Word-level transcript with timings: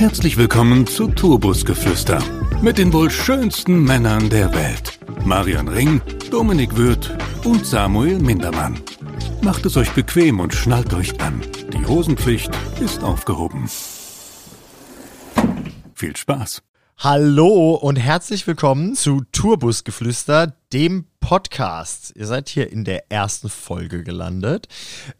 Herzlich 0.00 0.38
willkommen 0.38 0.86
zu 0.86 1.08
Tourbusgeflüster 1.08 2.24
mit 2.62 2.78
den 2.78 2.90
wohl 2.90 3.10
schönsten 3.10 3.84
Männern 3.84 4.30
der 4.30 4.54
Welt. 4.54 4.98
Marian 5.26 5.68
Ring, 5.68 6.00
Dominik 6.30 6.74
Würth 6.74 7.14
und 7.44 7.66
Samuel 7.66 8.18
Mindermann. 8.18 8.80
Macht 9.42 9.66
es 9.66 9.76
euch 9.76 9.90
bequem 9.92 10.40
und 10.40 10.54
schnallt 10.54 10.94
euch 10.94 11.20
an. 11.20 11.42
Die 11.74 11.84
Hosenpflicht 11.84 12.50
ist 12.80 13.02
aufgehoben. 13.02 13.68
Viel 15.92 16.16
Spaß. 16.16 16.62
Hallo 16.96 17.74
und 17.74 17.96
herzlich 17.96 18.46
willkommen 18.46 18.94
zu 18.94 19.24
Tourbusgeflüster, 19.32 20.54
dem 20.72 21.08
Podcast. 21.20 22.14
Ihr 22.16 22.26
seid 22.26 22.48
hier 22.48 22.72
in 22.72 22.86
der 22.86 23.12
ersten 23.12 23.50
Folge 23.50 24.02
gelandet, 24.02 24.66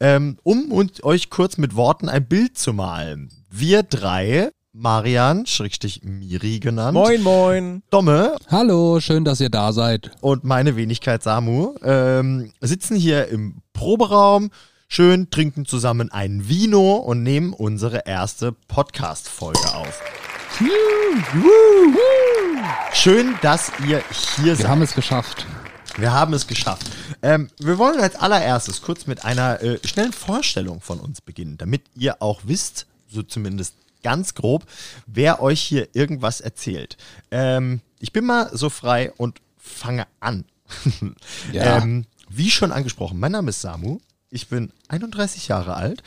ähm, 0.01 0.39
um 0.42 0.73
und 0.73 1.05
euch 1.05 1.28
kurz 1.28 1.59
mit 1.59 1.77
Worten 1.77 2.09
ein 2.09 2.27
Bild 2.27 2.56
zu 2.56 2.73
malen. 2.73 3.31
Wir 3.51 3.83
drei, 3.83 4.53
Marian, 4.73 5.47
Schrägstrich 5.47 6.02
Miri 6.05 6.60
genannt. 6.60 6.95
Moin, 6.95 7.20
moin. 7.23 7.83
Domme 7.91 8.37
Hallo, 8.48 9.01
schön, 9.01 9.24
dass 9.24 9.41
ihr 9.41 9.51
da 9.51 9.73
seid. 9.73 10.12
und 10.20 10.45
meine 10.45 10.77
Wenigkeit 10.77 11.24
Samu 11.24 11.74
ähm, 11.83 12.52
sitzen 12.61 12.95
hier 12.97 13.27
im 13.28 13.62
Proberaum, 13.73 14.51
schön 14.87 15.28
trinken 15.30 15.66
zusammen 15.66 16.12
ein 16.12 16.48
Vino 16.48 16.95
und 16.97 17.25
nehmen 17.25 17.52
unsere 17.52 18.06
erste 18.06 18.52
Podcast-Folge 18.69 19.75
auf. 19.75 20.01
Schön, 22.92 23.34
dass 23.42 23.73
ihr 23.89 24.05
hier 24.37 24.45
Wir 24.45 24.56
seid. 24.56 24.69
haben 24.69 24.83
es 24.83 24.95
geschafft. 24.95 25.47
Wir 25.97 26.12
haben 26.12 26.33
es 26.33 26.47
geschafft. 26.47 26.87
Ähm, 27.23 27.50
wir 27.59 27.77
wollen 27.78 27.98
als 27.98 28.14
allererstes 28.14 28.83
kurz 28.83 29.08
mit 29.08 29.25
einer 29.25 29.61
äh, 29.62 29.80
schnellen 29.84 30.12
Vorstellung 30.12 30.80
von 30.80 31.00
uns 31.00 31.20
beginnen, 31.20 31.58
damit 31.58 31.83
ihr 31.97 32.23
auch 32.23 32.42
wisst, 32.45 32.86
so 33.08 33.25
zumindest 33.25 33.75
ganz 34.03 34.34
grob, 34.34 34.65
wer 35.06 35.43
euch 35.43 35.61
hier 35.61 35.89
irgendwas 35.95 36.41
erzählt. 36.41 36.97
Ähm, 37.31 37.81
ich 37.98 38.12
bin 38.12 38.25
mal 38.25 38.51
so 38.53 38.70
frei 38.70 39.12
und 39.17 39.41
fange 39.57 40.07
an. 40.20 40.45
Ja. 41.53 41.79
ähm, 41.79 42.07
wie 42.29 42.51
schon 42.51 42.70
angesprochen, 42.70 43.19
mein 43.19 43.33
Name 43.33 43.51
ist 43.51 43.61
Samu. 43.61 43.98
Ich 44.31 44.47
bin 44.48 44.73
31 44.89 45.48
Jahre 45.48 45.75
alt. 45.75 46.03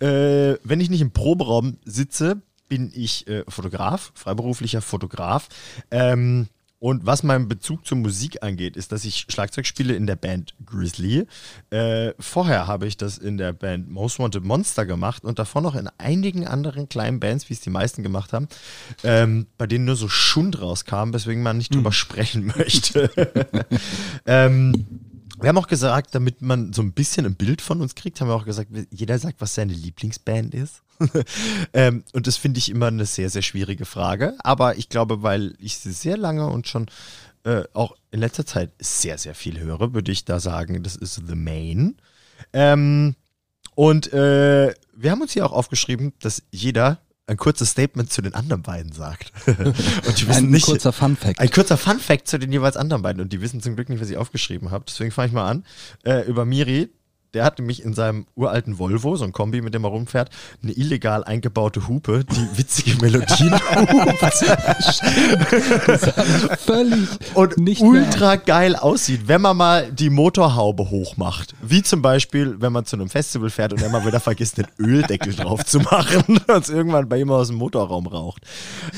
Äh, 0.00 0.56
wenn 0.62 0.80
ich 0.80 0.88
nicht 0.90 1.00
im 1.00 1.10
Proberaum 1.10 1.78
sitze, 1.84 2.40
bin 2.68 2.92
ich 2.94 3.26
äh, 3.26 3.44
Fotograf, 3.48 4.12
freiberuflicher 4.14 4.80
Fotograf. 4.80 5.48
Ähm, 5.90 6.46
und 6.84 7.06
was 7.06 7.22
meinen 7.22 7.48
Bezug 7.48 7.86
zur 7.86 7.96
Musik 7.96 8.42
angeht, 8.42 8.76
ist, 8.76 8.92
dass 8.92 9.06
ich 9.06 9.24
Schlagzeug 9.30 9.64
spiele 9.64 9.94
in 9.94 10.06
der 10.06 10.16
Band 10.16 10.54
Grizzly. 10.66 11.26
Äh, 11.70 12.12
vorher 12.18 12.66
habe 12.66 12.86
ich 12.86 12.98
das 12.98 13.16
in 13.16 13.38
der 13.38 13.54
Band 13.54 13.90
Most 13.90 14.18
Wanted 14.18 14.44
Monster 14.44 14.84
gemacht 14.84 15.24
und 15.24 15.38
davor 15.38 15.62
noch 15.62 15.76
in 15.76 15.88
einigen 15.96 16.46
anderen 16.46 16.90
kleinen 16.90 17.20
Bands, 17.20 17.48
wie 17.48 17.54
es 17.54 17.60
die 17.60 17.70
meisten 17.70 18.02
gemacht 18.02 18.34
haben, 18.34 18.48
ähm, 19.02 19.46
bei 19.56 19.66
denen 19.66 19.86
nur 19.86 19.96
so 19.96 20.10
Schund 20.10 20.60
rauskam, 20.60 21.14
weswegen 21.14 21.42
man 21.42 21.56
nicht 21.56 21.74
drüber 21.74 21.90
sprechen 21.90 22.52
möchte. 22.54 23.10
ähm, 24.26 24.84
wir 25.40 25.48
haben 25.48 25.58
auch 25.58 25.66
gesagt, 25.66 26.14
damit 26.14 26.42
man 26.42 26.72
so 26.72 26.82
ein 26.82 26.92
bisschen 26.92 27.26
ein 27.26 27.34
Bild 27.34 27.60
von 27.60 27.80
uns 27.80 27.94
kriegt, 27.94 28.20
haben 28.20 28.28
wir 28.28 28.34
auch 28.34 28.44
gesagt, 28.44 28.70
jeder 28.90 29.18
sagt, 29.18 29.40
was 29.40 29.54
seine 29.54 29.72
Lieblingsband 29.72 30.54
ist. 30.54 30.82
ähm, 31.72 32.04
und 32.12 32.26
das 32.26 32.36
finde 32.36 32.58
ich 32.58 32.70
immer 32.70 32.86
eine 32.86 33.04
sehr, 33.04 33.28
sehr 33.30 33.42
schwierige 33.42 33.84
Frage. 33.84 34.36
Aber 34.38 34.76
ich 34.76 34.88
glaube, 34.88 35.22
weil 35.22 35.54
ich 35.58 35.78
sie 35.78 35.92
sehr 35.92 36.16
lange 36.16 36.46
und 36.46 36.68
schon 36.68 36.86
äh, 37.44 37.64
auch 37.72 37.96
in 38.10 38.20
letzter 38.20 38.46
Zeit 38.46 38.70
sehr, 38.78 39.18
sehr 39.18 39.34
viel 39.34 39.58
höre, 39.58 39.92
würde 39.92 40.12
ich 40.12 40.24
da 40.24 40.38
sagen, 40.38 40.82
das 40.82 40.96
ist 40.96 41.20
The 41.26 41.34
Main. 41.34 41.96
Ähm, 42.52 43.16
und 43.74 44.12
äh, 44.12 44.72
wir 44.94 45.10
haben 45.10 45.20
uns 45.20 45.32
hier 45.32 45.44
auch 45.44 45.52
aufgeschrieben, 45.52 46.12
dass 46.20 46.42
jeder 46.52 47.00
ein 47.26 47.36
kurzes 47.36 47.70
Statement 47.70 48.12
zu 48.12 48.22
den 48.22 48.34
anderen 48.34 48.62
beiden 48.62 48.92
sagt. 48.92 49.32
und 49.46 49.58
die 49.58 49.66
wissen 50.28 50.30
Ein 50.46 50.50
nicht, 50.50 50.66
kurzer 50.66 50.92
Fun-Fact. 50.92 51.40
ein 51.40 51.50
kurzer 51.50 51.76
Fun-Fact 51.76 52.28
zu 52.28 52.38
den 52.38 52.52
jeweils 52.52 52.76
anderen 52.76 53.02
beiden. 53.02 53.22
Und 53.22 53.32
die 53.32 53.40
wissen 53.40 53.62
zum 53.62 53.76
Glück 53.76 53.88
nicht, 53.88 54.00
was 54.00 54.10
ich 54.10 54.16
aufgeschrieben 54.16 54.70
habe. 54.70 54.84
Deswegen 54.86 55.10
fange 55.10 55.28
ich 55.28 55.32
mal 55.32 55.48
an. 55.48 55.64
Äh, 56.04 56.26
über 56.26 56.44
Miri. 56.44 56.90
Der 57.34 57.44
hat 57.44 57.58
nämlich 57.58 57.82
in 57.82 57.94
seinem 57.94 58.26
uralten 58.36 58.78
Volvo, 58.78 59.16
so 59.16 59.24
ein 59.24 59.32
Kombi, 59.32 59.60
mit 59.60 59.74
dem 59.74 59.82
er 59.84 59.90
rumfährt, 59.90 60.30
eine 60.62 60.72
illegal 60.72 61.24
eingebaute 61.24 61.88
Hupe, 61.88 62.24
die 62.24 62.58
witzige 62.58 62.96
Melodien 63.02 63.50
Völlig 66.58 67.08
und 67.34 67.58
nicht 67.58 67.82
mehr. 67.82 67.90
ultra 67.90 68.36
geil 68.36 68.76
aussieht, 68.76 69.26
wenn 69.26 69.40
man 69.40 69.56
mal 69.56 69.90
die 69.90 70.10
Motorhaube 70.10 70.90
hochmacht. 70.90 71.56
Wie 71.60 71.82
zum 71.82 72.02
Beispiel, 72.02 72.54
wenn 72.60 72.72
man 72.72 72.84
zu 72.84 72.94
einem 72.94 73.08
Festival 73.08 73.50
fährt 73.50 73.72
und 73.72 73.82
immer 73.82 74.06
wieder 74.06 74.20
vergisst, 74.20 74.58
den 74.58 74.66
Öldeckel 74.78 75.34
drauf 75.34 75.64
zu 75.64 75.80
machen 75.80 76.22
und 76.28 76.48
es 76.48 76.68
irgendwann 76.68 77.08
bei 77.08 77.18
ihm 77.18 77.30
aus 77.30 77.48
dem 77.48 77.56
Motorraum 77.56 78.06
raucht. 78.06 78.42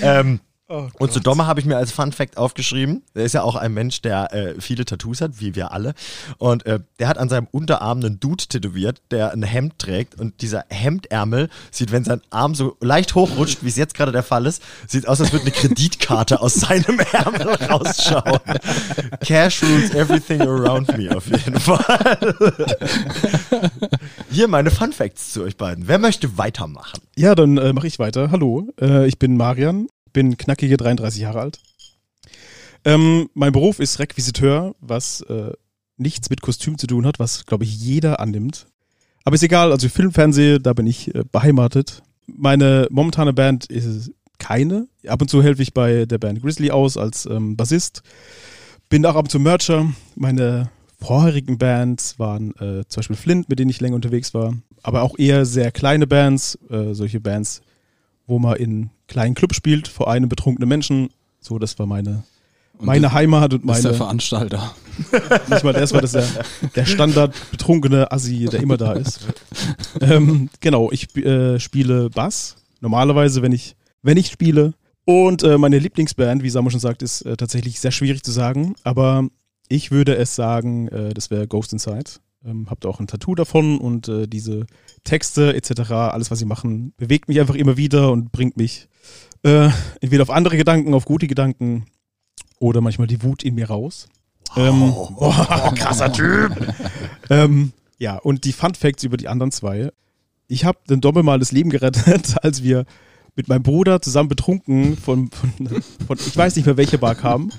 Ähm, 0.02 0.40
und 0.68 1.12
zu 1.12 1.20
Domme 1.20 1.46
habe 1.46 1.60
ich 1.60 1.66
mir 1.66 1.76
als 1.76 1.92
Fun 1.92 2.10
Fact 2.10 2.36
aufgeschrieben, 2.38 3.02
der 3.14 3.24
ist 3.24 3.34
ja 3.34 3.42
auch 3.42 3.54
ein 3.54 3.72
Mensch, 3.72 4.02
der 4.02 4.32
äh, 4.34 4.60
viele 4.60 4.84
Tattoos 4.84 5.20
hat, 5.20 5.40
wie 5.40 5.54
wir 5.54 5.70
alle. 5.70 5.94
Und 6.38 6.66
äh, 6.66 6.80
der 6.98 7.06
hat 7.06 7.18
an 7.18 7.28
seinem 7.28 7.46
Unterarm 7.52 7.98
einen 7.98 8.18
Dude 8.18 8.44
tätowiert, 8.46 9.00
der 9.12 9.32
ein 9.32 9.44
Hemd 9.44 9.78
trägt. 9.78 10.18
Und 10.18 10.42
dieser 10.42 10.64
Hemdärmel 10.68 11.50
sieht, 11.70 11.92
wenn 11.92 12.02
sein 12.02 12.20
Arm 12.30 12.56
so 12.56 12.76
leicht 12.80 13.14
hochrutscht, 13.14 13.62
wie 13.62 13.68
es 13.68 13.76
jetzt 13.76 13.94
gerade 13.94 14.10
der 14.10 14.24
Fall 14.24 14.46
ist, 14.46 14.60
sieht 14.88 15.06
aus, 15.06 15.20
als 15.20 15.32
würde 15.32 15.44
eine 15.44 15.52
Kreditkarte 15.52 16.40
aus 16.40 16.54
seinem 16.54 16.98
Ärmel 17.12 17.54
rausschauen. 17.70 18.40
Cash 19.24 19.62
rules 19.62 19.94
everything 19.94 20.40
around 20.40 20.96
me, 20.98 21.16
auf 21.16 21.28
jeden 21.28 21.60
Fall. 21.60 22.34
Hier 24.30 24.48
meine 24.48 24.72
Fun 24.72 24.92
Facts 24.92 25.32
zu 25.32 25.42
euch 25.44 25.56
beiden. 25.56 25.86
Wer 25.86 25.98
möchte 25.98 26.38
weitermachen? 26.38 27.00
Ja, 27.16 27.36
dann 27.36 27.56
äh, 27.56 27.72
mache 27.72 27.86
ich 27.86 28.00
weiter. 28.00 28.32
Hallo, 28.32 28.68
äh, 28.80 29.06
ich 29.06 29.18
bin 29.18 29.36
Marian, 29.36 29.86
bin 30.16 30.38
knackige 30.38 30.78
33 30.78 31.20
Jahre 31.20 31.40
alt. 31.40 31.60
Ähm, 32.86 33.28
mein 33.34 33.52
Beruf 33.52 33.80
ist 33.80 33.98
Requisiteur, 33.98 34.74
was 34.80 35.20
äh, 35.20 35.52
nichts 35.98 36.30
mit 36.30 36.40
Kostüm 36.40 36.78
zu 36.78 36.86
tun 36.86 37.04
hat, 37.04 37.18
was, 37.18 37.44
glaube 37.44 37.64
ich, 37.64 37.78
jeder 37.78 38.18
annimmt. 38.18 38.66
Aber 39.24 39.34
ist 39.34 39.42
egal, 39.42 39.72
also 39.72 39.90
Film, 39.90 40.12
Fernsehen, 40.12 40.62
da 40.62 40.72
bin 40.72 40.86
ich 40.86 41.14
äh, 41.14 41.22
beheimatet. 41.30 42.02
Meine 42.26 42.88
momentane 42.90 43.34
Band 43.34 43.66
ist 43.66 44.10
keine. 44.38 44.88
Ab 45.06 45.20
und 45.20 45.28
zu 45.28 45.42
helfe 45.42 45.60
ich 45.60 45.74
bei 45.74 46.06
der 46.06 46.16
Band 46.16 46.40
Grizzly 46.40 46.70
aus 46.70 46.96
als 46.96 47.26
ähm, 47.26 47.54
Bassist. 47.54 48.02
Bin 48.88 49.04
auch 49.04 49.16
ab 49.16 49.26
und 49.26 49.30
zu 49.30 49.38
Mercher. 49.38 49.92
Meine 50.14 50.70
vorherigen 50.98 51.58
Bands 51.58 52.18
waren 52.18 52.52
äh, 52.52 52.84
zum 52.88 53.00
Beispiel 53.00 53.16
Flint, 53.16 53.50
mit 53.50 53.58
denen 53.58 53.70
ich 53.70 53.82
länger 53.82 53.96
unterwegs 53.96 54.32
war. 54.32 54.54
Aber 54.82 55.02
auch 55.02 55.18
eher 55.18 55.44
sehr 55.44 55.72
kleine 55.72 56.06
Bands, 56.06 56.58
äh, 56.70 56.94
solche 56.94 57.20
Bands, 57.20 57.60
wo 58.26 58.38
man 58.38 58.56
in 58.56 58.90
kleinen 59.08 59.34
Clubs 59.34 59.56
spielt, 59.56 59.88
vor 59.88 60.10
einem 60.10 60.28
betrunkenen 60.28 60.68
Menschen. 60.68 61.10
So, 61.40 61.58
das 61.58 61.78
war 61.78 61.86
meine, 61.86 62.24
meine 62.78 63.12
Heimat 63.12 63.54
und 63.54 63.66
Das 63.66 63.78
ist 63.78 63.84
der 63.84 63.92
meine. 63.92 63.98
Veranstalter. 63.98 64.74
Nicht 65.48 65.64
mal 65.64 65.72
das 65.72 65.92
war 65.92 66.00
das 66.00 66.12
der, 66.12 66.26
der 66.74 66.86
Standard 66.86 67.34
betrunkene 67.50 68.10
Assi, 68.10 68.46
der 68.50 68.60
immer 68.60 68.76
da 68.76 68.94
ist. 68.94 69.26
ähm, 70.00 70.48
genau, 70.60 70.90
ich 70.90 71.14
äh, 71.16 71.60
spiele 71.60 72.10
Bass. 72.10 72.56
Normalerweise, 72.80 73.42
wenn 73.42 73.52
ich, 73.52 73.76
wenn 74.02 74.16
ich 74.16 74.28
spiele. 74.28 74.74
Und 75.04 75.44
äh, 75.44 75.56
meine 75.56 75.78
Lieblingsband, 75.78 76.42
wie 76.42 76.50
Samu 76.50 76.70
schon 76.70 76.80
sagt, 76.80 77.02
ist 77.02 77.22
äh, 77.22 77.36
tatsächlich 77.36 77.78
sehr 77.78 77.92
schwierig 77.92 78.24
zu 78.24 78.32
sagen. 78.32 78.74
Aber 78.82 79.28
ich 79.68 79.90
würde 79.90 80.16
es 80.16 80.34
sagen, 80.34 80.88
äh, 80.88 81.14
das 81.14 81.30
wäre 81.30 81.46
Ghost 81.46 81.72
Inside. 81.72 82.10
Ähm, 82.44 82.66
habt 82.70 82.86
auch 82.86 83.00
ein 83.00 83.06
Tattoo 83.06 83.34
davon 83.34 83.78
und 83.78 84.08
äh, 84.08 84.26
diese 84.26 84.66
Texte 85.06 85.54
etc., 85.54 85.90
alles, 85.92 86.30
was 86.30 86.38
sie 86.38 86.44
machen, 86.44 86.92
bewegt 86.98 87.28
mich 87.28 87.40
einfach 87.40 87.54
immer 87.54 87.76
wieder 87.78 88.12
und 88.12 88.32
bringt 88.32 88.56
mich 88.56 88.88
äh, 89.42 89.70
entweder 90.00 90.22
auf 90.22 90.30
andere 90.30 90.56
Gedanken, 90.56 90.92
auf 90.92 91.06
gute 91.06 91.26
Gedanken 91.26 91.86
oder 92.58 92.80
manchmal 92.80 93.06
die 93.06 93.22
Wut 93.22 93.42
in 93.42 93.54
mir 93.54 93.68
raus. 93.68 94.08
Ähm, 94.56 94.82
oh, 95.16 95.32
krasser 95.74 96.12
Typ. 96.12 96.52
ähm, 97.30 97.72
ja, 97.98 98.16
und 98.16 98.44
die 98.44 98.52
Fun 98.52 98.74
Facts 98.74 99.04
über 99.04 99.16
die 99.16 99.28
anderen 99.28 99.52
zwei. 99.52 99.90
Ich 100.48 100.64
habe 100.64 100.78
den 100.88 101.00
Dommel 101.00 101.22
mal 101.22 101.38
das 101.38 101.52
Leben 101.52 101.70
gerettet, 101.70 102.36
als 102.42 102.62
wir 102.62 102.84
mit 103.34 103.48
meinem 103.48 103.62
Bruder 103.62 104.00
zusammen 104.00 104.28
betrunken 104.28 104.96
von, 104.96 105.30
von, 105.30 105.82
von 106.06 106.18
ich 106.18 106.36
weiß 106.36 106.56
nicht 106.56 106.64
mehr, 106.64 106.78
welche 106.78 106.98
Bar 106.98 107.14
kamen. 107.14 107.52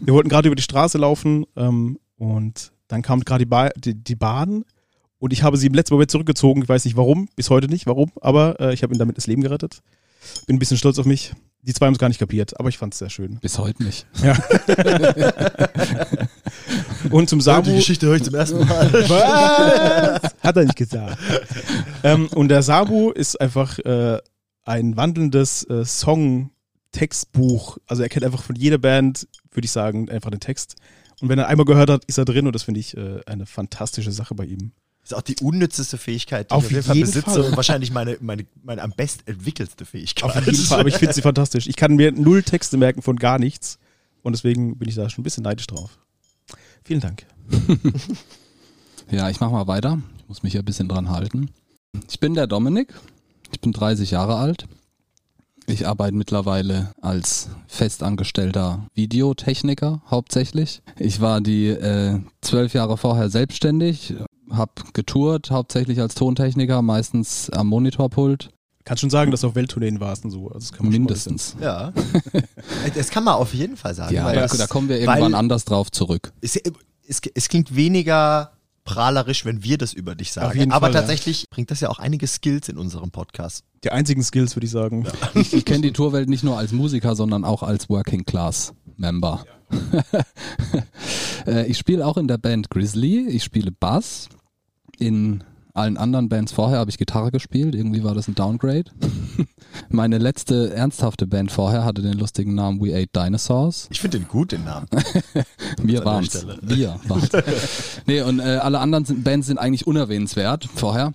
Wir 0.00 0.14
wollten 0.14 0.28
gerade 0.28 0.48
über 0.48 0.56
die 0.56 0.62
Straße 0.62 0.96
laufen 0.96 1.44
ähm, 1.56 1.98
und 2.16 2.72
dann 2.86 3.02
kam 3.02 3.20
gerade 3.20 3.44
die, 3.44 3.48
ba 3.48 3.70
die, 3.70 3.94
die 3.94 4.14
Bahn 4.14 4.64
und 5.18 5.32
ich 5.32 5.42
habe 5.42 5.56
sie 5.56 5.66
im 5.66 5.74
letzten 5.74 5.94
Moment 5.94 6.10
zurückgezogen. 6.10 6.62
Ich 6.62 6.68
weiß 6.68 6.84
nicht 6.84 6.96
warum, 6.96 7.28
bis 7.36 7.50
heute 7.50 7.68
nicht 7.68 7.86
warum, 7.86 8.12
aber 8.20 8.60
äh, 8.60 8.74
ich 8.74 8.82
habe 8.82 8.94
ihm 8.94 8.98
damit 8.98 9.16
das 9.16 9.26
Leben 9.26 9.42
gerettet. 9.42 9.82
Bin 10.46 10.56
ein 10.56 10.58
bisschen 10.58 10.76
stolz 10.76 10.98
auf 10.98 11.06
mich. 11.06 11.32
Die 11.62 11.72
zwei 11.72 11.86
haben 11.86 11.94
es 11.94 11.98
gar 11.98 12.08
nicht 12.08 12.18
kapiert, 12.18 12.60
aber 12.60 12.68
ich 12.68 12.76
fand 12.76 12.92
es 12.92 12.98
sehr 12.98 13.08
schön. 13.08 13.38
Bis 13.40 13.58
heute 13.58 13.82
nicht. 13.82 14.06
Ja. 14.22 14.36
und 17.10 17.30
zum 17.30 17.40
Samu. 17.40 17.74
Geschichte 17.74 18.06
höre 18.06 18.16
ich 18.16 18.22
zum 18.22 18.34
ersten 18.34 18.58
Mal. 18.66 18.92
Was? 19.08 20.34
Hat 20.42 20.56
er 20.56 20.64
nicht 20.64 20.76
gesagt. 20.76 21.18
ähm, 22.02 22.28
und 22.34 22.48
der 22.48 22.62
Sabu 22.62 23.10
ist 23.12 23.40
einfach 23.40 23.78
äh, 23.78 24.18
ein 24.64 24.96
wandelndes 24.98 25.62
äh, 25.70 25.86
Song-Textbuch. 25.86 27.78
Also 27.86 28.02
er 28.02 28.10
kennt 28.10 28.26
einfach 28.26 28.42
von 28.42 28.56
jeder 28.56 28.78
Band, 28.78 29.26
würde 29.52 29.64
ich 29.64 29.72
sagen, 29.72 30.10
einfach 30.10 30.30
den 30.30 30.40
Text. 30.40 30.76
Und 31.22 31.30
wenn 31.30 31.38
er 31.38 31.48
einmal 31.48 31.64
gehört 31.64 31.88
hat, 31.88 32.04
ist 32.04 32.18
er 32.18 32.26
drin 32.26 32.46
und 32.46 32.54
das 32.54 32.64
finde 32.64 32.80
ich 32.80 32.94
äh, 32.96 33.20
eine 33.24 33.46
fantastische 33.46 34.12
Sache 34.12 34.34
bei 34.34 34.44
ihm. 34.44 34.72
Das 35.04 35.12
ist 35.12 35.16
auch 35.18 35.22
die 35.22 35.36
unnützeste 35.42 35.98
Fähigkeit, 35.98 36.50
die 36.50 36.54
Auf 36.54 36.62
ich 36.62 36.66
auf 36.66 36.72
jeden 36.72 36.84
Fall 36.84 36.96
jeden 36.96 37.06
besitze 37.06 37.30
Fall. 37.30 37.40
und 37.42 37.56
wahrscheinlich 37.56 37.92
meine, 37.92 38.16
meine, 38.20 38.46
meine 38.62 38.82
am 38.82 38.90
best 38.92 39.28
entwickelste 39.28 39.84
Fähigkeit. 39.84 40.24
Auf 40.24 40.46
jeden 40.46 40.56
Fall, 40.56 40.80
aber 40.80 40.88
ich 40.88 40.96
finde 40.96 41.14
sie 41.14 41.20
fantastisch. 41.22 41.66
Ich 41.66 41.76
kann 41.76 41.94
mir 41.94 42.10
null 42.10 42.42
Texte 42.42 42.76
merken 42.78 43.02
von 43.02 43.16
gar 43.16 43.38
nichts. 43.38 43.78
Und 44.22 44.32
deswegen 44.32 44.78
bin 44.78 44.88
ich 44.88 44.94
da 44.94 45.08
schon 45.10 45.20
ein 45.20 45.24
bisschen 45.24 45.44
neidisch 45.44 45.66
drauf. 45.66 45.98
Vielen 46.84 47.00
Dank. 47.00 47.24
Ja, 49.10 49.28
ich 49.30 49.40
mach 49.40 49.50
mal 49.50 49.66
weiter. 49.66 49.98
Ich 50.18 50.28
muss 50.28 50.42
mich 50.42 50.54
ja 50.54 50.62
ein 50.62 50.64
bisschen 50.64 50.88
dran 50.88 51.10
halten. 51.10 51.50
Ich 52.10 52.20
bin 52.20 52.34
der 52.34 52.46
Dominik. 52.46 52.94
Ich 53.52 53.60
bin 53.60 53.72
30 53.72 54.10
Jahre 54.12 54.36
alt. 54.36 54.66
Ich 55.66 55.86
arbeite 55.86 56.16
mittlerweile 56.16 56.92
als 57.00 57.48
festangestellter 57.66 58.86
Videotechniker 58.94 60.02
hauptsächlich. 60.10 60.82
Ich 60.98 61.20
war 61.20 61.40
die 61.40 61.68
äh, 61.68 62.20
zwölf 62.42 62.74
Jahre 62.74 62.96
vorher 62.98 63.30
selbstständig, 63.30 64.14
habe 64.50 64.72
getourt, 64.92 65.50
hauptsächlich 65.50 66.00
als 66.00 66.14
Tontechniker, 66.14 66.82
meistens 66.82 67.50
am 67.50 67.68
Monitorpult, 67.68 68.50
Kannst 68.86 69.00
schon 69.00 69.08
sagen, 69.08 69.30
dass 69.30 69.40
du 69.40 69.46
auf 69.46 69.54
Welttourneen 69.54 69.98
warst 69.98 70.26
und 70.26 70.30
so. 70.30 70.48
Also 70.48 70.58
das 70.58 70.72
kann 70.72 70.84
man 70.84 70.92
mindestens. 70.92 71.56
Ja. 71.58 71.94
das 72.94 73.08
kann 73.08 73.24
man 73.24 73.34
auf 73.36 73.54
jeden 73.54 73.78
Fall 73.78 73.94
sagen. 73.94 74.14
Ja, 74.14 74.26
weil 74.26 74.34
da, 74.34 74.42
das- 74.42 74.58
da 74.58 74.66
kommen 74.66 74.90
wir 74.90 74.96
irgendwann 75.00 75.32
weil 75.32 75.34
anders 75.34 75.64
drauf 75.64 75.90
zurück. 75.90 76.34
Es, 76.42 76.56
es, 77.08 77.22
es 77.34 77.48
klingt 77.48 77.74
weniger 77.74 78.52
prahlerisch, 78.84 79.46
wenn 79.46 79.64
wir 79.64 79.78
das 79.78 79.94
über 79.94 80.14
dich 80.14 80.32
sagen. 80.32 80.58
jeden 80.58 80.70
Aber 80.72 80.88
Fall, 80.88 80.94
ja. 80.94 81.00
tatsächlich 81.00 81.46
bringt 81.48 81.70
das 81.70 81.80
ja 81.80 81.88
auch 81.88 81.98
einige 81.98 82.26
Skills 82.26 82.68
in 82.68 82.76
unserem 82.76 83.10
Podcast. 83.10 83.64
Die 83.84 83.90
einzigen 83.90 84.22
Skills, 84.22 84.54
würde 84.54 84.66
ich 84.66 84.72
sagen. 84.72 85.06
Ich, 85.34 85.54
ich 85.54 85.64
kenne 85.64 85.80
die 85.80 85.92
Tourwelt 85.92 86.28
nicht 86.28 86.44
nur 86.44 86.58
als 86.58 86.72
Musiker, 86.72 87.16
sondern 87.16 87.46
auch 87.46 87.62
als 87.62 87.88
Working 87.88 88.26
Class 88.26 88.74
Member. 88.98 89.46
Äh, 91.46 91.66
ich 91.66 91.78
spiele 91.78 92.06
auch 92.06 92.16
in 92.16 92.28
der 92.28 92.38
Band 92.38 92.70
Grizzly. 92.70 93.28
Ich 93.28 93.44
spiele 93.44 93.70
Bass. 93.70 94.28
In 94.98 95.42
allen 95.74 95.96
anderen 95.96 96.28
Bands 96.28 96.52
vorher 96.52 96.78
habe 96.78 96.90
ich 96.90 96.98
Gitarre 96.98 97.32
gespielt. 97.32 97.74
Irgendwie 97.74 98.04
war 98.04 98.14
das 98.14 98.28
ein 98.28 98.36
Downgrade. 98.36 98.84
Meine 99.88 100.18
letzte 100.18 100.72
ernsthafte 100.72 101.26
Band 101.26 101.50
vorher 101.50 101.84
hatte 101.84 102.00
den 102.00 102.16
lustigen 102.16 102.54
Namen 102.54 102.80
We 102.80 102.94
Ate 102.94 103.08
Dinosaurs. 103.12 103.88
Ich 103.90 104.00
finde 104.00 104.20
den 104.20 104.28
gut, 104.28 104.52
den 104.52 104.64
Namen. 104.64 104.86
Wir 105.82 106.04
waren's. 106.04 106.46
Wir 106.62 107.00
waren's. 107.08 107.30
nee, 108.06 108.22
und 108.22 108.38
äh, 108.38 108.58
alle 108.58 108.78
anderen 108.78 109.04
sind, 109.04 109.24
Bands 109.24 109.48
sind 109.48 109.58
eigentlich 109.58 109.86
unerwähnenswert 109.86 110.68
vorher. 110.72 111.12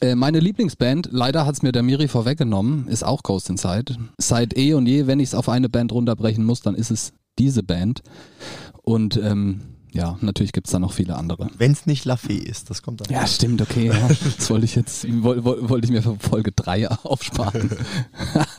Äh, 0.00 0.14
meine 0.14 0.38
Lieblingsband, 0.38 1.08
leider 1.10 1.44
hat's 1.44 1.62
mir 1.62 1.72
der 1.72 1.82
Miri 1.82 2.06
vorweggenommen, 2.06 2.86
ist 2.86 3.04
auch 3.04 3.24
Ghost 3.24 3.50
Inside. 3.50 3.96
Seit 4.16 4.56
eh 4.56 4.74
und 4.74 4.86
je, 4.86 5.08
wenn 5.08 5.18
ich 5.18 5.30
es 5.30 5.34
auf 5.34 5.48
eine 5.48 5.68
Band 5.68 5.90
runterbrechen 5.90 6.44
muss, 6.44 6.60
dann 6.60 6.76
ist 6.76 6.92
es 6.92 7.12
diese 7.38 7.64
Band. 7.64 8.02
Und 8.88 9.18
ähm, 9.22 9.60
ja, 9.92 10.16
natürlich 10.22 10.52
gibt's 10.52 10.70
da 10.70 10.78
noch 10.78 10.92
viele 10.94 11.14
andere. 11.16 11.48
Wenn 11.58 11.72
es 11.72 11.84
nicht 11.84 12.06
La 12.06 12.16
Fee 12.16 12.36
ist, 12.38 12.70
das 12.70 12.80
kommt 12.82 13.02
dann. 13.02 13.12
Ja, 13.12 13.26
stimmt, 13.26 13.60
okay. 13.60 13.88
Ja. 13.88 14.08
Das 14.38 14.48
wollte 14.48 14.64
ich 14.64 14.74
jetzt, 14.76 15.06
woll- 15.22 15.44
woll- 15.44 15.68
wollte 15.68 15.84
ich 15.86 15.90
mir 15.92 16.02
für 16.02 16.16
Folge 16.18 16.52
3 16.52 16.88
aufsparen. 16.88 17.70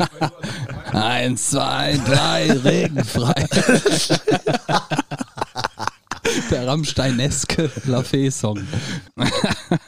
Eins, 0.91 1.49
zwei, 1.49 1.99
drei, 2.05 2.51
regenfrei. 2.51 3.33
Der 6.51 6.67
Rammsteineske 6.67 7.69
Lafay-Song. 7.85 8.59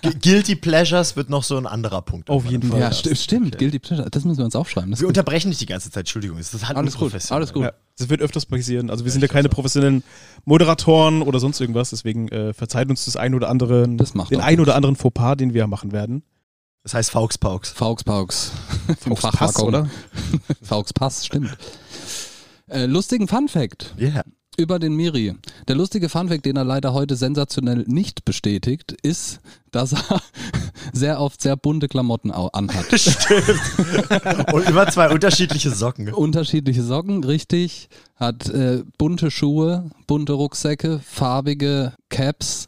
Gu- 0.01 0.09
Guilty 0.21 0.55
Pleasures 0.55 1.15
wird 1.15 1.29
noch 1.29 1.43
so 1.43 1.57
ein 1.57 1.65
anderer 1.67 2.01
Punkt. 2.01 2.29
Auf 2.29 2.45
jeden 2.45 2.69
Fall. 2.69 2.79
Ja, 2.79 2.87
Ja, 2.87 2.93
sti 2.93 3.15
stimmt. 3.15 3.57
Guilty 3.57 3.79
Pleasure. 3.79 4.09
Das 4.09 4.23
müssen 4.25 4.37
wir 4.39 4.45
uns 4.45 4.55
aufschreiben. 4.55 4.91
Das 4.91 4.99
Wir 4.99 5.05
gut. 5.07 5.17
unterbrechen 5.17 5.49
nicht 5.49 5.61
die 5.61 5.65
ganze 5.65 5.89
Zeit, 5.89 6.01
Entschuldigung. 6.01 6.37
Es 6.37 6.53
ist 6.53 6.67
halt 6.67 6.77
Alles 6.77 6.95
gut, 6.97 7.13
alles 7.31 7.53
gut. 7.53 7.63
Ja, 7.63 7.73
das 7.97 8.09
wird 8.09 8.21
öfters 8.21 8.45
passieren. 8.45 8.89
Also 8.89 9.05
wir 9.05 9.11
sind 9.11 9.21
ja 9.21 9.27
keine 9.27 9.49
professionellen 9.49 10.03
Moderatoren 10.45 11.21
oder 11.21 11.39
sonst 11.39 11.59
irgendwas, 11.61 11.89
deswegen 11.91 12.27
äh, 12.29 12.53
verzeiht 12.53 12.89
uns 12.89 13.05
das 13.05 13.15
ein 13.15 13.33
oder 13.33 13.49
andere, 13.49 13.87
Das 13.95 14.13
macht 14.13 14.31
den 14.31 14.41
ein 14.41 14.59
oder 14.59 14.75
anderen 14.75 14.95
Fauxpas, 14.95 15.35
den 15.35 15.53
wir 15.53 15.67
machen 15.67 15.91
werden. 15.91 16.23
Das 16.83 16.93
heißt 16.95 17.11
Faux 17.11 17.37
Pauks. 17.37 17.69
Faux 17.69 18.03
Pauks. 18.03 18.51
Im 18.87 18.95
Faux 19.15 19.21
Pass, 19.21 19.35
Fachjargon. 19.53 19.67
oder? 19.67 19.89
Faux 20.63 20.93
Pass, 20.93 21.25
stimmt. 21.25 21.55
Äh, 22.67 22.85
lustigen 22.85 23.27
Fun 23.27 23.47
Fact. 23.47 23.93
Ja. 23.97 24.23
Über 24.57 24.79
den 24.79 24.95
Miri. 24.95 25.35
Der 25.67 25.75
lustige 25.75 26.09
Funfact, 26.09 26.45
den 26.45 26.57
er 26.57 26.63
leider 26.63 26.93
heute 26.93 27.15
sensationell 27.15 27.85
nicht 27.87 28.25
bestätigt, 28.25 28.91
ist, 29.01 29.39
dass 29.71 29.93
er 29.93 30.21
sehr 30.93 31.19
oft 31.19 31.41
sehr 31.41 31.55
bunte 31.55 31.87
Klamotten 31.87 32.31
anhat. 32.31 32.85
Und 34.53 34.67
immer 34.67 34.87
zwei 34.87 35.09
unterschiedliche 35.09 35.71
Socken. 35.71 36.13
Unterschiedliche 36.13 36.83
Socken, 36.83 37.23
richtig. 37.23 37.89
Hat 38.15 38.49
äh, 38.49 38.83
bunte 38.97 39.31
Schuhe, 39.31 39.89
bunte 40.07 40.33
Rucksäcke, 40.33 40.99
farbige 41.05 41.93
Caps. 42.09 42.67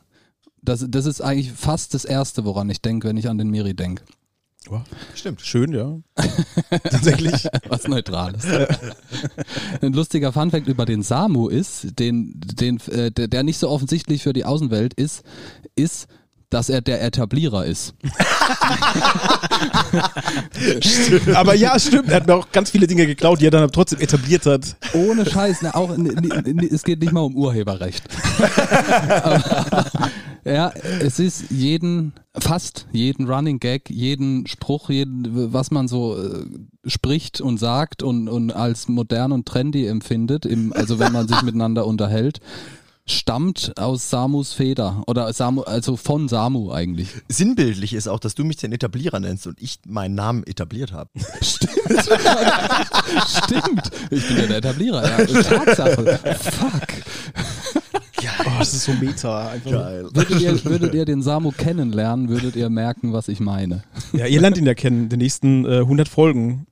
Das, 0.61 0.85
das 0.87 1.05
ist 1.05 1.21
eigentlich 1.21 1.51
fast 1.51 1.93
das 1.93 2.05
Erste, 2.05 2.45
woran 2.45 2.69
ich 2.69 2.81
denke, 2.81 3.09
wenn 3.09 3.17
ich 3.17 3.29
an 3.29 3.37
den 3.37 3.49
Miri 3.49 3.73
denke. 3.73 4.03
Stimmt. 5.15 5.41
Schön, 5.41 5.73
ja. 5.73 5.97
Tatsächlich. 6.89 7.47
Was 7.67 7.87
Neutrales. 7.87 8.45
Ein 9.81 9.93
lustiger 9.93 10.31
Funfact 10.31 10.67
über 10.67 10.85
den 10.85 11.03
Samu 11.03 11.47
ist, 11.49 11.99
den, 11.99 12.33
den, 12.39 12.79
äh, 12.89 13.11
der, 13.11 13.27
der 13.27 13.43
nicht 13.43 13.57
so 13.59 13.69
offensichtlich 13.69 14.23
für 14.23 14.33
die 14.33 14.45
Außenwelt 14.45 14.93
ist, 14.93 15.23
ist, 15.75 16.07
dass 16.49 16.69
er 16.69 16.81
der 16.81 17.03
Etablierer 17.03 17.65
ist. 17.65 17.95
Aber 21.33 21.55
ja, 21.55 21.77
stimmt. 21.79 22.09
Er 22.09 22.17
hat 22.17 22.27
mir 22.27 22.35
auch 22.35 22.51
ganz 22.51 22.69
viele 22.69 22.85
Dinge 22.85 23.07
geklaut, 23.07 23.41
die 23.41 23.47
er 23.47 23.51
dann 23.51 23.71
trotzdem 23.71 23.99
etabliert 23.99 24.45
hat. 24.45 24.75
Ohne 24.93 25.25
Scheiß, 25.25 25.63
ne, 25.63 25.73
auch, 25.73 25.89
n- 25.91 26.05
n- 26.05 26.31
n- 26.45 26.69
es 26.71 26.83
geht 26.83 26.99
nicht 26.99 27.11
mal 27.11 27.21
um 27.21 27.35
Urheberrecht. 27.35 28.03
aber, 29.23 29.81
ja, 30.45 30.69
es 30.99 31.19
ist 31.19 31.51
jeden, 31.51 32.13
fast 32.37 32.87
jeden 32.91 33.29
Running 33.29 33.59
Gag, 33.59 33.89
jeden 33.89 34.47
Spruch, 34.47 34.89
jeden, 34.89 35.53
was 35.53 35.71
man 35.71 35.87
so 35.87 36.17
äh, 36.17 36.45
spricht 36.85 37.41
und 37.41 37.57
sagt 37.57 38.03
und, 38.03 38.27
und 38.27 38.51
als 38.51 38.87
modern 38.87 39.31
und 39.31 39.45
trendy 39.47 39.87
empfindet, 39.87 40.45
im, 40.45 40.73
also 40.73 40.99
wenn 40.99 41.13
man 41.13 41.27
sich 41.27 41.41
miteinander 41.43 41.87
unterhält, 41.87 42.39
stammt 43.05 43.73
aus 43.77 44.09
Samus 44.09 44.53
Feder 44.53 45.03
oder 45.07 45.31
Samu, 45.33 45.61
also 45.61 45.97
von 45.97 46.29
Samu 46.29 46.71
eigentlich. 46.71 47.09
Sinnbildlich 47.27 47.93
ist 47.93 48.07
auch, 48.07 48.19
dass 48.19 48.35
du 48.35 48.43
mich 48.43 48.57
den 48.57 48.71
Etablierer 48.71 49.19
nennst 49.19 49.45
und 49.47 49.61
ich 49.61 49.79
meinen 49.85 50.15
Namen 50.15 50.43
etabliert 50.43 50.93
habe. 50.93 51.09
Stimmt. 51.43 51.71
Ich 54.09 54.27
bin 54.27 54.37
ja 54.37 54.47
der 54.47 54.57
Etablierer, 54.57 55.03
ja. 55.03 55.25
Tatsache. 55.25 56.19
Fuck. 56.39 56.87
Oh, 58.39 58.51
das 58.59 58.73
ist 58.73 58.83
so 58.83 58.93
meta. 58.93 59.49
Einfach. 59.49 59.71
Geil. 59.71 60.09
Würdet 60.13 60.41
ihr, 60.41 60.65
würdet 60.65 60.93
ihr 60.93 61.05
den 61.05 61.21
Samu 61.21 61.51
kennenlernen, 61.51 62.29
würdet 62.29 62.55
ihr 62.55 62.69
merken, 62.69 63.13
was 63.13 63.27
ich 63.27 63.39
meine. 63.39 63.83
Ja, 64.13 64.25
ihr 64.25 64.41
lernt 64.41 64.57
ihn 64.57 64.65
ja 64.65 64.73
kennen, 64.73 65.09
die 65.09 65.17
nächsten 65.17 65.65
äh, 65.65 65.79
100 65.79 66.07
Folgen. 66.07 66.67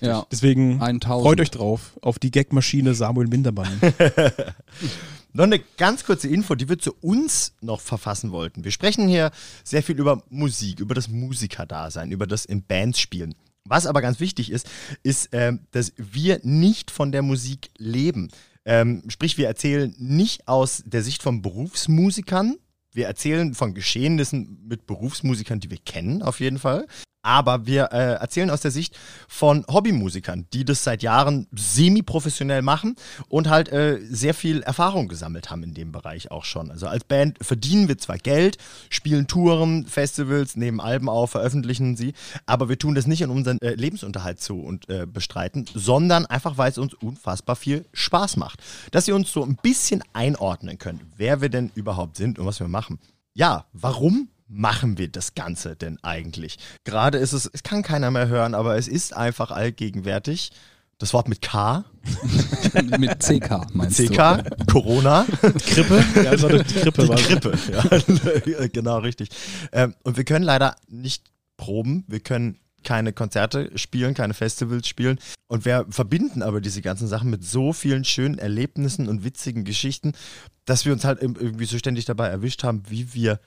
Ja. 0.00 0.26
Deswegen 0.30 0.82
1000. 0.82 1.04
freut 1.04 1.40
euch 1.40 1.50
drauf, 1.50 1.92
auf 2.02 2.18
die 2.18 2.30
Gagmaschine 2.30 2.94
Samuel 2.94 3.28
Mindermann. 3.28 3.68
Noch 5.32 5.44
eine 5.44 5.60
ganz 5.76 6.04
kurze 6.04 6.28
Info, 6.28 6.54
die 6.54 6.68
wir 6.70 6.78
zu 6.78 6.94
uns 7.02 7.52
noch 7.60 7.80
verfassen 7.82 8.32
wollten. 8.32 8.64
Wir 8.64 8.70
sprechen 8.70 9.06
hier 9.06 9.30
sehr 9.64 9.82
viel 9.82 9.98
über 9.98 10.22
Musik, 10.30 10.80
über 10.80 10.94
das 10.94 11.08
Musikerdasein, 11.08 12.10
über 12.10 12.26
das 12.26 12.46
in 12.46 12.62
Bands 12.64 12.98
spielen. 12.98 13.34
Was 13.66 13.86
aber 13.86 14.00
ganz 14.00 14.18
wichtig 14.18 14.50
ist, 14.50 14.66
ist, 15.02 15.28
ähm, 15.32 15.60
dass 15.72 15.92
wir 15.98 16.40
nicht 16.42 16.90
von 16.90 17.12
der 17.12 17.20
Musik 17.20 17.68
leben. 17.76 18.30
Ähm, 18.66 19.04
sprich, 19.08 19.38
wir 19.38 19.46
erzählen 19.46 19.94
nicht 19.96 20.48
aus 20.48 20.82
der 20.84 21.02
Sicht 21.02 21.22
von 21.22 21.40
Berufsmusikern. 21.40 22.56
Wir 22.92 23.06
erzählen 23.06 23.54
von 23.54 23.74
Geschehnissen 23.74 24.58
mit 24.66 24.86
Berufsmusikern, 24.86 25.60
die 25.60 25.70
wir 25.70 25.78
kennen, 25.78 26.22
auf 26.22 26.40
jeden 26.40 26.58
Fall. 26.58 26.86
Aber 27.26 27.66
wir 27.66 27.90
äh, 27.90 28.12
erzählen 28.20 28.50
aus 28.50 28.60
der 28.60 28.70
Sicht 28.70 28.96
von 29.26 29.64
Hobbymusikern, 29.68 30.46
die 30.52 30.64
das 30.64 30.84
seit 30.84 31.02
Jahren 31.02 31.48
semi-professionell 31.50 32.62
machen 32.62 32.94
und 33.26 33.48
halt 33.48 33.68
äh, 33.68 33.98
sehr 34.08 34.32
viel 34.32 34.62
Erfahrung 34.62 35.08
gesammelt 35.08 35.50
haben 35.50 35.64
in 35.64 35.74
dem 35.74 35.90
Bereich 35.90 36.30
auch 36.30 36.44
schon. 36.44 36.70
Also 36.70 36.86
als 36.86 37.02
Band 37.02 37.38
verdienen 37.40 37.88
wir 37.88 37.98
zwar 37.98 38.18
Geld, 38.18 38.58
spielen 38.90 39.26
Touren, 39.26 39.86
Festivals, 39.86 40.54
nehmen 40.54 40.78
Alben 40.78 41.08
auf, 41.08 41.32
veröffentlichen 41.32 41.96
sie, 41.96 42.12
aber 42.46 42.68
wir 42.68 42.78
tun 42.78 42.94
das 42.94 43.08
nicht, 43.08 43.24
um 43.24 43.32
unseren 43.32 43.60
äh, 43.60 43.74
Lebensunterhalt 43.74 44.40
zu 44.40 44.60
und, 44.60 44.88
äh, 44.88 45.04
bestreiten, 45.04 45.66
sondern 45.74 46.26
einfach, 46.26 46.58
weil 46.58 46.70
es 46.70 46.78
uns 46.78 46.94
unfassbar 46.94 47.56
viel 47.56 47.86
Spaß 47.92 48.36
macht. 48.36 48.62
Dass 48.92 49.08
ihr 49.08 49.16
uns 49.16 49.32
so 49.32 49.42
ein 49.42 49.56
bisschen 49.60 50.04
einordnen 50.12 50.78
könnt, 50.78 51.02
wer 51.16 51.40
wir 51.40 51.48
denn 51.48 51.72
überhaupt 51.74 52.16
sind 52.16 52.38
und 52.38 52.46
was 52.46 52.60
wir 52.60 52.68
machen. 52.68 53.00
Ja, 53.34 53.66
warum 53.72 54.28
machen 54.48 54.98
wir 54.98 55.08
das 55.08 55.34
Ganze 55.34 55.76
denn 55.76 55.98
eigentlich? 56.02 56.58
Gerade 56.84 57.18
ist 57.18 57.32
es, 57.32 57.50
es 57.52 57.62
kann 57.62 57.82
keiner 57.82 58.10
mehr 58.10 58.28
hören, 58.28 58.54
aber 58.54 58.76
es 58.76 58.88
ist 58.88 59.14
einfach 59.14 59.50
allgegenwärtig. 59.50 60.52
Das 60.98 61.12
Wort 61.12 61.28
mit 61.28 61.42
K, 61.42 61.84
Mit 62.98 63.20
CK 63.20 63.66
meinst 63.74 63.98
CK, 63.98 64.44
Corona, 64.70 65.26
Krippe? 65.66 66.02
Ja, 66.24 66.40
war 66.40 66.50
die 66.50 66.64
Krippe. 66.64 67.02
die 67.02 67.08
war 67.08 67.16
Grippe. 67.16 67.58
Ja, 68.50 68.66
genau, 68.72 68.98
richtig. 68.98 69.28
Ähm, 69.72 69.94
und 70.04 70.16
wir 70.16 70.24
können 70.24 70.44
leider 70.44 70.76
nicht 70.88 71.24
proben, 71.58 72.04
wir 72.06 72.20
können 72.20 72.58
keine 72.82 73.12
Konzerte 73.12 73.76
spielen, 73.76 74.14
keine 74.14 74.32
Festivals 74.32 74.88
spielen. 74.88 75.18
Und 75.48 75.64
wir 75.66 75.86
verbinden 75.90 76.42
aber 76.42 76.60
diese 76.62 76.80
ganzen 76.80 77.08
Sachen 77.08 77.28
mit 77.28 77.44
so 77.44 77.74
vielen 77.74 78.04
schönen 78.04 78.38
Erlebnissen 78.38 79.08
und 79.08 79.24
witzigen 79.24 79.64
Geschichten, 79.64 80.12
dass 80.64 80.86
wir 80.86 80.92
uns 80.92 81.04
halt 81.04 81.20
irgendwie 81.20 81.66
so 81.66 81.76
ständig 81.78 82.04
dabei 82.06 82.28
erwischt 82.28 82.64
haben, 82.64 82.84
wie 82.88 83.12
wir 83.12 83.40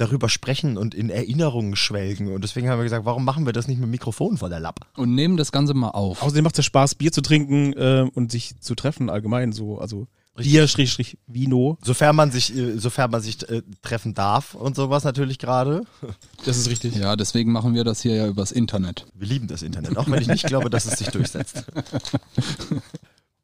darüber 0.00 0.28
sprechen 0.28 0.76
und 0.76 0.94
in 0.94 1.10
Erinnerungen 1.10 1.76
schwelgen. 1.76 2.32
Und 2.32 2.42
deswegen 2.42 2.68
haben 2.68 2.78
wir 2.78 2.84
gesagt, 2.84 3.04
warum 3.04 3.24
machen 3.24 3.46
wir 3.46 3.52
das 3.52 3.68
nicht 3.68 3.78
mit 3.78 3.86
dem 3.86 3.90
Mikrofon 3.90 4.38
vor 4.38 4.48
der 4.48 4.60
Lappe? 4.60 4.86
Und 4.96 5.14
nehmen 5.14 5.36
das 5.36 5.52
Ganze 5.52 5.74
mal 5.74 5.90
auf. 5.90 6.22
Außerdem 6.22 6.44
macht 6.44 6.54
es 6.54 6.58
ja 6.58 6.62
Spaß, 6.64 6.94
Bier 6.94 7.12
zu 7.12 7.20
trinken 7.20 7.72
äh, 7.74 8.08
und 8.14 8.32
sich 8.32 8.58
zu 8.60 8.74
treffen 8.74 9.10
allgemein 9.10 9.52
so. 9.52 9.78
Also 9.78 10.06
Bier, 10.36 10.68
Strich, 10.68 10.92
Strich, 10.92 11.18
Vino. 11.26 11.76
Sofern 11.82 12.16
man 12.16 12.30
sich, 12.30 12.56
äh, 12.56 12.78
sofern 12.78 13.10
man 13.10 13.20
sich 13.20 13.46
äh, 13.48 13.62
treffen 13.82 14.14
darf 14.14 14.54
und 14.54 14.76
sowas 14.76 15.04
natürlich 15.04 15.38
gerade. 15.38 15.82
Das 16.44 16.56
ist 16.56 16.70
richtig. 16.70 16.96
Ja, 16.96 17.16
deswegen 17.16 17.52
machen 17.52 17.74
wir 17.74 17.84
das 17.84 18.00
hier 18.00 18.14
ja 18.14 18.26
übers 18.26 18.52
Internet. 18.52 19.06
Wir 19.14 19.28
lieben 19.28 19.48
das 19.48 19.62
Internet, 19.62 19.96
auch 19.98 20.08
wenn 20.08 20.22
ich 20.22 20.28
nicht 20.28 20.46
glaube, 20.46 20.70
dass 20.70 20.86
es 20.86 20.98
sich 20.98 21.08
durchsetzt. 21.08 21.64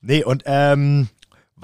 Nee, 0.09 0.23
und 0.23 0.45
ähm, 0.47 1.09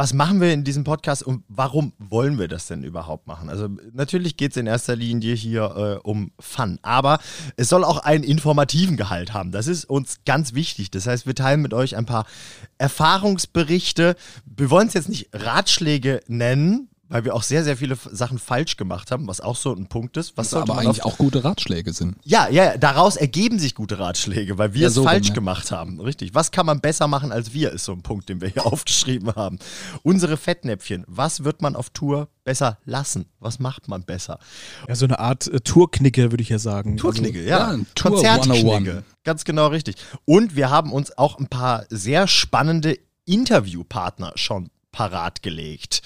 was 0.02 0.14
machen 0.14 0.40
wir 0.40 0.52
in 0.52 0.64
diesem 0.64 0.82
Podcast 0.82 1.22
und 1.22 1.44
warum 1.46 1.92
wollen 2.00 2.36
wir 2.36 2.48
das 2.48 2.66
denn 2.66 2.82
überhaupt 2.82 3.28
machen? 3.28 3.48
Also 3.48 3.68
natürlich 3.92 4.36
geht 4.36 4.50
es 4.50 4.56
in 4.56 4.66
erster 4.66 4.96
Linie 4.96 5.32
hier 5.36 6.00
äh, 6.02 6.08
um 6.08 6.32
Fun, 6.40 6.80
aber 6.82 7.20
es 7.56 7.68
soll 7.68 7.84
auch 7.84 7.98
einen 7.98 8.24
informativen 8.24 8.96
Gehalt 8.96 9.32
haben. 9.32 9.52
Das 9.52 9.68
ist 9.68 9.84
uns 9.84 10.18
ganz 10.24 10.54
wichtig. 10.54 10.90
Das 10.90 11.06
heißt, 11.06 11.24
wir 11.24 11.36
teilen 11.36 11.62
mit 11.62 11.72
euch 11.72 11.96
ein 11.96 12.04
paar 12.04 12.26
Erfahrungsberichte. 12.78 14.16
Wir 14.44 14.70
wollen 14.70 14.88
es 14.88 14.94
jetzt 14.94 15.08
nicht 15.08 15.28
Ratschläge 15.32 16.20
nennen, 16.26 16.88
weil 17.12 17.26
wir 17.26 17.34
auch 17.34 17.42
sehr, 17.42 17.62
sehr 17.62 17.76
viele 17.76 17.94
Sachen 18.10 18.38
falsch 18.38 18.78
gemacht 18.78 19.10
haben, 19.10 19.28
was 19.28 19.42
auch 19.42 19.56
so 19.56 19.74
ein 19.74 19.86
Punkt 19.86 20.16
ist. 20.16 20.38
Was 20.38 20.54
aber 20.54 20.78
eigentlich 20.78 21.04
auch 21.04 21.18
gute 21.18 21.44
Ratschläge 21.44 21.92
sind. 21.92 22.16
ja, 22.24 22.48
ja, 22.48 22.78
daraus 22.78 23.16
ergeben 23.16 23.58
sich 23.58 23.74
gute 23.74 23.98
Ratschläge, 23.98 24.56
weil 24.56 24.72
wir 24.72 24.80
Ja, 24.82 24.88
es 24.88 24.94
so 24.94 25.02
rum, 25.02 25.10
falsch 25.10 25.28
ja. 25.28 25.34
gemacht 25.34 25.70
haben. 25.72 26.00
Richtig. 26.00 26.34
Was 26.34 26.52
kann 26.52 26.64
man 26.64 26.80
besser 26.80 27.08
machen 27.08 27.30
als 27.30 27.52
wir, 27.52 27.72
ist 27.72 27.84
so 27.84 27.92
ein 27.92 28.00
Punkt, 28.00 28.30
den 28.30 28.40
wir 28.40 28.48
hier 28.48 28.64
aufgeschrieben 28.72 29.34
haben. 29.34 29.58
Unsere 30.02 30.38
Fettnäpfchen. 30.38 31.04
Was 31.06 31.44
wird 31.44 31.60
man 31.60 31.76
auf 31.76 31.90
Tour 31.90 32.28
besser 32.44 32.78
lassen? 32.86 33.26
Was 33.40 33.58
macht 33.58 33.88
man 33.88 34.04
besser? 34.04 34.38
Ja, 34.88 34.94
so 34.94 35.04
eine 35.04 35.18
Art 35.18 35.48
äh, 35.48 35.60
Tourknicke, 35.60 36.30
würde 36.32 36.42
ich 36.42 36.48
ja 36.48 36.58
sagen. 36.58 36.96
Tourknicke, 36.96 37.44
ja, 37.44 37.74
ja. 37.74 37.78
Tour 37.94 38.12
Konzertknicke. 38.12 38.70
101. 38.72 39.04
Ganz 39.24 39.44
genau 39.44 39.66
richtig. 39.66 39.96
Und 40.24 40.56
wir 40.56 40.70
haben 40.70 40.92
uns 40.92 41.16
auch 41.18 41.38
ein 41.38 41.48
paar 41.48 41.84
sehr 41.90 42.26
spannende 42.26 42.98
Interviewpartner 43.26 44.32
schon 44.36 44.70
parat 44.92 45.42
gelegt. 45.42 46.00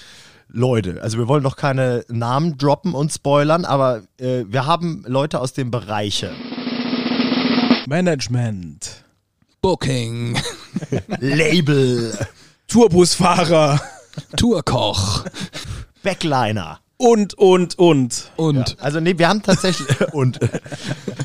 Leute, 0.49 1.03
also 1.03 1.19
wir 1.19 1.29
wollen 1.29 1.43
noch 1.43 1.57
keine 1.57 2.05
Namen 2.09 2.57
droppen 2.57 2.95
und 2.95 3.12
spoilern, 3.12 3.65
aber 3.65 4.03
äh, 4.19 4.45
wir 4.47 4.67
haben 4.67 5.05
Leute 5.07 5.41
aus 5.41 5.53
dem 5.53 5.71
Bereiche. 5.71 6.31
Also 6.31 7.83
Management. 7.87 9.05
Booking, 9.61 10.38
Label, 11.21 12.17
Tourbusfahrer. 12.69 13.81
Tourkoch 14.37 15.25
Backliner. 16.03 16.81
Und, 16.99 17.35
und, 17.35 17.79
und. 17.79 18.33
und 18.37 18.76
Also 18.81 19.00
nee, 19.00 19.19
wir 19.19 19.29
haben 19.29 19.43
tatsächlich 19.43 19.88
und 20.12 20.41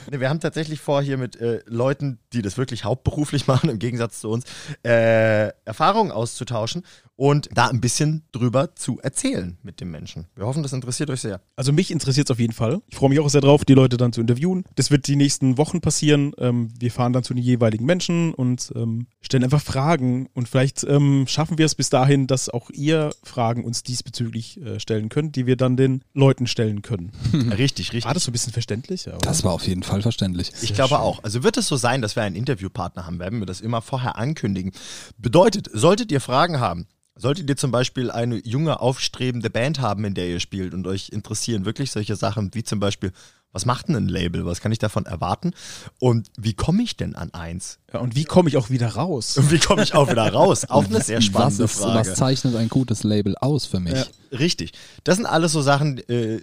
nee, 0.10 0.20
wir 0.20 0.30
haben 0.30 0.40
tatsächlich 0.42 0.82
vor 0.82 1.02
hier 1.02 1.18
mit 1.18 1.38
äh, 1.38 1.62
Leuten, 1.66 2.20
die 2.34 2.42
das 2.42 2.58
wirklich 2.58 2.84
hauptberuflich 2.84 3.48
machen, 3.48 3.70
im 3.70 3.80
Gegensatz 3.80 4.20
zu 4.20 4.30
uns, 4.30 4.44
äh, 4.84 5.48
Erfahrungen 5.64 6.12
auszutauschen 6.12 6.84
und 7.22 7.50
da 7.54 7.68
ein 7.68 7.82
bisschen 7.82 8.24
drüber 8.32 8.74
zu 8.74 9.00
erzählen 9.00 9.56
mit 9.62 9.80
den 9.80 9.92
Menschen. 9.92 10.26
Wir 10.36 10.48
hoffen, 10.48 10.64
das 10.64 10.74
interessiert 10.74 11.12
euch 11.12 11.22
sehr. 11.22 11.40
Also 11.56 11.72
mich 11.72 11.92
interessiert 11.92 12.26
es 12.26 12.32
auf 12.32 12.40
jeden 12.40 12.52
Fall. 12.52 12.82
Ich 12.88 12.96
freue 12.96 13.10
mich 13.10 13.20
auch 13.20 13.30
sehr 13.30 13.42
drauf, 13.42 13.64
die 13.64 13.76
Leute 13.76 13.98
dann 13.98 14.12
zu 14.12 14.22
interviewen. 14.22 14.64
Das 14.74 14.90
wird 14.90 15.06
die 15.06 15.16
nächsten 15.16 15.60
Wochen 15.60 15.82
passieren. 15.82 16.32
Ähm, 16.40 16.70
wir 16.80 16.90
fahren 16.90 17.14
dann 17.14 17.24
zu 17.24 17.36
den 17.36 17.44
jeweiligen 17.44 17.86
Menschen 17.86 18.34
und 18.34 18.74
ähm, 18.76 19.06
stellen 19.22 19.44
einfach 19.44 19.62
Fragen. 19.62 20.30
Und 20.34 20.50
vielleicht 20.50 20.84
ähm, 20.84 21.26
schaffen 21.28 21.60
wir 21.60 21.68
es 21.68 21.76
bis 21.76 21.92
dahin, 21.92 22.26
dass 22.26 22.50
auch 22.50 22.72
ihr 22.72 23.12
Fragen 23.22 23.66
uns 23.66 23.84
diesbezüglich 23.84 24.60
äh, 24.60 24.80
stellen 24.80 25.10
könnt, 25.10 25.36
die 25.36 25.46
wir 25.46 25.58
dann 25.58 25.78
den 25.78 26.04
Leuten 26.16 26.48
stellen 26.48 26.82
können. 26.82 27.12
Richtig, 27.56 27.94
richtig. 27.94 28.06
War 28.06 28.16
das 28.16 28.24
so 28.24 28.32
ein 28.32 28.34
bisschen 28.34 28.54
verständlicher? 28.54 29.12
Oder? 29.12 29.20
das 29.20 29.44
war 29.44 29.52
auf 29.52 29.68
jeden 29.68 29.84
Fall 29.84 30.02
verständlich. 30.02 30.54
Ich 30.64 30.74
glaube 30.74 30.98
auch. 30.98 31.24
Also 31.24 31.44
wird 31.44 31.58
es 31.58 31.68
so 31.68 31.76
sein, 31.76 32.02
dass 32.02 32.16
wir 32.16 32.24
einen 32.24 32.36
Interviewpartner 32.36 33.06
haben, 33.06 33.20
werden 33.20 33.38
wir 33.38 33.46
das 33.46 33.62
immer 33.62 33.84
vorher 33.84 34.16
ankündigen. 34.16 34.72
Bedeutet, 35.20 35.70
solltet 35.72 36.12
ihr 36.12 36.20
Fragen 36.20 36.60
haben, 36.60 36.88
solltet 37.16 37.50
ihr 37.50 37.58
zum 37.58 37.72
Beispiel 37.72 38.10
eine 38.12 38.38
junge, 38.46 38.80
aufstrebende 38.80 39.50
Band 39.50 39.80
haben, 39.80 40.06
in 40.06 40.14
der 40.14 40.28
ihr 40.28 40.40
spielt 40.40 40.74
und 40.74 40.88
euch 40.88 41.10
interessieren 41.10 41.66
wirklich 41.66 41.92
solche 41.92 42.16
Sachen 42.16 42.54
wie 42.54 42.64
zum 42.64 42.80
Beispiel, 42.80 43.12
was 43.52 43.66
macht 43.66 43.90
denn 43.90 43.96
ein 43.96 44.08
Label? 44.08 44.46
Was 44.46 44.62
kann 44.62 44.72
ich 44.72 44.80
davon 44.80 45.06
erwarten? 45.06 45.52
Und 46.00 46.30
wie 46.38 46.54
komme 46.54 46.84
ich 46.84 46.96
denn 46.96 47.16
an 47.16 47.34
eins? 47.34 47.80
Ja, 47.94 48.00
und 48.00 48.16
wie 48.16 48.24
komme 48.24 48.50
ich 48.50 48.58
auch 48.58 48.70
wieder 48.70 48.88
raus? 48.88 49.38
Und 49.38 49.52
wie 49.52 49.60
komme 49.60 49.84
ich 49.84 49.94
auch 49.94 50.10
wieder 50.10 50.32
raus? 50.32 50.70
Auch 50.70 50.86
eine 50.86 51.02
sehr 51.02 51.18
was, 51.18 51.26
spannende 51.26 51.64
ist, 51.66 51.74
Frage. 51.74 52.00
was 52.00 52.16
zeichnet 52.16 52.56
ein 52.56 52.70
gutes 52.70 53.04
Label 53.04 53.36
aus 53.38 53.66
für 53.66 53.80
mich? 53.80 53.94
Ja. 53.94 54.06
Richtig. 54.38 54.72
Das 55.04 55.18
sind 55.18 55.26
alles 55.26 55.52
so 55.52 55.62
Sachen, 55.62 55.98
äh, 56.08 56.40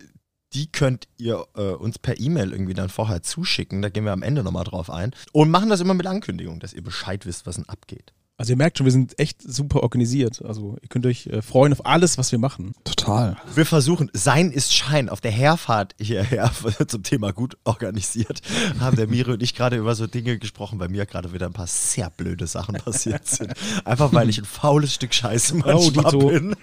die 0.53 0.71
könnt 0.71 1.09
ihr 1.17 1.47
äh, 1.57 1.73
uns 1.73 1.99
per 1.99 2.19
E-Mail 2.19 2.53
irgendwie 2.53 2.75
dann 2.75 2.89
vorher 2.89 3.23
zuschicken. 3.23 3.83
Da 3.83 3.89
gehen 3.89 4.05
wir 4.05 4.13
am 4.13 4.23
Ende 4.23 4.43
nochmal 4.43 4.65
drauf 4.65 4.91
ein. 4.91 5.15
Und 5.33 5.51
machen 5.51 5.69
das 5.69 5.81
immer 5.81 5.95
mit 5.95 6.07
Ankündigung, 6.07 6.61
dass 6.61 6.75
ihr 6.75 6.83
Bescheid 6.83 7.27
wisst, 7.27 7.47
was 7.47 7.57
denn 7.57 7.69
abgeht. 7.69 8.13
Also 8.41 8.53
ihr 8.53 8.57
merkt 8.57 8.79
schon, 8.79 8.85
wir 8.85 8.93
sind 8.93 9.19
echt 9.19 9.43
super 9.43 9.83
organisiert. 9.83 10.45
Also 10.45 10.77
ihr 10.81 10.89
könnt 10.89 11.05
euch 11.07 11.27
äh, 11.27 11.43
freuen 11.43 11.73
auf 11.73 11.85
alles, 11.85 12.19
was 12.19 12.31
wir 12.31 12.39
machen. 12.39 12.73
Total. 12.85 13.37
Wir 13.57 13.67
versuchen, 13.67 14.11
Sein 14.13 14.53
ist 14.53 14.73
Schein. 14.73 15.09
Auf 15.09 15.21
der 15.21 15.33
Herfahrt 15.33 15.97
hierher 16.01 16.53
zum 16.87 17.03
Thema 17.03 17.33
gut 17.33 17.59
organisiert 17.65 18.41
haben 18.79 18.97
der 18.97 19.09
Miri 19.09 19.33
und 19.33 19.43
ich 19.43 19.57
gerade 19.57 19.77
über 19.77 19.97
so 19.97 20.07
Dinge 20.07 20.39
gesprochen, 20.39 20.79
bei 20.79 20.87
mir 20.87 21.05
gerade 21.05 21.33
wieder 21.33 21.47
ein 21.47 21.53
paar 21.53 21.67
sehr 21.67 22.11
blöde 22.11 22.47
Sachen 22.47 22.77
passiert 22.77 23.27
sind. 23.27 23.55
Einfach 23.85 24.13
weil 24.13 24.29
ich 24.29 24.39
ein 24.39 24.45
faules 24.45 24.95
Stück 24.95 25.13
Scheiße 25.15 25.57
manchmal 25.57 26.13
Dito. 26.13 26.29
bin. 26.29 26.55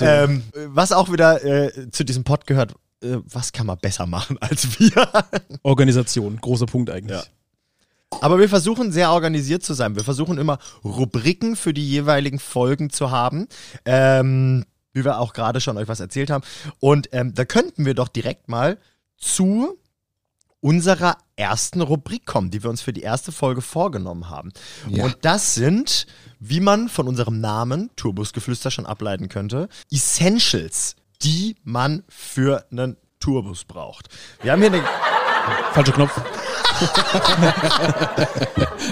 Ähm, 0.00 0.42
was 0.70 0.90
auch 0.90 1.12
wieder 1.12 1.44
äh, 1.44 1.88
zu 1.92 2.04
diesem 2.04 2.24
Pod 2.24 2.48
gehört, 2.48 2.74
äh, 3.00 3.18
was 3.30 3.52
kann 3.52 3.66
man 3.66 3.78
besser 3.78 4.06
machen 4.06 4.38
als 4.40 4.80
wir? 4.80 5.08
Organisation, 5.62 6.38
großer 6.40 6.66
Punkt 6.66 6.90
eigentlich. 6.90 7.18
Ja. 7.18 7.24
Aber 8.20 8.38
wir 8.38 8.48
versuchen 8.48 8.92
sehr 8.92 9.10
organisiert 9.10 9.62
zu 9.62 9.74
sein. 9.74 9.96
Wir 9.96 10.04
versuchen 10.04 10.38
immer 10.38 10.58
Rubriken 10.84 11.56
für 11.56 11.74
die 11.74 11.88
jeweiligen 11.88 12.38
Folgen 12.38 12.90
zu 12.90 13.10
haben. 13.10 13.48
Ähm, 13.84 14.64
wie 14.92 15.04
wir 15.04 15.18
auch 15.18 15.32
gerade 15.32 15.60
schon 15.60 15.78
euch 15.78 15.88
was 15.88 16.00
erzählt 16.00 16.30
haben. 16.30 16.44
Und 16.78 17.08
ähm, 17.12 17.34
da 17.34 17.44
könnten 17.44 17.84
wir 17.84 17.94
doch 17.94 18.08
direkt 18.08 18.48
mal 18.48 18.78
zu 19.16 19.78
unserer 20.60 21.18
ersten 21.34 21.80
Rubrik 21.80 22.24
kommen, 22.24 22.50
die 22.50 22.62
wir 22.62 22.70
uns 22.70 22.82
für 22.82 22.92
die 22.92 23.02
erste 23.02 23.32
Folge 23.32 23.62
vorgenommen 23.62 24.30
haben. 24.30 24.52
Ja. 24.88 25.04
Und 25.04 25.18
das 25.22 25.54
sind, 25.54 26.06
wie 26.38 26.60
man 26.60 26.88
von 26.88 27.08
unserem 27.08 27.40
Namen 27.40 27.90
Turbusgeflüster 27.96 28.70
schon 28.70 28.86
ableiten 28.86 29.28
könnte, 29.28 29.68
Essentials, 29.90 30.94
die 31.22 31.56
man 31.64 32.04
für 32.08 32.64
einen 32.70 32.96
Tourbus 33.18 33.64
braucht. 33.64 34.08
Wir 34.42 34.52
haben 34.52 34.60
hier 34.60 34.72
eine 34.72 34.82
Falscher 35.72 35.92
Knopf. 35.92 36.20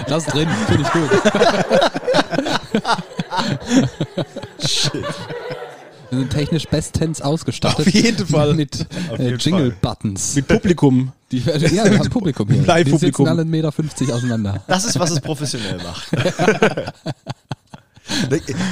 Lass 0.07 0.25
drin, 0.25 0.47
finde 0.67 0.83
ich 0.83 0.91
gut. 0.91 1.09
Shit. 4.67 5.05
Wir 6.09 6.19
sind 6.19 6.29
technisch 6.29 6.67
bestens 6.67 7.21
ausgestattet. 7.21 7.87
Auf 7.87 7.93
jeden 7.93 8.27
Fall. 8.27 8.53
Mit 8.53 8.85
äh, 9.17 9.33
Jingle-Buttons. 9.35 10.35
Mit 10.35 10.47
Publikum. 10.47 11.13
Die, 11.31 11.37
ja, 11.39 11.61
wir 11.61 11.99
haben 11.99 12.09
Publikum 12.09 12.49
hier. 12.49 12.63
Live-Publikum. 12.63 12.99
Die 12.99 13.05
sitzen 13.05 13.27
alle 13.27 13.43
1,50 13.43 13.45
Meter 14.01 14.15
auseinander. 14.15 14.61
Das 14.67 14.83
ist, 14.83 14.99
was 14.99 15.11
es 15.11 15.21
professionell 15.21 15.77
macht. 15.77 16.11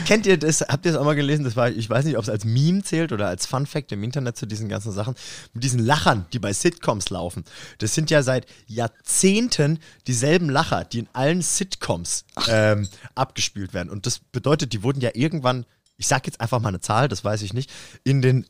Kennt 0.05 0.25
ihr 0.25 0.37
das? 0.37 0.61
Habt 0.61 0.85
ihr 0.85 0.91
das 0.91 0.99
auch 0.99 1.05
mal 1.05 1.15
gelesen? 1.15 1.43
Das 1.43 1.55
war, 1.55 1.69
ich 1.69 1.89
weiß 1.89 2.05
nicht, 2.05 2.17
ob 2.17 2.23
es 2.23 2.29
als 2.29 2.45
Meme 2.45 2.83
zählt 2.83 3.11
oder 3.11 3.27
als 3.27 3.45
Fun 3.45 3.65
Fact 3.65 3.91
im 3.91 4.03
Internet 4.03 4.37
zu 4.37 4.45
diesen 4.45 4.69
ganzen 4.69 4.91
Sachen. 4.91 5.15
Mit 5.53 5.63
diesen 5.63 5.79
Lachern, 5.79 6.25
die 6.33 6.39
bei 6.39 6.53
Sitcoms 6.53 7.09
laufen. 7.09 7.43
Das 7.79 7.93
sind 7.93 8.09
ja 8.11 8.23
seit 8.23 8.45
Jahrzehnten 8.67 9.79
dieselben 10.07 10.49
Lacher, 10.49 10.83
die 10.83 10.99
in 10.99 11.09
allen 11.13 11.41
Sitcoms 11.41 12.25
ähm, 12.47 12.87
abgespielt 13.15 13.73
werden. 13.73 13.89
Und 13.89 14.05
das 14.05 14.19
bedeutet, 14.19 14.73
die 14.73 14.83
wurden 14.83 15.01
ja 15.01 15.11
irgendwann, 15.13 15.65
ich 15.97 16.07
sag 16.07 16.25
jetzt 16.25 16.41
einfach 16.41 16.59
mal 16.59 16.69
eine 16.69 16.81
Zahl, 16.81 17.07
das 17.07 17.23
weiß 17.23 17.41
ich 17.41 17.53
nicht, 17.53 17.71
in 18.03 18.21
den 18.21 18.45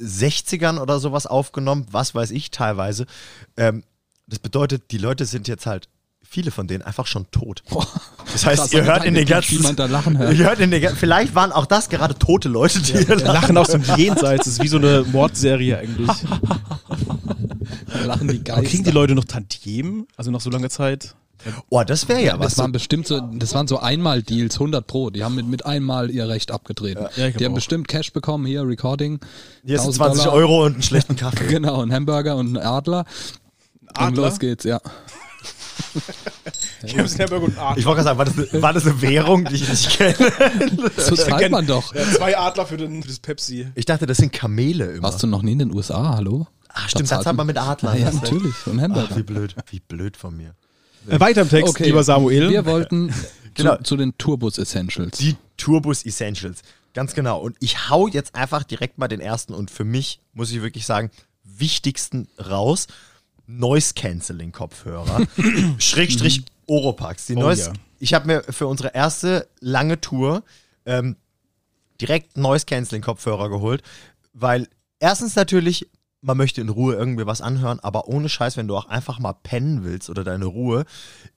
60ern 0.00 0.78
oder 0.78 0.98
sowas 0.98 1.26
aufgenommen, 1.26 1.86
was 1.90 2.14
weiß 2.14 2.30
ich 2.30 2.50
teilweise. 2.50 3.06
Ähm, 3.56 3.82
das 4.26 4.38
bedeutet, 4.38 4.90
die 4.90 4.98
Leute 4.98 5.24
sind 5.24 5.48
jetzt 5.48 5.66
halt, 5.66 5.88
viele 6.36 6.50
von 6.50 6.66
denen 6.66 6.82
einfach 6.82 7.06
schon 7.06 7.30
tot. 7.30 7.62
Das 8.30 8.44
heißt, 8.44 8.60
Krass, 8.60 8.72
ihr 8.74 8.82
aber 8.82 8.92
hört 8.92 9.04
in 9.06 9.14
den 9.14 9.24
ganzen. 9.24 9.56
Jemand 9.56 9.78
da 9.78 9.86
lachen 9.86 10.18
hört. 10.18 10.34
Ihr 10.34 10.44
hört 10.44 10.60
in 10.60 10.70
den, 10.70 10.94
vielleicht 10.94 11.34
waren 11.34 11.50
auch 11.50 11.64
das 11.64 11.88
gerade 11.88 12.14
tote 12.18 12.50
Leute, 12.50 12.82
die 12.82 12.92
hier 12.92 13.16
lachen. 13.16 13.24
Lachen 13.24 13.56
aus 13.56 13.68
dem 13.68 13.82
Jenseits. 13.96 14.44
Das 14.44 14.52
ist 14.54 14.62
wie 14.62 14.68
so 14.68 14.76
eine 14.76 15.02
Mordserie 15.10 15.78
eigentlich. 15.78 16.10
Lachen 18.04 18.28
die 18.28 18.34
Aber 18.34 18.44
Geister. 18.44 18.62
kriegen 18.64 18.84
die 18.84 18.90
Leute 18.90 19.14
noch 19.14 19.24
Tantiemen? 19.24 20.06
Also 20.18 20.30
nach 20.30 20.42
so 20.42 20.50
langer 20.50 20.68
Zeit? 20.68 21.14
Oh, 21.70 21.82
das 21.84 22.06
wäre 22.06 22.22
ja 22.22 22.38
was. 22.38 22.48
Das 22.52 22.58
waren 22.58 22.72
bestimmt 22.72 23.06
so, 23.06 23.18
das 23.20 23.54
waren 23.54 23.66
so 23.66 23.78
Einmal-Deals, 23.78 24.56
100 24.56 24.86
Pro. 24.86 25.08
Die 25.08 25.24
haben 25.24 25.36
mit, 25.36 25.46
mit 25.46 25.64
einmal 25.64 26.10
ihr 26.10 26.28
Recht 26.28 26.50
abgetreten. 26.50 27.06
Ja, 27.16 27.30
die 27.30 27.44
haben 27.46 27.52
auch. 27.52 27.56
bestimmt 27.56 27.88
Cash 27.88 28.12
bekommen, 28.12 28.44
hier, 28.44 28.68
Recording. 28.68 29.20
Hier 29.64 29.78
sind 29.78 29.94
1000 29.94 29.96
20 29.96 30.24
Dollar. 30.24 30.36
Euro 30.36 30.66
und 30.66 30.74
einen 30.74 30.82
schlechten 30.82 31.16
Kaffee. 31.16 31.46
Genau, 31.48 31.80
ein 31.80 31.92
Hamburger 31.94 32.36
und 32.36 32.54
ein 32.54 32.62
Adler. 32.62 33.06
Und 33.80 33.98
Adler? 33.98 34.28
los 34.28 34.38
geht's, 34.38 34.64
ja. 34.64 34.80
Ich 36.82 36.98
hab's 36.98 37.18
Hamburger 37.18 37.44
und 37.46 37.58
Adler. 37.58 37.78
Ich 37.78 37.84
wollte 37.84 38.02
gerade 38.02 38.16
sagen, 38.16 38.18
war 38.18 38.24
das, 38.24 38.38
eine, 38.52 38.62
war 38.62 38.72
das 38.72 38.86
eine 38.86 39.02
Währung, 39.02 39.44
die 39.46 39.54
ich 39.56 39.68
nicht 39.68 39.90
kenne? 39.90 40.14
So 40.96 41.16
zahlt 41.16 41.50
man 41.50 41.66
doch. 41.66 41.94
Ja, 41.94 42.04
zwei 42.10 42.36
Adler 42.36 42.66
für, 42.66 42.76
den, 42.76 43.02
für 43.02 43.08
das 43.08 43.18
Pepsi. 43.18 43.68
Ich 43.74 43.84
dachte, 43.86 44.06
das 44.06 44.18
sind 44.18 44.32
Kamele 44.32 44.92
immer. 44.92 45.04
Warst 45.04 45.22
du 45.22 45.26
noch 45.26 45.42
nie 45.42 45.52
in 45.52 45.58
den 45.60 45.74
USA, 45.74 46.14
hallo? 46.16 46.46
Ah, 46.68 46.88
stimmt, 46.88 47.10
Da 47.10 47.16
das 47.18 47.26
hat 47.26 47.36
man 47.36 47.46
mit 47.46 47.58
Adler. 47.58 47.94
Ja, 47.96 48.06
ja, 48.06 48.12
natürlich. 48.12 48.54
Und 48.66 48.80
Hamburger. 48.80 49.08
Ach, 49.12 49.16
wie 49.16 49.22
blöd, 49.22 49.56
wie 49.70 49.80
blöd 49.80 50.16
von 50.16 50.36
mir. 50.36 50.54
Äh, 51.08 51.20
weiter 51.20 51.42
im 51.42 51.48
Text, 51.48 51.78
lieber 51.80 52.04
Samuel. 52.04 52.50
Wir 52.50 52.66
wollten 52.66 53.12
Genau. 53.54 53.76
zu, 53.76 53.82
zu 53.84 53.96
den 53.96 54.16
Turbus 54.18 54.58
Essentials. 54.58 55.16
Die 55.18 55.34
Turbus 55.56 56.04
Essentials. 56.04 56.60
Ganz 56.92 57.14
genau. 57.14 57.40
Und 57.40 57.56
ich 57.60 57.88
hau 57.88 58.06
jetzt 58.06 58.34
einfach 58.34 58.64
direkt 58.64 58.98
mal 58.98 59.08
den 59.08 59.20
ersten 59.20 59.54
und 59.54 59.70
für 59.70 59.84
mich, 59.84 60.20
muss 60.34 60.50
ich 60.50 60.60
wirklich 60.62 60.84
sagen, 60.86 61.10
wichtigsten 61.44 62.28
raus. 62.38 62.86
Noise 63.46 63.94
Cancelling 63.94 64.52
Kopfhörer. 64.52 65.26
Schrägstrich 65.78 66.44
Oropax. 66.66 67.26
Die 67.26 67.36
Oh 67.36 67.40
Noise, 67.40 67.66
ja. 67.68 67.72
Ich 67.98 68.14
habe 68.14 68.26
mir 68.26 68.42
für 68.42 68.66
unsere 68.66 68.94
erste 68.94 69.48
lange 69.60 70.00
Tour 70.00 70.42
ähm, 70.84 71.16
direkt 72.00 72.36
Noise 72.36 72.66
Cancelling 72.66 73.02
Kopfhörer 73.02 73.48
geholt, 73.48 73.82
weil 74.32 74.68
erstens 74.98 75.36
natürlich 75.36 75.88
man 76.26 76.36
möchte 76.36 76.60
in 76.60 76.68
Ruhe 76.68 76.94
irgendwie 76.94 77.26
was 77.26 77.40
anhören, 77.40 77.78
aber 77.80 78.08
ohne 78.08 78.28
Scheiß, 78.28 78.56
wenn 78.56 78.66
du 78.66 78.76
auch 78.76 78.88
einfach 78.88 79.20
mal 79.20 79.32
pennen 79.32 79.84
willst 79.84 80.10
oder 80.10 80.24
deine 80.24 80.46
Ruhe 80.46 80.84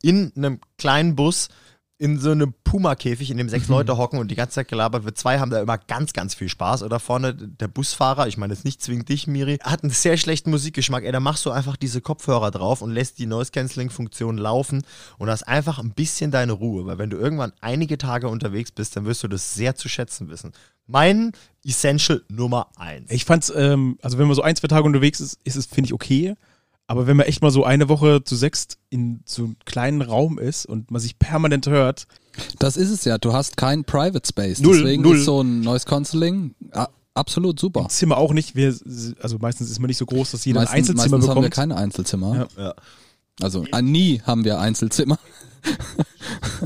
in 0.02 0.34
einem 0.36 0.60
kleinen 0.78 1.16
Bus 1.16 1.50
in 2.00 2.18
so 2.18 2.32
einem 2.32 2.54
Puma-Käfig, 2.64 3.30
in 3.30 3.38
dem 3.38 3.50
sechs 3.50 3.68
Leute 3.68 3.98
hocken 3.98 4.20
und 4.20 4.32
die 4.32 4.36
ganze 4.36 4.56
Zeit 4.56 4.70
gelabert 4.70 5.04
wird. 5.04 5.18
Zwei 5.18 5.40
haben 5.40 5.52
da 5.52 5.62
immer 5.62 5.78
ganz, 5.78 6.14
ganz 6.14 6.34
viel 6.34 6.48
Spaß. 6.48 6.84
Oder 6.84 6.98
vorne 6.98 7.34
der 7.34 7.68
Busfahrer, 7.68 8.28
ich 8.28 8.38
meine 8.38 8.54
jetzt 8.54 8.64
nicht 8.64 8.82
zwingend 8.82 9.10
dich, 9.10 9.28
Miri, 9.28 9.58
hat 9.62 9.84
einen 9.84 9.92
sehr 9.92 10.16
schlechten 10.16 10.50
Musikgeschmack. 10.50 11.04
Ey, 11.04 11.12
da 11.12 11.20
machst 11.20 11.46
du 11.46 11.52
einfach 11.52 11.76
diese 11.76 12.00
Kopfhörer 12.00 12.52
drauf 12.52 12.82
und 12.82 12.92
lässt 12.92 13.20
die 13.20 13.26
Noise-Canceling-Funktion 13.26 14.38
laufen 14.38 14.84
und 15.18 15.30
hast 15.30 15.44
einfach 15.44 15.78
ein 15.78 15.92
bisschen 15.92 16.32
deine 16.32 16.54
Ruhe. 16.54 16.86
Weil 16.86 17.00
wenn 17.00 17.10
du 17.10 17.18
irgendwann 17.18 17.52
einige 17.60 17.98
Tage 17.98 18.30
unterwegs 18.30 18.72
bist, 18.72 18.96
dann 18.96 19.04
wirst 19.04 19.22
du 19.24 19.28
das 19.28 19.54
sehr 19.54 19.76
zu 19.76 19.90
schätzen 19.90 20.30
wissen. 20.30 20.54
Mein 20.88 21.34
Essential 21.66 22.24
Nummer 22.30 22.68
eins. 22.78 23.12
Ich 23.12 23.26
fand's, 23.26 23.52
ähm, 23.54 24.00
also 24.02 24.18
wenn 24.18 24.28
man 24.28 24.36
so 24.36 24.42
ein, 24.42 24.56
zwei 24.56 24.70
Tage 24.70 24.86
unterwegs 24.86 25.20
ist, 25.20 25.38
ist 25.44 25.58
es, 25.58 25.66
finde 25.66 25.88
ich, 25.88 25.94
okay. 25.94 26.36
Aber 26.90 27.06
wenn 27.06 27.16
man 27.18 27.28
echt 27.28 27.44
mal 27.44 27.52
so 27.52 27.64
eine 27.64 27.88
Woche 27.88 28.24
zu 28.24 28.36
sechst 28.36 28.80
in 28.90 29.22
so 29.24 29.44
einem 29.44 29.56
kleinen 29.66 30.02
Raum 30.02 30.40
ist 30.40 30.66
und 30.66 30.90
man 30.90 31.00
sich 31.00 31.20
permanent 31.20 31.68
hört, 31.68 32.08
Das 32.58 32.78
ist 32.78 32.90
es 32.90 33.06
ja. 33.06 33.18
Du 33.20 33.32
hast 33.32 33.58
kein 33.58 33.84
Private 33.84 34.28
Space. 34.28 34.60
Null, 34.60 34.80
Deswegen 34.80 35.04
null. 35.04 35.18
ist 35.18 35.26
so 35.26 35.42
ein 35.42 35.62
Noise 35.62 35.86
Cancelling 35.86 36.56
absolut 37.14 37.60
super. 37.60 37.88
Zimmer 37.90 38.18
auch 38.18 38.34
nicht. 38.34 38.56
Wir, 38.56 38.74
also 39.22 39.38
meistens 39.40 39.70
ist 39.70 39.80
man 39.80 39.88
nicht 39.88 39.98
so 39.98 40.06
groß, 40.06 40.32
dass 40.32 40.46
jeder 40.46 40.62
Meistens, 40.62 40.74
ein 40.74 40.78
Einzelzimmer 40.80 41.18
meistens 41.18 41.30
haben 41.30 41.36
wir 41.38 41.50
bekommt. 41.50 41.54
keine 41.54 41.76
Einzelzimmer. 41.78 42.48
Ja. 42.58 42.64
Ja. 42.64 42.74
Also 43.42 43.66
äh, 43.72 43.82
nie 43.82 44.22
haben 44.26 44.44
wir 44.44 44.60
Einzelzimmer. 44.60 45.20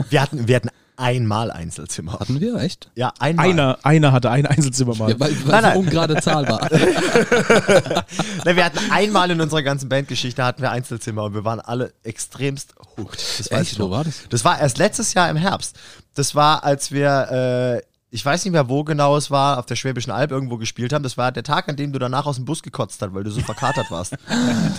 Wir 0.10 0.22
hatten, 0.22 0.48
wir 0.48 0.56
hatten 0.56 0.70
einmal 0.98 1.52
Einzelzimmer. 1.52 2.14
Hatten 2.20 2.40
wir, 2.40 2.56
echt? 2.56 2.90
Ja, 2.96 3.14
einmal. 3.20 3.50
Einer, 3.50 3.78
einer 3.84 4.12
hatte 4.12 4.30
ein 4.30 4.46
Einzelzimmer 4.46 4.96
mal. 4.96 5.12
Ja, 5.12 5.20
weil 5.20 5.32
weil 5.46 5.52
Nein, 5.52 5.64
nein. 5.64 5.78
ungerade 5.78 6.22
Zahl 6.22 6.48
war. 6.48 6.70
Ne, 8.46 8.56
wir 8.56 8.66
hatten 8.66 8.80
einmal 8.92 9.32
in 9.32 9.40
unserer 9.40 9.64
ganzen 9.64 9.88
Bandgeschichte 9.90 10.44
hatten 10.44 10.62
wir 10.62 10.72
Einzelzimmer 10.72 11.24
und 11.24 11.34
wir 11.34 11.46
waren 11.46 11.60
alle 11.60 11.94
extremst 12.04 12.74
hooked. 12.98 13.40
Das 13.40 13.52
weiß 13.52 13.62
Echt? 13.62 13.72
ich 13.74 13.80
noch. 13.80 13.88
Wo 13.88 13.92
war 13.92 14.04
das? 14.04 14.28
Das 14.30 14.44
war 14.44 14.60
erst 14.60 14.78
letztes 14.78 15.14
Jahr 15.14 15.30
im 15.30 15.38
Herbst. 15.38 15.78
Das 16.16 16.36
war, 16.36 16.64
als 16.64 16.92
wir, 16.92 17.82
äh, 17.82 17.93
ich 18.14 18.24
weiß 18.24 18.46
nicht 18.46 18.52
mehr, 18.54 18.70
wo 18.70 18.84
genau 18.84 19.18
es 19.18 19.32
war, 19.32 19.58
auf 19.58 19.66
der 19.66 19.76
Schwäbischen 19.76 20.12
Alb 20.12 20.32
irgendwo 20.32 20.58
gespielt 20.58 20.94
haben. 20.94 21.04
Das 21.04 21.18
war 21.18 21.32
der 21.32 21.42
Tag, 21.44 21.68
an 21.68 21.76
dem 21.76 21.92
du 21.92 22.00
danach 22.00 22.26
aus 22.28 22.36
dem 22.36 22.46
Bus 22.46 22.62
gekotzt 22.62 23.02
hast, 23.02 23.14
weil 23.14 23.24
du 23.24 23.32
so 23.32 23.42
verkatert 23.42 23.90
warst. 23.92 24.14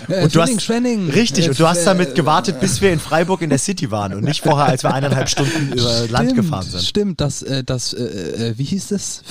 Äh, 0.08 0.22
Und 0.24 0.34
du 0.34 0.38
Schwenning, 0.40 0.56
hast, 0.56 0.62
Schwenning. 0.64 1.10
Richtig, 1.10 1.46
Äh, 1.46 1.48
und 1.50 1.58
du 1.58 1.66
hast 1.66 1.78
äh, 1.82 1.84
damit 1.86 2.14
gewartet, 2.14 2.60
bis 2.60 2.80
wir 2.82 2.92
in 2.92 2.98
Freiburg 3.00 3.40
in 3.42 3.48
der 3.50 3.58
City 3.58 3.90
waren 3.90 4.12
und 4.14 4.22
nicht 4.24 4.42
vorher, 4.42 4.66
als 4.66 4.82
wir 4.82 4.92
eineinhalb 4.92 5.28
Stunden 5.30 5.72
über 5.72 6.06
Land 6.08 6.30
Stimmt, 6.30 6.34
gefahren 6.36 6.66
sind. 6.66 6.82
Stimmt, 6.82 7.20
das, 7.20 7.42
äh, 7.42 7.64
das 7.64 7.92
äh, 7.94 8.02
äh, 8.50 8.58
wie 8.58 8.64
hieß 8.64 8.88
das? 8.88 9.22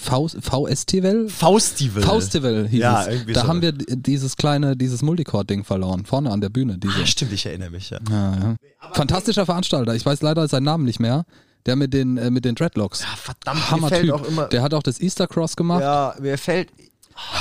V- 0.00 0.28
VSTvel? 0.28 1.28
Faustival. 1.28 2.02
Faustival 2.02 2.68
hieß 2.68 2.80
Ja, 2.80 3.02
es. 3.02 3.08
irgendwie 3.08 3.32
Da 3.32 3.42
so. 3.42 3.48
haben 3.48 3.60
wir 3.62 3.72
dieses 3.72 4.36
kleine, 4.36 4.76
dieses 4.76 5.02
Multicore-Ding 5.02 5.64
verloren, 5.64 6.04
vorne 6.06 6.30
an 6.30 6.40
der 6.40 6.48
Bühne. 6.50 6.78
Diese. 6.78 6.94
Ah, 7.02 7.06
stimmt, 7.06 7.32
ich 7.32 7.44
erinnere 7.46 7.70
mich, 7.70 7.90
ja. 7.90 7.98
Ja, 8.08 8.32
ja. 8.36 8.54
Fantastischer 8.92 9.44
Veranstalter. 9.46 9.94
Ich 9.94 10.06
weiß 10.06 10.22
leider 10.22 10.46
seinen 10.48 10.64
Namen 10.64 10.84
nicht 10.84 11.00
mehr. 11.00 11.24
Der 11.66 11.76
mit 11.76 11.92
den, 11.92 12.16
äh, 12.16 12.30
mit 12.30 12.44
den 12.44 12.54
Dreadlocks. 12.54 13.00
Ja, 13.00 13.08
verdammt, 13.16 13.60
mir 13.60 13.70
Hammer 13.70 13.88
fällt 13.88 14.04
Typ. 14.04 14.12
auch 14.14 14.24
immer. 14.24 14.46
Der 14.46 14.62
hat 14.62 14.74
auch 14.74 14.82
das 14.82 15.00
Easter 15.00 15.26
Cross 15.26 15.56
gemacht. 15.56 15.82
Ja, 15.82 16.14
mir 16.20 16.38
fällt. 16.38 16.68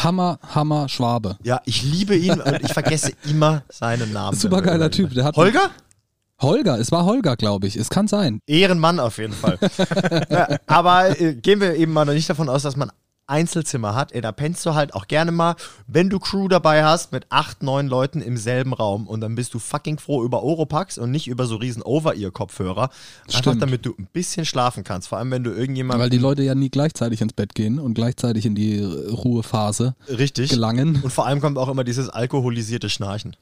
Hammer, 0.03 0.39
Hammer 0.53 0.89
Schwabe. 0.89 1.37
Ja, 1.43 1.61
ich 1.65 1.83
liebe 1.83 2.15
ihn 2.15 2.41
und 2.41 2.61
ich 2.61 2.73
vergesse 2.73 3.13
immer 3.29 3.63
seinen 3.69 4.11
Namen. 4.11 4.37
Super 4.37 4.61
geiler 4.61 4.91
Typ. 4.91 5.13
Der 5.13 5.23
hat 5.23 5.37
Holger? 5.37 5.69
Holger, 6.41 6.79
es 6.79 6.91
war 6.91 7.05
Holger, 7.05 7.35
glaube 7.35 7.67
ich. 7.67 7.75
Es 7.75 7.89
kann 7.89 8.07
sein. 8.07 8.39
Ehrenmann 8.47 8.99
auf 8.99 9.17
jeden 9.17 9.33
Fall. 9.33 9.57
ja, 10.29 10.57
aber 10.67 11.19
äh, 11.19 11.35
gehen 11.35 11.59
wir 11.59 11.75
eben 11.75 11.91
mal 11.91 12.05
noch 12.05 12.13
nicht 12.13 12.29
davon 12.29 12.47
aus, 12.47 12.63
dass 12.63 12.77
man 12.77 12.91
Einzelzimmer 13.29 13.95
hat. 13.95 14.11
Ey, 14.11 14.21
da 14.21 14.31
pennst 14.31 14.65
du 14.65 14.73
halt 14.73 14.93
auch 14.95 15.07
gerne 15.07 15.31
mal, 15.31 15.55
wenn 15.87 16.09
du 16.09 16.19
Crew 16.19 16.47
dabei 16.47 16.83
hast, 16.83 17.11
mit 17.11 17.25
acht, 17.29 17.63
neun 17.63 17.87
Leuten 17.87 18.21
im 18.21 18.37
selben 18.37 18.73
Raum 18.73 19.07
und 19.07 19.21
dann 19.21 19.35
bist 19.35 19.53
du 19.53 19.59
fucking 19.59 19.99
froh 19.99 20.23
über 20.23 20.43
Oropax 20.43 20.97
und 20.97 21.11
nicht 21.11 21.27
über 21.27 21.45
so 21.45 21.55
riesen 21.57 21.81
Over-Ear-Kopfhörer. 21.83 22.89
Einfach 23.27 23.39
Stimmt. 23.39 23.61
damit 23.61 23.85
du 23.85 23.93
ein 23.97 24.07
bisschen 24.11 24.45
schlafen 24.45 24.83
kannst. 24.83 25.07
Vor 25.07 25.17
allem, 25.17 25.31
wenn 25.31 25.43
du 25.43 25.51
irgendjemand 25.51 25.99
Weil 25.99 26.09
die 26.09 26.17
Leute 26.17 26.43
ja 26.43 26.55
nie 26.55 26.69
gleichzeitig 26.69 27.21
ins 27.21 27.33
Bett 27.33 27.55
gehen 27.55 27.79
und 27.79 27.93
gleichzeitig 27.93 28.45
in 28.45 28.55
die 28.55 28.79
Ruhephase 28.83 29.95
richtig 30.09 30.49
gelangen. 30.49 30.99
und 31.03 31.11
vor 31.11 31.25
allem 31.25 31.41
kommt 31.41 31.57
auch 31.57 31.69
immer 31.69 31.83
dieses 31.83 32.09
alkoholisierte 32.09 32.89
Schnarchen. 32.89 33.35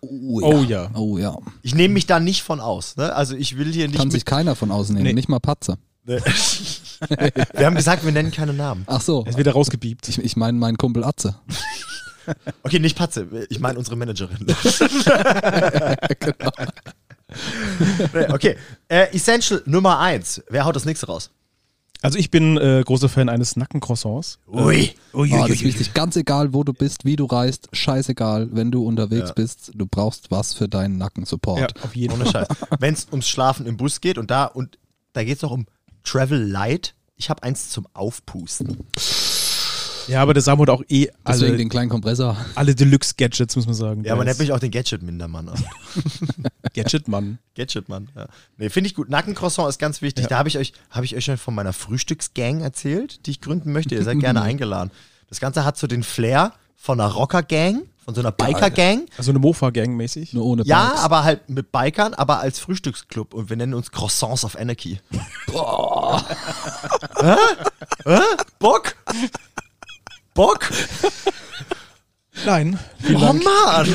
Oh 0.00 0.40
Oh 0.42 0.62
ja. 0.62 0.90
Oh 0.94 1.18
ja. 1.18 1.36
Ich 1.62 1.74
nehme 1.74 1.94
mich 1.94 2.06
da 2.06 2.20
nicht 2.20 2.42
von 2.42 2.60
aus. 2.60 2.96
Ne? 2.96 3.14
Also 3.14 3.34
ich 3.34 3.58
will 3.58 3.72
hier 3.72 3.88
nicht 3.88 3.98
Kann 3.98 4.10
sich 4.10 4.24
keiner 4.24 4.54
von 4.54 4.70
außen 4.70 4.94
nehmen, 4.94 5.06
Nee. 5.06 5.12
nicht 5.12 5.28
mal 5.28 5.40
Patze. 5.40 5.76
Wir 6.08 7.66
haben 7.66 7.76
gesagt, 7.76 8.04
wir 8.04 8.12
nennen 8.12 8.30
keine 8.30 8.54
Namen. 8.54 8.84
Ach 8.86 9.00
so. 9.00 9.24
Er 9.24 9.30
ist 9.30 9.38
wieder 9.38 9.52
rausgebiebt. 9.52 10.08
Ich, 10.08 10.18
ich 10.18 10.36
meine 10.36 10.58
meinen 10.58 10.78
Kumpel 10.78 11.04
Atze. 11.04 11.36
Okay, 12.62 12.78
nicht 12.78 12.96
Patze, 12.96 13.26
ich 13.48 13.58
meine 13.58 13.78
unsere 13.78 13.96
Managerin. 13.96 14.36
genau. 16.18 16.50
Nee, 18.12 18.26
okay, 18.32 18.56
äh, 18.88 19.14
Essential 19.14 19.62
Nummer 19.66 19.98
eins. 19.98 20.42
Wer 20.50 20.64
haut 20.64 20.76
das 20.76 20.84
nächste 20.84 21.06
raus? 21.06 21.30
Also 22.00 22.18
ich 22.18 22.30
bin 22.30 22.56
äh, 22.58 22.82
großer 22.84 23.08
Fan 23.08 23.28
eines 23.28 23.56
Nackencroissants. 23.56 24.38
Ui. 24.46 24.90
Oh, 25.12 25.24
das 25.24 25.50
ist 25.50 25.62
wichtig. 25.64 25.94
Ganz 25.94 26.16
egal, 26.16 26.52
wo 26.54 26.62
du 26.64 26.72
bist, 26.72 27.04
wie 27.04 27.16
du 27.16 27.24
reist, 27.24 27.68
scheißegal, 27.72 28.48
wenn 28.52 28.70
du 28.70 28.84
unterwegs 28.84 29.30
Ja. 29.30 29.34
bist, 29.34 29.72
du 29.74 29.86
brauchst 29.86 30.30
was 30.30 30.54
für 30.54 30.68
deinen 30.68 30.96
Nackensupport. 30.98 31.60
Ja, 31.60 31.66
auf 31.82 31.96
jeden 31.96 32.12
Ohne 32.14 32.26
Fall. 32.26 32.46
Scheiß. 32.46 32.56
Wenn 32.78 32.94
es 32.94 33.06
ums 33.10 33.28
Schlafen 33.28 33.66
im 33.66 33.76
Bus 33.76 34.00
geht 34.00 34.16
und 34.16 34.30
da 34.30 34.44
und 34.44 34.78
da 35.12 35.24
geht 35.24 35.34
es 35.36 35.40
doch 35.40 35.50
um 35.50 35.66
Travel 36.08 36.42
Light. 36.42 36.94
Ich 37.16 37.28
habe 37.28 37.42
eins 37.42 37.68
zum 37.68 37.86
Aufpusten. 37.92 38.78
Ja, 40.06 40.22
aber 40.22 40.32
der 40.32 40.42
Samu 40.42 40.62
hat 40.62 40.70
auch 40.70 40.82
eh 40.88 41.10
Deswegen 41.26 41.50
alle, 41.50 41.56
den 41.58 41.68
kleinen 41.68 41.90
Kompressor. 41.90 42.34
alle 42.54 42.74
Deluxe-Gadgets, 42.74 43.56
muss 43.56 43.66
man 43.66 43.74
sagen. 43.74 44.04
Ja, 44.04 44.16
man 44.16 44.24
nennt 44.24 44.38
mich 44.38 44.52
auch 44.52 44.58
den 44.58 44.70
Gadget-Mindermann. 44.70 45.50
Gadget-Mann. 46.74 47.38
Gadget-Mann. 47.54 48.08
Ja. 48.16 48.26
Nee, 48.56 48.70
finde 48.70 48.88
ich 48.88 48.94
gut. 48.94 49.10
Nackencroissant 49.10 49.68
ist 49.68 49.78
ganz 49.78 50.00
wichtig. 50.00 50.28
Da 50.28 50.38
habe 50.38 50.48
ich 50.48 50.56
euch, 50.56 50.72
habe 50.88 51.04
ich 51.04 51.14
euch 51.14 51.26
schon 51.26 51.36
von 51.36 51.54
meiner 51.54 51.74
Frühstücksgang 51.74 52.62
erzählt, 52.62 53.26
die 53.26 53.32
ich 53.32 53.42
gründen 53.42 53.72
möchte. 53.72 53.94
Ihr 53.94 54.02
seid 54.02 54.18
gerne 54.20 54.40
eingeladen. 54.42 54.90
Das 55.28 55.40
Ganze 55.40 55.66
hat 55.66 55.76
so 55.76 55.86
den 55.86 56.02
Flair 56.02 56.54
von 56.74 56.98
einer 56.98 57.10
Rocker-Gang, 57.10 57.82
von 58.08 58.14
so 58.14 58.22
einer 58.22 58.32
Biker-Gang. 58.32 59.04
Also 59.18 59.32
eine 59.32 59.38
Mofa-Gang 59.38 59.94
mäßig. 59.94 60.32
Nur 60.32 60.46
ohne 60.46 60.62
Ja, 60.64 60.86
Bikes. 60.86 61.00
aber 61.02 61.24
halt 61.24 61.50
mit 61.50 61.70
Bikern, 61.70 62.14
aber 62.14 62.40
als 62.40 62.58
Frühstücksclub 62.58 63.34
und 63.34 63.50
wir 63.50 63.56
nennen 63.58 63.74
uns 63.74 63.90
Croissants 63.92 64.46
of 64.46 64.56
Anarchy. 64.56 64.98
Hä? 67.20 67.36
Hä? 68.06 68.20
Bock? 68.58 68.94
Bock? 70.32 70.70
Nein. 72.46 72.78
Oh 73.14 73.18
Dank. 73.18 73.44
Mann! 73.44 73.86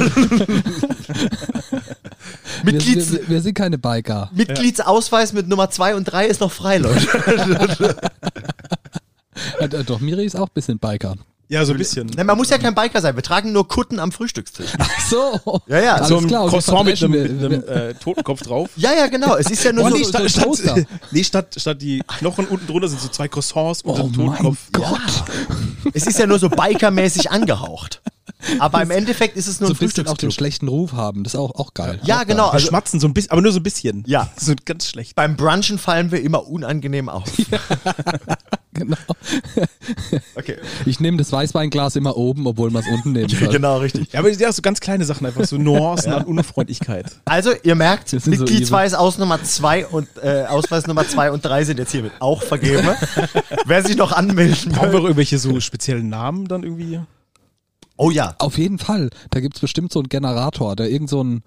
wir, 2.62 2.74
Mitglieds 2.74 3.14
wir, 3.14 3.28
wir 3.30 3.42
sind 3.42 3.56
keine 3.56 3.80
Biker. 3.80 4.30
Mitgliedsausweis 4.32 5.34
mit 5.34 5.48
Nummer 5.48 5.72
2 5.72 5.96
und 5.96 6.04
3 6.04 6.28
ist 6.28 6.40
noch 6.40 6.52
frei, 6.52 6.78
Leute. 6.78 7.96
Äh, 9.60 9.66
äh, 9.66 9.84
Doch, 9.84 10.00
Miri 10.00 10.26
ist 10.26 10.36
auch 10.36 10.48
ein 10.48 10.54
bisschen 10.54 10.78
Biker. 10.78 11.16
Ja, 11.50 11.64
so 11.66 11.74
ein 11.74 11.78
bisschen. 11.78 12.08
Nein, 12.16 12.26
man 12.26 12.38
muss 12.38 12.50
ja 12.50 12.58
kein 12.58 12.74
Biker 12.74 13.00
sein. 13.02 13.16
Wir 13.16 13.22
tragen 13.22 13.52
nur 13.52 13.68
Kutten 13.68 14.00
am 14.00 14.12
Frühstückstisch. 14.12 14.72
Ach 14.80 14.90
so. 15.10 15.62
Ja, 15.68 15.80
ja, 15.82 15.94
Alles 15.96 16.08
so 16.08 16.18
ein 16.18 16.28
klar, 16.28 16.48
Croissant 16.48 16.86
mit 16.86 17.04
einem, 17.04 17.12
mit 17.12 17.30
einem 17.46 17.64
äh, 17.68 17.94
Totenkopf 17.96 18.42
drauf. 18.42 18.70
Ja, 18.76 18.92
ja, 18.94 19.08
genau. 19.08 19.36
Es 19.36 19.52
ist 19.52 19.64
ja 19.64 19.72
nur 19.72 19.86
Oh, 19.86 19.90
so. 19.90 19.98
nee, 19.98 20.04
statt, 20.06 20.30
so 20.30 20.54
statt, 20.56 20.86
nee 21.12 21.24
statt, 21.24 21.56
statt 21.58 21.82
die 21.82 22.02
Knochen 22.20 22.48
unten 22.48 22.66
drunter 22.66 22.88
sind 22.88 23.02
so 23.02 23.08
zwei 23.10 23.28
Croissants 23.28 23.82
und 23.84 23.92
Oh 24.00 24.04
ein 24.06 24.12
mein 24.16 24.38
Totenkopf. 24.38 24.58
Gott. 24.72 25.24
Es 25.94 26.08
ist 26.08 26.18
ja 26.18 26.26
nur 26.26 26.40
so 26.40 26.50
bikermäßig 26.50 27.30
angehaucht. 27.30 28.02
Aber 28.60 28.82
im 28.82 28.92
Endeffekt 28.92 29.38
ist 29.38 29.48
es 29.48 29.60
nur 29.60 29.68
So 29.70 29.76
ein 29.76 29.78
bisschen 29.80 30.08
auch 30.08 30.18
den 30.18 30.32
schlechten 30.32 30.68
Ruf 30.68 30.94
haben. 30.94 31.24
Das 31.24 31.34
ist 31.34 31.40
auch, 31.40 31.56
auch 31.56 31.74
geil. 31.74 32.00
Ja, 32.04 32.22
auch 32.22 32.26
genau. 32.26 32.48
Wir 32.48 32.54
Also 32.54 32.68
schmatzen 32.68 33.00
so 33.00 33.08
ein 33.08 33.14
bisschen, 33.14 33.32
aber 33.32 33.42
nur 33.42 33.52
so 33.52 33.60
ein 33.60 33.64
bisschen. 33.64 34.04
Ja. 34.08 34.30
So 34.38 34.54
ganz 34.66 34.88
schlecht. 34.88 35.16
beim 35.16 35.36
Brunchen 35.36 35.78
fallen 35.78 36.12
wir 36.12 36.22
immer 36.22 36.48
unangenehm 36.48 37.10
auf. 37.10 37.24
Genau. 38.74 38.98
Okay. 40.36 40.58
Ich 40.86 41.00
nehme 41.00 41.18
das 41.18 41.32
Weißweinglas 41.32 41.96
immer 41.96 42.16
oben, 42.18 42.48
obwohl 42.48 42.72
man 42.72 42.84
es 42.84 42.90
unten 42.90 43.12
nehmen 43.12 43.30
soll. 43.40 43.50
Genau, 43.50 43.78
richtig. 43.78 44.14
Ja, 44.14 44.20
aber 44.20 44.30
ja, 44.32 44.52
so 44.52 44.62
ganz 44.62 44.80
kleine 44.80 45.06
Sachen, 45.06 45.26
einfach 45.26 45.46
so 45.46 45.58
Nuancen 45.58 46.14
an 46.14 46.24
Unfreundlichkeit. 46.24 47.06
Also, 47.26 47.52
ihr 47.64 47.76
merkt, 47.76 48.10
sind 48.10 48.24
so 48.24 48.30
Mitgliedsweis 48.30 48.94
aus 48.94 49.18
Nummer 49.18 49.44
2 49.44 49.88
und 49.88 50.08
äh, 50.22 50.46
Ausweis 50.46 50.88
Nummer 50.88 51.08
2 51.08 51.32
und 51.32 51.46
3 51.46 51.66
sind 51.66 51.80
jetzt 51.80 51.92
hiermit 51.92 52.14
auch 52.20 52.42
vergeben. 52.42 52.88
Wer 53.66 53.84
sich 53.84 53.98
noch 53.98 54.12
anmelden 54.12 54.76
Haben 54.78 54.92
wir 54.94 55.02
irgendwelche 55.02 55.38
so 55.38 55.60
speziellen 55.60 56.10
Namen 56.10 56.48
dann 56.48 56.64
irgendwie? 56.64 57.00
Oh 57.98 58.10
ja. 58.10 58.36
Auf 58.40 58.58
jeden 58.58 58.80
Fall. 58.80 59.10
Da 59.30 59.40
gibt's 59.40 59.60
bestimmt 59.60 59.92
so 59.92 60.00
einen 60.00 60.10
Generator, 60.10 60.76
der 60.76 60.90
irgend 60.90 61.10
so 61.10 61.20
einen 61.20 61.44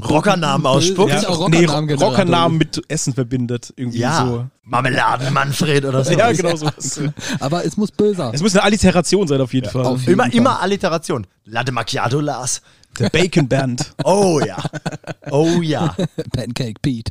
Rockernamen 0.00 0.66
ausspuckt? 0.66 1.10
Ja, 1.12 1.22
Ja, 1.22 1.28
auch 1.28 1.48
nee. 1.48 1.64
Rockernamen 1.66 2.56
mit 2.58 2.82
Essen 2.88 3.12
verbindet. 3.14 3.72
Irgendwie 3.76 3.98
Ja. 3.98 4.24
so. 4.26 4.46
Marmeladen-Manfred 4.64 5.84
oder 5.84 6.04
so. 6.04 6.12
Ja, 6.18 6.32
genau 6.32 6.56
so. 6.56 6.66
Es 6.78 7.00
Aber 7.40 7.64
es 7.64 7.76
muss 7.76 7.90
böser. 7.92 8.32
muss 8.40 8.54
eine 8.54 8.62
Alliteration 8.64 9.26
sein 9.28 9.40
auf 9.40 9.52
jeden 9.52 9.68
Fall. 9.68 9.84
auf 9.84 10.00
jeden 10.00 10.12
Immer, 10.12 10.24
Fall. 10.24 10.34
immer 10.34 10.60
Alliteration. 10.62 11.26
Latte 11.44 11.72
Macchiato 11.72 12.20
Lars. 12.20 12.62
Der 12.98 13.08
Bacon 13.10 13.48
Band. 13.48 13.92
Oh 14.04 14.40
ja. 14.46 14.58
Oh 15.30 15.60
ja. 15.62 15.94
Pancake 16.32 16.74
Pete. 16.82 17.10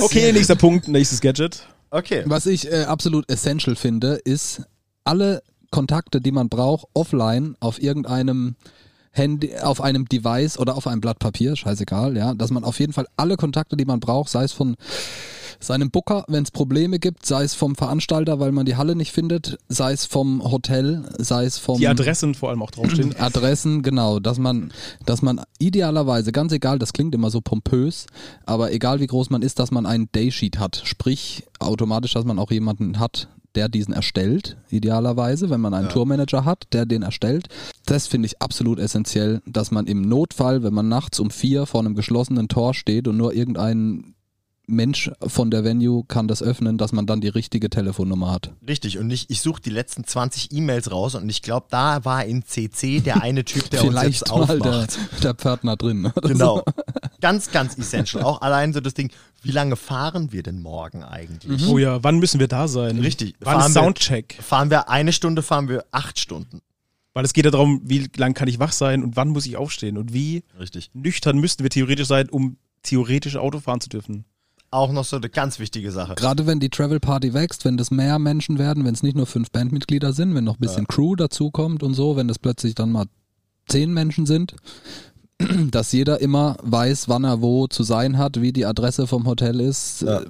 Okay, 0.00 0.32
nächster 0.32 0.56
Punkt, 0.56 0.88
nächstes 0.88 1.20
Gadget. 1.20 1.66
Okay. 1.90 2.22
Was 2.26 2.46
ich 2.46 2.70
äh, 2.70 2.84
absolut 2.84 3.28
essential 3.30 3.76
finde, 3.76 4.14
ist 4.24 4.62
alle 5.04 5.42
Kontakte, 5.70 6.20
die 6.20 6.32
man 6.32 6.48
braucht, 6.48 6.86
offline 6.94 7.56
auf 7.60 7.80
irgendeinem 7.82 8.56
Handy, 9.12 9.56
auf 9.56 9.80
einem 9.80 10.06
Device 10.06 10.58
oder 10.58 10.76
auf 10.76 10.86
einem 10.86 11.00
Blatt 11.00 11.18
Papier, 11.18 11.54
scheißegal, 11.54 12.16
ja, 12.16 12.34
dass 12.34 12.50
man 12.50 12.64
auf 12.64 12.80
jeden 12.80 12.92
Fall 12.92 13.06
alle 13.16 13.36
Kontakte, 13.36 13.76
die 13.76 13.84
man 13.84 14.00
braucht, 14.00 14.30
sei 14.30 14.44
es 14.44 14.52
von 14.52 14.76
seinem 15.60 15.90
Booker, 15.90 16.24
wenn 16.28 16.42
es 16.42 16.50
Probleme 16.50 16.98
gibt, 16.98 17.24
sei 17.24 17.44
es 17.44 17.54
vom 17.54 17.76
Veranstalter, 17.76 18.40
weil 18.40 18.52
man 18.52 18.66
die 18.66 18.76
Halle 18.76 18.96
nicht 18.96 19.12
findet, 19.12 19.58
sei 19.68 19.92
es 19.92 20.04
vom 20.04 20.42
Hotel, 20.42 21.04
sei 21.18 21.44
es 21.44 21.58
vom 21.58 21.78
Die 21.78 21.88
Adressen 21.88 22.34
vor 22.34 22.50
allem 22.50 22.62
auch 22.62 22.70
draufstehen. 22.70 23.14
Adressen, 23.18 23.82
genau, 23.82 24.18
dass 24.18 24.38
man, 24.38 24.72
dass 25.06 25.22
man 25.22 25.40
idealerweise, 25.58 26.32
ganz 26.32 26.52
egal, 26.52 26.78
das 26.78 26.92
klingt 26.92 27.14
immer 27.14 27.30
so 27.30 27.40
pompös, 27.40 28.06
aber 28.44 28.72
egal 28.72 29.00
wie 29.00 29.06
groß 29.06 29.30
man 29.30 29.42
ist, 29.42 29.58
dass 29.58 29.70
man 29.70 29.86
einen 29.86 30.08
Daysheet 30.12 30.58
hat. 30.58 30.82
Sprich, 30.84 31.44
automatisch, 31.58 32.14
dass 32.14 32.24
man 32.24 32.38
auch 32.38 32.50
jemanden 32.50 32.98
hat, 32.98 33.28
der 33.54 33.68
diesen 33.68 33.94
erstellt, 33.94 34.56
idealerweise, 34.70 35.50
wenn 35.50 35.60
man 35.60 35.74
einen 35.74 35.88
Tourmanager 35.88 36.44
hat, 36.44 36.64
der 36.72 36.86
den 36.86 37.02
erstellt. 37.02 37.48
Das 37.86 38.06
finde 38.06 38.26
ich 38.26 38.40
absolut 38.40 38.78
essentiell, 38.78 39.42
dass 39.46 39.70
man 39.70 39.86
im 39.86 40.02
Notfall, 40.02 40.62
wenn 40.62 40.74
man 40.74 40.88
nachts 40.88 41.20
um 41.20 41.30
vier 41.30 41.66
vor 41.66 41.80
einem 41.80 41.94
geschlossenen 41.94 42.48
Tor 42.48 42.74
steht 42.74 43.08
und 43.08 43.16
nur 43.16 43.34
irgendein 43.34 44.11
Mensch 44.68 45.10
von 45.26 45.50
der 45.50 45.64
Venue 45.64 46.04
kann 46.06 46.28
das 46.28 46.40
öffnen, 46.42 46.78
dass 46.78 46.92
man 46.92 47.04
dann 47.06 47.20
die 47.20 47.28
richtige 47.28 47.68
Telefonnummer 47.68 48.30
hat. 48.30 48.52
Richtig. 48.66 48.98
Und 48.98 49.10
ich, 49.10 49.28
ich 49.28 49.40
suche 49.40 49.60
die 49.60 49.70
letzten 49.70 50.04
20 50.04 50.52
E-Mails 50.52 50.90
raus 50.92 51.14
und 51.16 51.28
ich 51.28 51.42
glaube, 51.42 51.66
da 51.70 52.04
war 52.04 52.24
in 52.24 52.44
CC 52.44 53.00
der 53.00 53.22
eine 53.22 53.44
Typ, 53.44 53.68
der 53.70 53.80
uns 53.82 53.90
Vielleicht 53.90 54.20
jetzt 54.20 54.28
mal 54.30 54.46
der, 54.60 54.72
aufmacht. 54.72 54.98
der 55.24 55.34
Pförtner 55.34 55.76
drin. 55.76 56.06
oder 56.06 56.28
Genau. 56.28 56.62
Ganz, 57.20 57.50
ganz 57.50 57.76
essential. 57.76 58.22
Auch 58.24 58.40
allein 58.40 58.72
so 58.72 58.80
das 58.80 58.94
Ding, 58.94 59.10
wie 59.42 59.50
lange 59.50 59.76
fahren 59.76 60.32
wir 60.32 60.42
denn 60.42 60.62
morgen 60.62 61.02
eigentlich? 61.02 61.66
Oh 61.68 61.78
ja, 61.78 62.02
wann 62.04 62.18
müssen 62.18 62.38
wir 62.40 62.48
da 62.48 62.68
sein? 62.68 62.98
Richtig. 63.00 63.34
Wann 63.40 63.56
ist 63.56 63.62
Fahren 63.62 63.74
wir- 63.74 63.80
Soundcheck? 63.82 64.38
Fahren 64.40 64.70
wir 64.70 64.88
eine 64.88 65.12
Stunde, 65.12 65.42
fahren 65.42 65.68
wir 65.68 65.84
acht 65.90 66.18
Stunden. 66.20 66.60
Weil 67.14 67.24
es 67.24 67.32
geht 67.34 67.44
ja 67.44 67.50
darum, 67.50 67.82
wie 67.84 68.08
lang 68.16 68.32
kann 68.34 68.48
ich 68.48 68.58
wach 68.58 68.72
sein 68.72 69.02
und 69.04 69.16
wann 69.16 69.28
muss 69.28 69.44
ich 69.44 69.56
aufstehen 69.56 69.98
und 69.98 70.14
wie 70.14 70.44
Richtig. 70.58 70.90
nüchtern 70.94 71.36
müssten 71.38 71.62
wir 71.62 71.70
theoretisch 71.70 72.06
sein, 72.08 72.28
um 72.30 72.56
theoretisch 72.82 73.36
Auto 73.36 73.60
fahren 73.60 73.80
zu 73.80 73.88
dürfen. 73.90 74.24
Auch 74.72 74.90
noch 74.90 75.04
so 75.04 75.16
eine 75.16 75.28
ganz 75.28 75.58
wichtige 75.58 75.92
Sache. 75.92 76.14
Gerade 76.14 76.46
wenn 76.46 76.58
die 76.58 76.70
Travel 76.70 76.98
Party 76.98 77.34
wächst, 77.34 77.64
wenn 77.66 77.76
das 77.76 77.90
mehr 77.90 78.18
Menschen 78.18 78.58
werden, 78.58 78.86
wenn 78.86 78.94
es 78.94 79.02
nicht 79.02 79.14
nur 79.16 79.26
fünf 79.26 79.50
Bandmitglieder 79.50 80.14
sind, 80.14 80.34
wenn 80.34 80.44
noch 80.44 80.54
ein 80.56 80.60
bisschen 80.60 80.86
Crew 80.88 81.14
dazukommt 81.14 81.82
und 81.82 81.92
so, 81.92 82.16
wenn 82.16 82.26
das 82.26 82.38
plötzlich 82.38 82.74
dann 82.74 82.90
mal 82.90 83.04
zehn 83.68 83.92
Menschen 83.92 84.24
sind, 84.24 84.56
dass 85.70 85.92
jeder 85.92 86.20
immer 86.20 86.56
weiß, 86.62 87.08
wann 87.10 87.24
er 87.24 87.42
wo 87.42 87.66
zu 87.66 87.82
sein 87.82 88.16
hat, 88.16 88.40
wie 88.40 88.52
die 88.52 88.64
Adresse 88.64 89.06
vom 89.06 89.26
Hotel 89.26 89.60
ist, 89.60 90.02
Ja. 90.02 90.20
äh, 90.22 90.26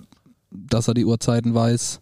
dass 0.50 0.88
er 0.88 0.94
die 0.94 1.04
Uhrzeiten 1.04 1.54
weiß. 1.54 2.00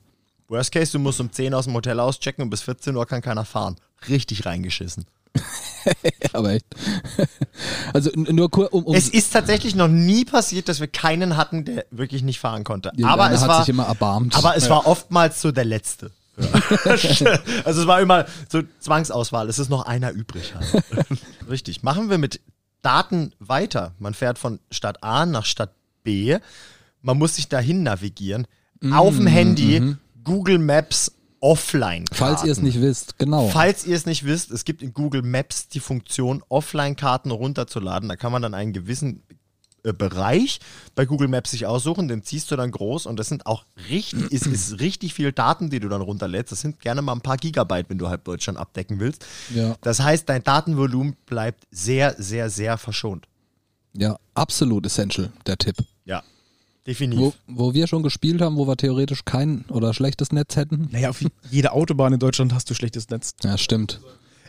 Worst 0.49 0.73
case, 0.73 0.93
du 0.93 0.99
musst 0.99 1.21
um 1.21 1.31
10 1.31 1.53
aus 1.53 1.67
dem 1.67 1.75
Hotel 1.75 2.01
auschecken 2.01 2.43
und 2.43 2.51
bis 2.51 2.63
14 2.63 2.97
Uhr 2.97 3.07
kann 3.07 3.21
keiner 3.21 3.45
fahren. 3.45 3.77
Richtig 4.09 4.47
reingeschissen. 4.47 5.05
Aber 6.33 6.53
echt. 6.53 6.67
Also 7.93 8.11
nur 8.15 8.51
kurz, 8.51 8.73
um, 8.73 8.85
um 8.85 8.95
Es 8.95 9.09
ist 9.09 9.33
tatsächlich 9.33 9.75
noch 9.75 9.89
nie 9.89 10.25
passiert, 10.25 10.69
dass 10.69 10.81
wir 10.81 10.87
keinen 10.87 11.37
hatten, 11.37 11.65
der 11.65 11.85
wirklich 11.91 12.23
nicht 12.23 12.39
fahren 12.39 12.65
konnte. 12.65 12.93
Ja, 12.97 13.09
aber 13.09 13.31
es 13.33 13.41
hat 13.41 13.49
war, 13.49 13.61
sich 13.61 13.69
immer 13.69 13.85
erbarmt. 13.85 14.37
aber 14.37 14.57
es 14.57 14.71
war 14.71 14.87
oftmals 14.87 15.41
so 15.41 15.51
der 15.51 15.65
Letzte. 15.65 16.11
also 17.65 17.81
es 17.83 17.87
war 17.87 18.01
immer 18.01 18.27
so 18.49 18.63
Zwangsauswahl. 18.79 19.49
Es 19.49 19.59
ist 19.59 19.69
noch 19.69 19.85
einer 19.85 20.13
übrig. 20.13 20.55
Halt. 20.55 20.85
Richtig. 21.49 21.83
Machen 21.83 22.09
wir 22.09 22.19
mit 22.19 22.41
Daten 22.83 23.33
weiter. 23.41 23.93
Man 23.99 24.15
fährt 24.15 24.39
von 24.39 24.61
Stadt 24.71 25.03
A 25.03 25.27
nach 25.27 25.45
Stadt 25.45 25.75
B. 26.03 26.39
Man 27.03 27.19
muss 27.19 27.37
sich 27.37 27.49
dahin 27.49 27.83
navigieren. 27.83 28.47
Auf 28.93 29.17
dem 29.17 29.27
Handy 29.27 29.97
Google 30.25 30.59
Maps 30.59 31.13
offline. 31.41 32.05
Falls 32.13 32.45
ihr 32.45 32.53
es 32.53 32.61
nicht 32.61 32.81
wisst, 32.81 33.19
genau. 33.19 33.49
Falls 33.49 33.87
ihr 33.87 33.97
es 33.97 34.07
nicht 34.07 34.25
wisst, 34.25 34.51
es 34.51 34.65
gibt 34.65 34.83
in 34.83 34.93
Google 34.93 35.23
Maps 35.23 35.69
die 35.69 35.81
Funktion, 35.81 36.43
Offline-Karten 36.49 37.31
runterzuladen. 37.31 38.09
Da 38.09 38.17
kann 38.17 38.33
man 38.33 38.43
dann 38.43 38.55
einen 38.55 38.73
gewissen 38.73 39.23
äh, 39.83 39.93
Bereich 39.93 40.61
bei 40.95 41.07
Google 41.07 41.29
Maps 41.29 41.53
sich 41.53 41.67
aussuchen, 41.67 42.09
den 42.09 42.23
ziehst 42.23 42.51
du 42.51 42.57
dann 42.57 42.71
groß 42.71 43.07
und 43.07 43.19
das 43.19 43.29
sind 43.29 43.47
auch 43.47 43.65
richtig, 43.89 44.21
ist, 44.33 44.47
ist 44.47 44.81
richtig 44.81 45.15
viel 45.15 45.33
Daten, 45.33 45.71
die 45.71 45.81
du 45.81 45.89
dann 45.89 46.03
runterlädst. 46.03 46.53
Das 46.53 46.61
sind 46.61 46.81
gerne 46.81 47.03
mal 47.03 47.13
ein 47.13 47.23
paar 47.23 47.39
Gigabyte, 47.39 47.89
wenn 47.89 47.99
du 47.99 48.09
halb 48.09 48.25
Deutschland 48.25 48.59
abdecken 48.59 49.01
willst. 49.01 49.25
Ja. 49.55 49.77
Das 49.81 50.01
heißt, 50.01 50.29
dein 50.29 50.45
Datenvolumen 50.45 51.17
bleibt 51.27 51.65
sehr, 51.71 52.15
sehr, 52.19 52.51
sehr 52.51 52.77
verschont. 52.77 53.27
Ja, 53.95 54.19
absolut 54.35 54.87
essential, 54.87 55.33
der 55.47 55.57
Tipp. 55.57 55.77
Ja, 56.05 56.23
definitiv. 56.87 57.35
Wo, 57.47 57.67
wo 57.67 57.75
wir 57.75 57.87
schon 57.87 58.03
gespielt 58.03 58.41
haben, 58.41 58.57
wo 58.57 58.67
wir 58.67 58.77
theoretisch 58.77 59.25
kein 59.25 59.65
oder 59.69 59.95
schlechtes 59.95 60.33
Netz 60.33 60.57
hätten. 60.57 60.89
Naja, 60.91 61.11
auf 61.11 61.23
jeder 61.51 61.75
Autobahn 61.75 62.13
in 62.13 62.19
Deutschland 62.19 62.55
hast 62.55 62.71
du 62.71 62.75
schlechtes 62.75 63.09
Netz. 63.11 63.35
Ja, 63.43 63.59
stimmt. 63.59 64.01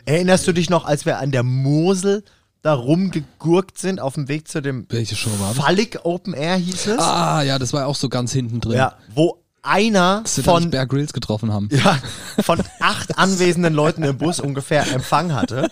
Erinnerst 0.04 0.46
du 0.46 0.52
dich 0.52 0.68
noch, 0.68 0.84
als 0.84 1.06
wir 1.06 1.18
an 1.18 1.30
der 1.30 1.42
Mosel 1.42 2.24
da 2.62 2.74
rumgegurkt 2.74 3.78
sind 3.78 4.00
auf 4.00 4.14
dem 4.14 4.28
Weg 4.28 4.48
zu 4.48 4.62
dem 4.62 4.86
Welche 4.88 5.16
Show 5.16 5.30
war? 5.38 5.54
Fallig 5.54 6.04
Open 6.04 6.32
Air 6.32 6.56
hieß 6.56 6.86
es? 6.86 6.98
Ah, 6.98 7.42
ja, 7.42 7.58
das 7.58 7.72
war 7.72 7.86
auch 7.86 7.96
so 7.96 8.08
ganz 8.08 8.32
hinten 8.32 8.60
drin. 8.60 8.76
Ja, 8.76 8.96
wo 9.14 9.41
einer 9.62 10.22
da 10.24 10.36
nicht 10.36 10.44
von, 10.44 10.70
Bear 10.70 10.86
Grylls 10.86 11.12
getroffen 11.12 11.52
haben. 11.52 11.68
ja, 11.72 11.98
von 12.42 12.60
acht 12.80 13.16
anwesenden 13.18 13.74
Leuten 13.74 14.02
im 14.02 14.18
Bus 14.18 14.40
ungefähr 14.40 14.90
Empfang 14.92 15.32
hatte. 15.32 15.70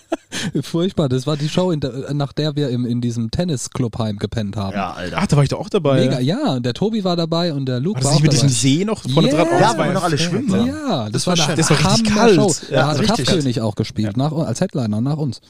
Furchtbar, 0.62 1.08
das 1.08 1.26
war 1.26 1.36
die 1.36 1.48
Show, 1.48 1.70
in 1.70 1.80
der, 1.80 2.14
nach 2.14 2.32
der 2.32 2.54
wir 2.56 2.68
im, 2.70 2.86
in 2.86 3.00
diesem 3.00 3.30
Tennisclubheim 3.30 4.18
gepennt 4.18 4.56
haben. 4.56 4.76
Alter. 4.76 5.16
Ach, 5.20 5.26
da 5.26 5.36
war 5.36 5.42
ich 5.42 5.48
doch 5.48 5.58
auch 5.60 5.68
dabei. 5.68 6.00
Mega, 6.06 6.20
ja, 6.20 6.52
und 6.54 6.64
der 6.64 6.74
Tobi 6.74 7.02
war 7.04 7.16
dabei 7.16 7.52
und 7.52 7.66
der 7.66 7.80
Luke 7.80 8.02
War 8.04 8.12
das 8.12 8.12
war 8.12 8.12
nicht 8.12 8.18
auch 8.20 8.22
mit 8.22 8.32
dabei. 8.42 8.46
diesem 8.48 8.78
See 8.78 8.84
noch 8.84 9.02
vorne 9.02 9.28
Yeah. 9.28 9.44
dran? 9.44 9.60
Ja, 9.60 9.78
war 9.78 9.86
wir 9.86 9.92
noch 9.92 10.04
alle 10.04 10.18
schwimmen 10.18 10.50
waren. 10.50 10.66
Ja, 10.66 11.04
das, 11.10 11.24
Das 11.24 11.26
war, 11.26 11.38
war. 11.48 11.56
Das 11.56 11.70
war 11.70 11.78
richtig 11.92 12.14
kalt. 12.14 12.38
Da 12.38 12.74
Ja, 12.76 12.86
hat 12.88 12.98
richtig. 13.00 13.26
Kraftkönig 13.26 13.60
auch 13.60 13.74
gespielt, 13.74 14.16
nach, 14.16 14.32
als 14.32 14.60
Headliner 14.60 15.00
nach 15.00 15.16
uns. 15.18 15.40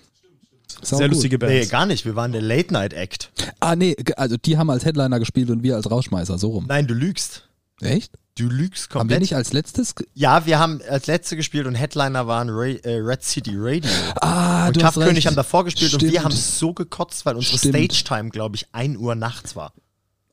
Sau 0.82 0.96
Sehr 0.96 1.08
gut. 1.08 1.14
lustige 1.16 1.38
Band. 1.38 1.52
Nee, 1.52 1.66
gar 1.66 1.84
nicht. 1.86 2.06
Wir 2.06 2.16
waren 2.16 2.32
der 2.32 2.40
Late 2.42 2.72
Night 2.72 2.94
Act. 2.94 3.30
Ah, 3.60 3.76
nee, 3.76 3.94
also 4.16 4.36
die 4.38 4.56
haben 4.56 4.70
als 4.70 4.84
Headliner 4.84 5.18
gespielt 5.18 5.50
und 5.50 5.62
wir 5.62 5.76
als 5.76 5.90
Rausschmeißer, 5.90 6.38
so 6.38 6.48
rum. 6.50 6.64
Nein, 6.68 6.86
du 6.86 6.94
lügst. 6.94 7.44
Echt? 7.82 8.12
Du 8.36 8.48
lügst 8.48 8.84
Haben 8.84 8.94
wir 8.94 8.98
komplett. 9.00 9.20
nicht 9.20 9.34
als 9.36 9.52
letztes? 9.52 9.94
ja, 10.14 10.46
wir 10.46 10.58
haben 10.58 10.80
als 10.88 11.06
letzte 11.06 11.36
gespielt 11.36 11.66
und 11.66 11.74
Headliner 11.74 12.26
waren 12.26 12.48
Ray, 12.50 12.76
äh, 12.84 12.96
Red 12.98 13.22
City 13.22 13.52
Radio. 13.56 13.90
Ah, 14.20 14.68
und 14.68 14.76
du 14.76 14.80
hast 14.82 14.94
Kraftkönig 14.94 15.16
recht. 15.18 15.26
haben 15.26 15.36
davor 15.36 15.64
gespielt 15.64 15.92
und 15.94 16.02
wir 16.02 16.08
Stimmt. 16.10 16.24
haben 16.24 16.34
so 16.34 16.72
gekotzt, 16.72 17.26
weil 17.26 17.36
unsere 17.36 17.58
Stimmt. 17.58 17.74
Stage-Time, 17.92 18.30
glaube 18.30 18.56
ich, 18.56 18.66
1 18.72 18.96
Uhr 18.98 19.14
nachts 19.14 19.56
war. 19.56 19.72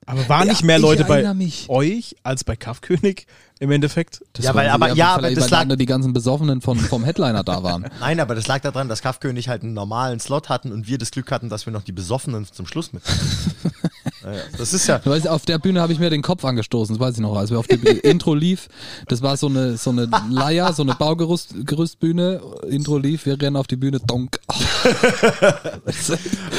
Aber 0.05 0.29
waren 0.29 0.47
Ja, 0.47 0.53
nicht 0.53 0.63
mehr 0.63 0.79
Leute 0.79 1.03
bei 1.03 1.33
mich. 1.33 1.65
euch 1.67 2.15
als 2.23 2.45
bei 2.45 2.55
Kampfkönig 2.55 3.27
im 3.59 3.71
Endeffekt? 3.71 4.23
Das 4.31 4.45
Ja, 4.45 4.55
weil- 4.55 4.69
aber- 4.69 4.93
ja, 4.93 5.15
aber 5.15 5.29
das 5.35 5.51
weil 5.51 5.67
lag- 5.67 5.75
die 5.77 5.85
ganzen 5.85 6.13
Besoffenen 6.13 6.61
von, 6.61 6.79
vom 6.79 7.03
Headliner 7.03 7.43
da 7.43 7.61
waren. 7.61 7.89
Nein, 7.99 8.21
aber 8.21 8.33
das 8.33 8.47
lag 8.47 8.61
daran, 8.61 8.87
dass 8.87 9.01
Kraftkönig 9.01 9.49
halt 9.49 9.63
einen 9.63 9.73
normalen 9.73 10.21
Slot 10.21 10.47
hatten 10.47 10.71
und 10.71 10.87
wir 10.87 10.97
das 10.97 11.11
Glück 11.11 11.29
hatten, 11.29 11.49
dass 11.49 11.65
wir 11.65 11.73
noch 11.73 11.83
die 11.83 11.91
Besoffenen 11.91 12.45
zum 12.49 12.65
Schluss 12.67 12.93
mit. 12.93 13.03
das 14.57 14.73
ist 14.73 14.87
ja. 14.87 14.99
Du 14.99 15.09
weißt, 15.09 15.27
auf 15.27 15.45
der 15.45 15.59
Bühne 15.59 15.81
habe 15.81 15.93
ich 15.93 15.99
mir 15.99 16.09
den 16.09 16.21
Kopf 16.21 16.43
angestoßen, 16.45 16.95
das 16.95 16.99
weiß 16.99 17.15
ich 17.15 17.21
noch, 17.21 17.35
als 17.35 17.51
wir 17.51 17.59
auf 17.59 17.67
die 17.67 17.77
Bühne- 17.77 17.99
Intro 18.03 18.33
lief. 18.33 18.67
Das 19.07 19.21
war 19.21 19.37
so 19.37 19.47
eine, 19.47 19.77
so 19.77 19.89
eine 19.91 20.09
Leier, 20.29 20.73
so 20.73 20.83
eine 20.83 20.95
Baugerüstbühne. 20.95 22.41
Intro 22.69 22.97
lief, 22.97 23.25
wir 23.25 23.39
rennen 23.41 23.55
auf 23.55 23.67
die 23.67 23.75
Bühne, 23.75 23.99
donk. 23.99 24.39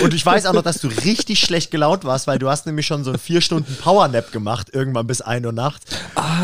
Und 0.03 0.15
ich 0.15 0.25
weiß 0.25 0.47
auch 0.47 0.53
noch, 0.53 0.63
dass 0.63 0.81
du 0.81 0.89
richtig 0.89 1.41
schlecht 1.41 1.71
gelaunt 1.71 2.05
warst, 2.05 2.27
weil 2.27 2.39
du 2.39 2.49
hast 2.49 2.67
nämlich 2.67 2.87
schon 2.87 3.05
so 3.05 3.17
vier 3.19 3.41
Stunden 3.41 3.75
Powernap 3.77 4.33
gemacht, 4.33 4.69
irgendwann 4.73 5.07
bis 5.07 5.21
1 5.21 5.45
Uhr 5.47 5.53
nachts. 5.53 5.87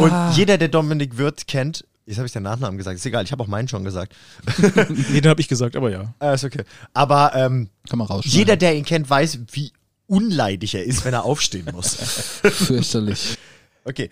Und 0.01 0.13
jeder, 0.35 0.59
der 0.59 0.69
Dominik 0.69 1.17
Wirth 1.19 1.47
kennt, 1.47 1.85
jetzt 2.07 2.19
habe 2.19 2.27
ich 2.27 2.33
den 2.33 2.43
Nachnamen 2.43 2.79
gesagt, 2.79 2.97
ist 2.97 3.07
egal, 3.07 3.25
ich 3.25 3.33
habe 3.33 3.43
auch 3.43 3.49
meinen 3.49 3.69
schon 3.69 3.85
gesagt. 3.85 4.15
Nee, 5.11 5.21
den 5.21 5.31
habe 5.31 5.41
ich 5.41 5.49
gesagt, 5.49 5.77
aber 5.77 5.91
ja. 5.91 6.15
Ah, 6.19 6.33
ist 6.33 6.45
okay. 6.45 6.65
Aber 6.93 7.33
ähm, 7.35 7.69
Kann 7.89 7.99
man 7.99 8.09
jeder, 8.23 8.57
der 8.57 8.77
ihn 8.77 8.85
kennt, 8.85 9.09
weiß, 9.09 9.39
wie 9.53 9.73
unleidig 10.07 10.75
er 10.75 10.85
ist, 10.85 11.05
wenn 11.05 11.15
er 11.15 11.25
aufstehen 11.25 11.69
muss. 11.73 11.95
Fürchterlich. 12.43 13.39
Okay. 13.85 14.11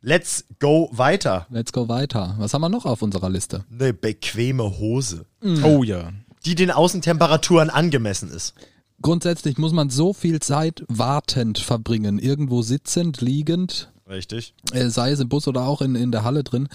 Let's 0.00 0.44
go 0.60 0.88
weiter. 0.92 1.46
Let's 1.50 1.72
go 1.72 1.88
weiter. 1.88 2.36
Was 2.38 2.54
haben 2.54 2.62
wir 2.62 2.68
noch 2.68 2.86
auf 2.86 3.02
unserer 3.02 3.28
Liste? 3.30 3.64
Eine 3.72 3.92
bequeme 3.92 4.78
Hose, 4.78 5.26
Oh 5.64 5.82
ja. 5.82 6.12
die 6.44 6.54
den 6.54 6.70
Außentemperaturen 6.70 7.68
angemessen 7.68 8.30
ist. 8.30 8.54
Grundsätzlich 9.02 9.58
muss 9.58 9.72
man 9.72 9.90
so 9.90 10.12
viel 10.12 10.40
Zeit 10.40 10.84
wartend 10.88 11.58
verbringen, 11.58 12.18
irgendwo 12.20 12.62
sitzend, 12.62 13.20
liegend, 13.20 13.92
Richtig. 14.08 14.54
äh, 14.72 14.88
sei 14.88 15.10
es 15.10 15.20
im 15.20 15.28
Bus 15.28 15.48
oder 15.48 15.62
auch 15.66 15.82
in, 15.82 15.94
in 15.96 16.12
der 16.12 16.22
Halle 16.24 16.44
drin. 16.44 16.68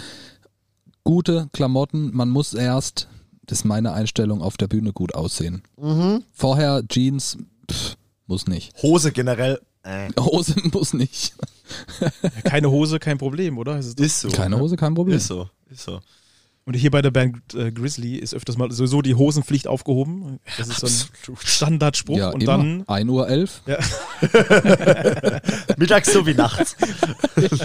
gute 1.04 1.48
Klamotten. 1.54 2.12
Man 2.14 2.30
muss 2.30 2.54
erst, 2.54 3.08
das 3.46 3.60
ist 3.60 3.66
meine 3.66 3.94
Einstellung, 3.94 4.42
auf 4.42 4.58
der 4.58 4.68
Bühne 4.68 4.92
gut 4.94 5.16
aussehen. 5.16 5.64
Mhm. 5.82 6.24
Vorher 6.34 6.84
Jeans, 6.88 7.38
pff, 7.72 7.96
muss 8.28 8.48
nicht. 8.48 8.74
Hose 8.82 9.12
generell. 9.12 9.60
Äh, 9.84 10.10
Hose 10.20 10.56
muss 10.72 10.94
nicht. 10.94 11.34
Keine 12.44 12.72
Hose, 12.72 13.00
kein 13.00 13.18
Problem, 13.18 13.58
oder? 13.58 13.78
Ist 13.78 14.00
es 14.00 14.06
ist 14.06 14.20
so. 14.22 14.30
Keine 14.30 14.56
ne? 14.56 14.62
Hose, 14.62 14.76
kein 14.76 14.94
Problem. 14.94 15.18
Ist 15.18 15.28
so. 15.28 15.50
Ist 15.70 15.84
so. 15.84 16.00
Und 16.66 16.76
hier 16.76 16.92
bei 16.92 17.02
der 17.02 17.12
Band 17.12 17.54
äh, 17.56 17.74
Grizzly 17.74 18.16
ist 18.16 18.34
öfters 18.34 18.56
mal 18.56 18.72
sowieso 18.72 19.02
die 19.02 19.16
Hosenpflicht 19.16 19.68
aufgehoben. 19.68 20.40
Das 20.58 20.70
ist 20.70 20.80
so 20.80 20.88
ein. 20.88 20.94
Standardspruch. 21.44 22.18
Ja, 22.18 22.30
und 22.30 22.42
immer. 22.42 22.58
dann 22.58 22.84
1 22.88 23.10
Uhr 23.10 23.28
11. 23.28 23.64
Mittags 25.78 26.14
so 26.14 26.26
wie 26.26 26.34
nachts. 26.34 26.78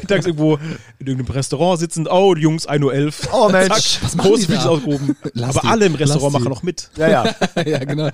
mittags 0.00 0.26
irgendwo 0.26 0.54
in 1.00 1.06
irgendeinem 1.08 1.34
Restaurant 1.34 1.80
sitzen. 1.80 2.06
Oh, 2.06 2.34
die 2.34 2.42
Jungs, 2.42 2.68
1.11 2.68 2.84
Uhr. 2.84 3.12
Oh 3.32 3.48
Mensch. 3.48 3.98
Was 4.00 4.14
machen 4.14 4.26
die 4.26 4.30
Hosenpflicht 4.32 4.66
aufgehoben. 4.66 5.16
Lass 5.34 5.56
Aber 5.56 5.60
die, 5.62 5.66
alle 5.66 5.86
im 5.86 5.94
Restaurant 5.96 6.34
die. 6.34 6.38
machen 6.38 6.48
noch 6.50 6.62
mit. 6.62 6.88
Ja, 6.96 7.08
ja. 7.08 7.34
ja, 7.64 7.78
genau. 7.84 8.10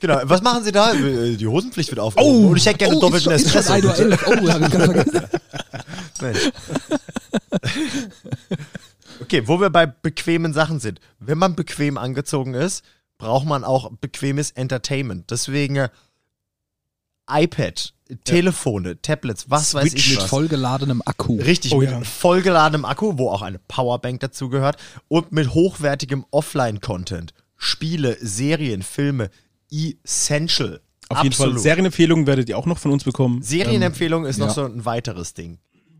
Genau. 0.00 0.20
Was 0.24 0.42
machen 0.42 0.64
Sie 0.64 0.72
da? 0.72 0.92
Äh, 0.92 1.36
Die 1.36 1.46
Hosenpflicht 1.46 1.90
wird 1.90 2.00
aufgehoben. 2.00 2.46
Und 2.50 2.56
ich 2.56 2.66
hätte 2.66 2.78
gerne 2.78 2.96
oh, 2.96 3.00
doppelten 3.00 3.30
ist 3.32 3.48
schon, 3.52 3.60
ist 3.60 3.68
schon 3.68 3.76
Espresso. 3.78 3.92
1 3.92 4.00
Uhr 4.00 4.10
11. 4.10 4.26
Oh, 4.26 4.48
hab 4.48 4.60
ich 4.60 4.70
ganz 4.70 4.84
vergessen. 4.84 5.20
Mensch. 6.20 6.50
Okay, 9.20 9.46
wo 9.46 9.60
wir 9.60 9.70
bei 9.70 9.86
bequemen 9.86 10.52
Sachen 10.52 10.80
sind. 10.80 11.00
Wenn 11.18 11.38
man 11.38 11.54
bequem 11.54 11.98
angezogen 11.98 12.54
ist, 12.54 12.84
braucht 13.18 13.46
man 13.46 13.64
auch 13.64 13.90
bequemes 14.00 14.50
Entertainment. 14.52 15.30
Deswegen 15.30 15.76
äh, 15.76 15.88
iPad, 17.30 17.94
Telefone, 18.24 19.00
Tablets, 19.00 19.48
was 19.48 19.74
weiß 19.74 19.90
Switch 19.90 20.06
ich 20.06 20.10
Mit 20.14 20.22
was. 20.22 20.30
vollgeladenem 20.30 21.02
Akku. 21.04 21.36
Richtig, 21.36 21.72
Oh 21.72 21.78
mit 21.78 21.90
ja. 21.90 22.00
vollgeladenem 22.02 22.84
Akku, 22.84 23.16
wo 23.16 23.30
auch 23.30 23.42
eine 23.42 23.58
Powerbank 23.58 24.20
dazugehört 24.20 24.76
und 25.08 25.32
mit 25.32 25.54
hochwertigem 25.54 26.26
Offline-Content. 26.30 27.32
Spiele, 27.56 28.18
Serien, 28.20 28.82
Filme, 28.82 29.30
essential. 29.70 30.80
Auf 31.08 31.22
jeden 31.22 31.34
Fall. 31.34 31.46
Absolut. 31.46 31.60
Serienempfehlungen 31.60 32.26
werdet 32.26 32.48
ihr 32.48 32.58
auch 32.58 32.66
noch 32.66 32.78
von 32.78 32.90
uns 32.90 33.04
bekommen. 33.04 33.42
Serienempfehlung 33.42 34.24
ist 34.26 34.38
noch 34.38 34.48
ja. 34.48 34.54
so 34.54 34.64
ein 34.64 34.84
weiteres 34.84 35.34
Ding. 35.34 35.58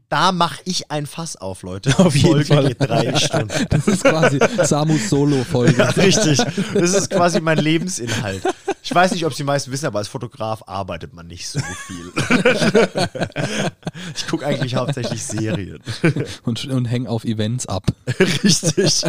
Da 0.09 0.33
mache 0.33 0.61
ich 0.65 0.91
ein 0.91 1.07
Fass 1.07 1.37
auf, 1.37 1.63
Leute. 1.63 1.99
Auf 1.99 2.15
jeden 2.15 2.45
Folge 2.45 2.45
Fall. 2.45 2.69
geht 2.69 2.81
drei 2.81 3.17
Stunden. 3.17 3.67
Das 3.71 3.89
ist 3.89 4.05
quasi 4.05 4.39
Samus 4.63 5.09
Solo-Folge. 5.09 5.77
Ja, 5.79 5.91
richtig. 5.97 6.39
Das 6.75 6.95
ist 6.95 7.11
quasi 7.11 7.41
mein 7.41 7.59
Lebensinhalt. 7.59 8.43
Ich 8.83 8.95
weiß 8.95 9.13
nicht, 9.13 9.25
ob 9.25 9.33
es 9.33 9.39
die 9.39 9.45
meisten 9.45 9.73
wissen, 9.73 9.87
aber 9.87 9.99
als 9.99 10.09
Fotograf 10.09 10.63
arbeitet 10.67 11.15
man 11.15 11.27
nicht 11.27 11.49
so 11.49 11.59
viel. 11.87 12.13
Ich 14.15 14.27
gucke 14.27 14.47
eigentlich 14.47 14.75
hauptsächlich 14.75 15.23
Serien. 15.23 15.81
Und, 16.45 16.65
und 16.67 16.85
häng 16.85 17.07
auf 17.07 17.25
Events 17.25 17.67
ab. 17.67 17.87
Richtig. 18.21 19.03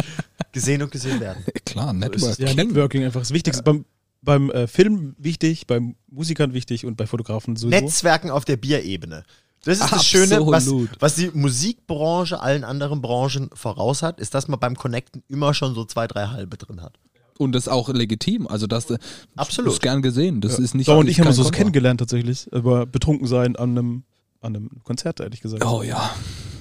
Gesehen 0.52 0.82
und 0.82 0.90
gesehen 0.90 1.20
werden. 1.20 1.44
Klar, 1.66 1.92
Network. 1.92 2.38
Ja, 2.38 2.54
Networking 2.54 3.04
einfach 3.04 3.20
das 3.20 3.32
Wichtigste. 3.32 3.62
Beim, 3.62 3.84
beim 4.22 4.50
äh, 4.50 4.66
Film 4.66 5.14
wichtig, 5.18 5.66
beim 5.66 5.96
Musikern 6.08 6.54
wichtig 6.54 6.86
und 6.86 6.96
bei 6.96 7.06
Fotografen 7.06 7.56
sowieso. 7.56 7.78
Netzwerken 7.78 8.30
auf 8.30 8.44
der 8.44 8.56
Bierebene. 8.56 9.24
Das 9.66 9.78
ist 9.78 9.82
das 9.82 9.92
Absolut. 9.94 10.28
Schöne, 10.28 10.46
was, 10.46 10.70
was 11.00 11.14
die 11.16 11.30
Musikbranche 11.34 12.40
allen 12.40 12.62
anderen 12.62 13.02
Branchen 13.02 13.50
voraus 13.52 14.02
hat, 14.02 14.20
ist, 14.20 14.32
dass 14.32 14.46
man 14.46 14.60
beim 14.60 14.76
Connecten 14.76 15.24
immer 15.26 15.54
schon 15.54 15.74
so 15.74 15.84
zwei, 15.84 16.06
drei 16.06 16.28
halbe 16.28 16.56
drin 16.56 16.82
hat. 16.82 17.00
Und 17.36 17.50
das 17.52 17.64
ist 17.64 17.68
auch 17.68 17.88
legitim. 17.88 18.46
Also 18.46 18.68
das, 18.68 18.86
das 18.86 18.98
Absolut. 19.34 19.72
ist 19.72 19.82
gern 19.82 20.02
gesehen. 20.02 20.40
Das 20.40 20.60
ist 20.60 20.74
nicht. 20.74 20.86
Sau 20.86 21.00
und 21.00 21.08
ich 21.08 21.20
uns 21.20 21.34
so 21.34 21.50
kennengelernt 21.50 21.98
tatsächlich. 21.98 22.46
Über 22.52 22.86
betrunken 22.86 23.26
sein 23.26 23.56
an 23.56 23.70
einem, 23.70 24.04
an 24.40 24.54
einem 24.54 24.70
Konzert, 24.84 25.18
ehrlich 25.18 25.40
gesagt. 25.40 25.64
Oh 25.66 25.82
ja. 25.82 26.14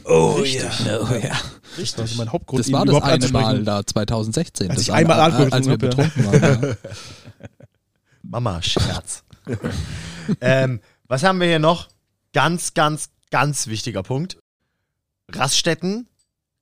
oh 0.06 0.32
Richtig. 0.32 0.64
ja. 0.64 1.00
Oh, 1.00 1.14
ja. 1.14 1.38
Das 1.78 1.98
war 2.00 2.06
mein 2.18 2.32
Hauptgrund, 2.32 2.60
Das 2.60 2.72
war 2.72 2.86
das 2.86 2.96
überhaupt 2.96 3.24
eine 3.24 3.28
Mal 3.30 3.64
da 3.64 3.86
2016. 3.86 4.72
Als 4.72 4.80
das 4.80 4.88
ich 4.88 4.94
einmal 4.94 5.20
Alkohol 5.20 5.54
als 5.54 5.68
wir 5.68 5.78
betrunken 5.78 6.26
waren. 6.26 6.64
Ja. 6.64 6.76
Mama, 8.24 8.62
Scherz. 8.64 9.24
ähm, 10.42 10.80
was 11.08 11.24
haben 11.24 11.40
wir 11.40 11.48
hier 11.48 11.60
noch? 11.60 11.88
Ganz, 12.36 12.74
ganz, 12.74 13.12
ganz 13.32 13.68
wichtiger 13.68 14.04
Punkt. 14.04 14.38
Raststätten, 15.32 16.10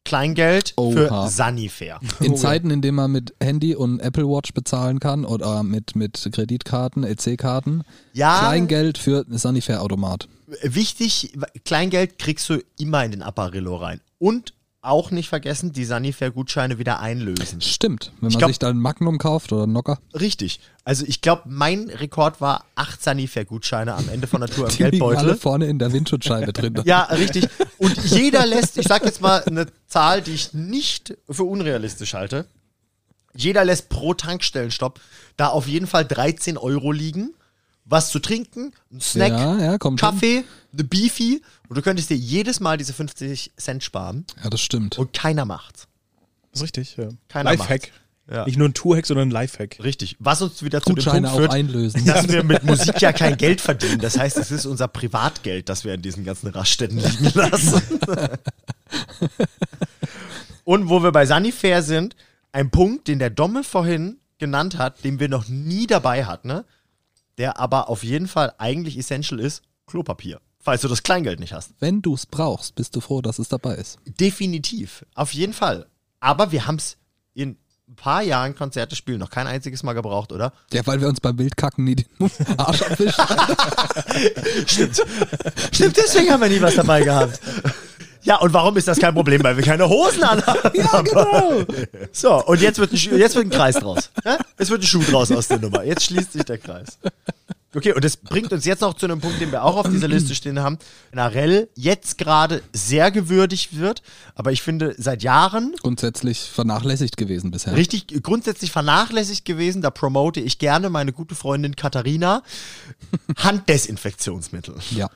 Kleingeld 0.06 0.76
für 0.78 1.10
Oha. 1.10 1.28
Sanifair. 1.28 2.00
In 2.20 2.38
Zeiten, 2.38 2.70
in 2.70 2.84
denen 2.84 2.96
man 2.96 3.12
mit 3.12 3.34
Handy 3.42 3.74
und 3.76 4.00
Apple 4.00 4.26
Watch 4.28 4.54
bezahlen 4.54 5.00
kann 5.00 5.26
oder 5.26 5.64
mit, 5.64 5.96
mit 5.96 6.30
Kreditkarten, 6.32 7.04
EC-Karten, 7.04 7.82
Ja, 8.14 8.38
Kleingeld 8.38 9.00
für 9.00 9.26
Sanifair-Automat. 9.28 10.28
wichtig, 10.62 11.34
Kleingeld 11.66 12.20
kriegst 12.20 12.48
du 12.50 12.60
immer 12.78 13.04
in 13.04 13.10
den 13.10 13.24
Apparillo 13.24 13.76
rein. 13.78 14.00
Und 14.20 14.54
auch 14.84 15.12
nicht 15.12 15.30
vergessen, 15.30 15.72
die 15.72 15.86
Sanifair-Gutscheine 15.86 16.78
wieder 16.78 17.00
einlösen. 17.00 17.62
Stimmt. 17.62 18.12
Wenn 18.20 18.30
man 18.32 18.38
glaub- 18.38 18.50
sich 18.50 18.60
da 18.60 18.70
einen 18.70 18.80
Magnum 18.82 19.18
kauft 19.18 19.52
oder 19.54 19.64
einen 19.64 19.74
Nocker. 19.74 20.00
Richtig. 20.14 20.60
Also 20.84 21.06
ich 21.08 21.22
glaube, 21.22 21.44
mein 21.46 21.90
Rekord 21.90 22.42
war 22.42 22.66
acht 22.76 23.02
Sanifair-Gutscheine 23.02 23.94
am 23.96 24.10
Ende 24.10 24.28
von 24.28 24.42
der 24.42 24.50
Tour 24.50 24.70
im 24.70 24.76
Die 24.76 24.84
liegen 24.84 25.02
alle 25.04 25.14
Geldbeutel. 25.16 25.38
vorne 25.38 25.66
in 25.68 25.80
der 25.80 25.94
Windschutzscheibe 25.94 26.52
drin. 26.54 26.82
Ja, 26.86 27.04
richtig. 27.04 27.48
Und 27.78 27.98
jeder 28.06 28.46
lässt, 28.46 28.78
ich 28.78 28.88
sag 28.88 29.04
jetzt 29.06 29.22
mal 29.22 29.44
eine 29.46 29.68
Zahl, 29.88 30.22
die 30.22 30.32
ich 30.34 30.54
nicht 30.54 31.18
für 31.30 31.44
unrealistisch 31.46 32.14
halte. 32.14 32.46
Jeder 33.36 33.66
lässt 33.66 33.90
pro 33.90 34.14
Tankstellenstopp 34.14 35.00
da 35.38 35.48
auf 35.48 35.68
jeden 35.68 35.88
Fall 35.88 36.06
13 36.06 36.58
Euro 36.58 36.92
liegen. 36.92 37.34
Was 37.86 38.12
zu 38.12 38.20
trinken, 38.20 38.72
ein 38.94 39.02
Snack, 39.02 39.30
Ja, 39.32 39.58
ja, 39.60 39.78
kommt 39.78 40.00
hin. 40.00 40.10
Kaffee, 40.10 40.44
eine 40.72 40.84
Beefy. 40.86 41.42
Und 41.70 41.78
du 41.78 41.82
könntest 41.82 42.10
dir 42.10 42.18
jedes 42.18 42.60
Mal 42.60 42.78
diese 42.78 42.94
50 42.94 43.54
Cent 43.58 43.84
sparen. 43.84 44.26
Ja, 44.44 44.50
das 44.50 44.62
stimmt. 44.62 44.98
Und 44.98 45.14
keiner 45.14 45.46
macht's. 45.46 45.88
Das 46.52 46.60
ist 46.60 46.64
richtig, 46.64 46.98
ja. 46.98 47.10
Keiner 47.30 47.52
Lifehack. 47.52 47.92
Ja. 48.30 48.46
Nicht 48.46 48.58
nur 48.58 48.70
ein 48.70 48.74
Tourhack, 48.74 49.06
sondern 49.06 49.30
ein 49.30 49.32
Lifehack. 49.32 49.80
Richtig. 49.84 50.16
Was 50.20 50.42
uns 50.42 50.64
wieder 50.64 50.82
zu 50.82 50.94
dem 50.94 51.04
Punkt 51.04 51.30
führt, 51.30 51.52
einlösen. 51.52 52.06
dass 52.06 52.30
wir 52.30 52.44
mit 52.44 52.64
Musik 52.64 53.02
ja 53.02 53.12
kein 53.12 53.36
Geld 53.38 53.60
verdienen. 53.60 54.00
Das 54.00 54.18
heißt, 54.18 54.38
es 54.38 54.50
ist 54.50 54.66
unser 54.66 54.88
Privatgeld, 54.88 55.68
das 55.68 55.84
wir 55.84 55.94
in 55.94 56.02
diesen 56.02 56.24
ganzen 56.24 56.48
Raststätten 56.48 57.00
liegen 57.00 57.32
lassen. 57.34 57.82
Und 60.64 60.88
wo 60.88 61.04
wir 61.04 61.12
bei 61.12 61.26
Sanifair 61.26 61.84
sind, 61.84 62.16
ein 62.54 62.70
Punkt, 62.70 63.10
den 63.10 63.20
der 63.20 63.30
Domme 63.30 63.64
vorhin 63.64 64.20
genannt 64.38 64.78
hat, 64.78 65.04
den 65.04 65.20
wir 65.20 65.28
noch 65.28 65.50
nie 65.50 65.88
dabei 65.88 66.26
hatten, 66.26 66.48
ne? 66.48 66.66
der 67.38 67.60
aber 67.60 67.90
auf 67.90 68.04
jeden 68.04 68.28
Fall 68.28 68.54
eigentlich 68.58 68.98
essential 68.98 69.40
ist, 69.40 69.64
Klopapier. 69.86 70.40
Falls 70.64 70.82
du 70.82 70.88
das 70.88 71.04
Kleingeld 71.04 71.42
nicht 71.42 71.52
hast. 71.52 71.72
Wenn 71.80 72.02
du 72.02 72.14
es 72.16 72.26
brauchst, 72.26 72.76
bist 72.76 72.96
du 72.96 73.02
froh, 73.02 73.22
dass 73.22 73.38
es 73.38 73.50
dabei 73.50 73.76
ist. 73.76 74.00
Definitiv. 74.06 75.06
Auf 75.14 75.34
jeden 75.34 75.52
Fall. 75.52 75.88
Aber 76.22 76.54
wir 76.54 76.66
haben 76.66 76.78
es 76.78 76.96
in 77.34 77.58
ein 77.90 77.96
paar 77.96 78.22
Jahren 78.22 78.56
Konzerte 78.56 78.96
spielen 78.96 79.20
noch 79.20 79.30
kein 79.30 79.46
einziges 79.46 79.84
Mal 79.84 79.92
gebraucht, 79.92 80.32
oder? 80.32 80.54
Ja, 80.72 80.88
weil 80.88 81.02
wir 81.02 81.10
uns 81.10 81.20
beim 81.20 81.38
Wildkacken 81.38 81.84
nie 81.84 81.96
den 81.96 82.06
Arsch 82.58 82.82
abwischen. 82.82 83.26
Stimmt. 84.68 85.02
Stimmt, 85.74 85.98
deswegen 85.98 86.32
haben 86.32 86.42
wir 86.42 86.50
nie 86.50 86.62
was 86.62 86.76
dabei 86.76 87.04
gehabt. 87.04 87.42
Ja, 88.24 88.38
und 88.38 88.54
warum 88.54 88.76
ist 88.78 88.88
das 88.88 89.00
kein 89.00 89.14
Problem? 89.14 89.44
Weil 89.44 89.58
wir 89.58 89.64
keine 89.64 89.88
Hosen 89.90 90.24
anhaben. 90.24 90.72
Ja, 90.74 91.02
genau. 91.02 91.64
So, 92.12 92.46
und 92.46 92.62
jetzt 92.62 92.80
wird 92.80 92.92
ein, 92.92 92.98
Schuh- 92.98 93.16
jetzt 93.18 93.36
wird 93.36 93.46
ein 93.48 93.50
Kreis 93.52 93.76
draus. 93.76 94.10
Ja? 94.26 94.38
Es 94.58 94.70
wird 94.70 94.82
ein 94.82 94.88
Schuh 94.88 95.04
draus 95.04 95.32
aus 95.32 95.48
der 95.48 95.60
Nummer. 95.60 95.84
Jetzt 95.84 96.04
schließt 96.06 96.34
sich 96.34 96.44
der 96.44 96.58
Kreis. 96.58 96.98
Okay, 97.76 97.92
und 97.92 98.04
das 98.06 98.18
bringt 98.18 98.54
uns 98.54 98.66
jetzt 98.66 98.82
noch 98.82 98.94
zu 98.94 99.08
einem 99.08 99.20
Punkt, 99.20 99.42
den 99.42 99.52
wir 99.52 99.64
auch 99.64 99.78
auf 99.78 99.90
dieser 99.90 100.08
Liste 100.08 100.36
stehen 100.36 100.60
haben. 100.60 100.78
Narell 101.12 101.70
jetzt 101.76 102.20
gerade 102.20 102.62
sehr 102.72 103.10
gewürdigt 103.10 103.80
wird, 103.80 104.04
aber 104.36 104.52
ich 104.52 104.62
finde 104.62 104.94
seit 105.00 105.24
Jahren 105.24 105.74
Grundsätzlich 105.82 106.40
vernachlässigt 106.42 107.18
gewesen 107.18 107.50
bisher. 107.50 107.76
richtig 107.76 108.06
grundsätzlich 108.22 108.72
vernachlässigt 108.72 109.44
gewesen. 109.46 109.82
Da 109.82 109.90
promote 109.90 110.40
ich 110.40 110.60
gerne 110.60 110.92
meine 110.92 111.14
gute 111.14 111.34
Freundin 111.34 111.76
Katharina. 111.76 112.44
Handdesinfektionsmittel. 113.38 114.76
Ja. 114.92 115.10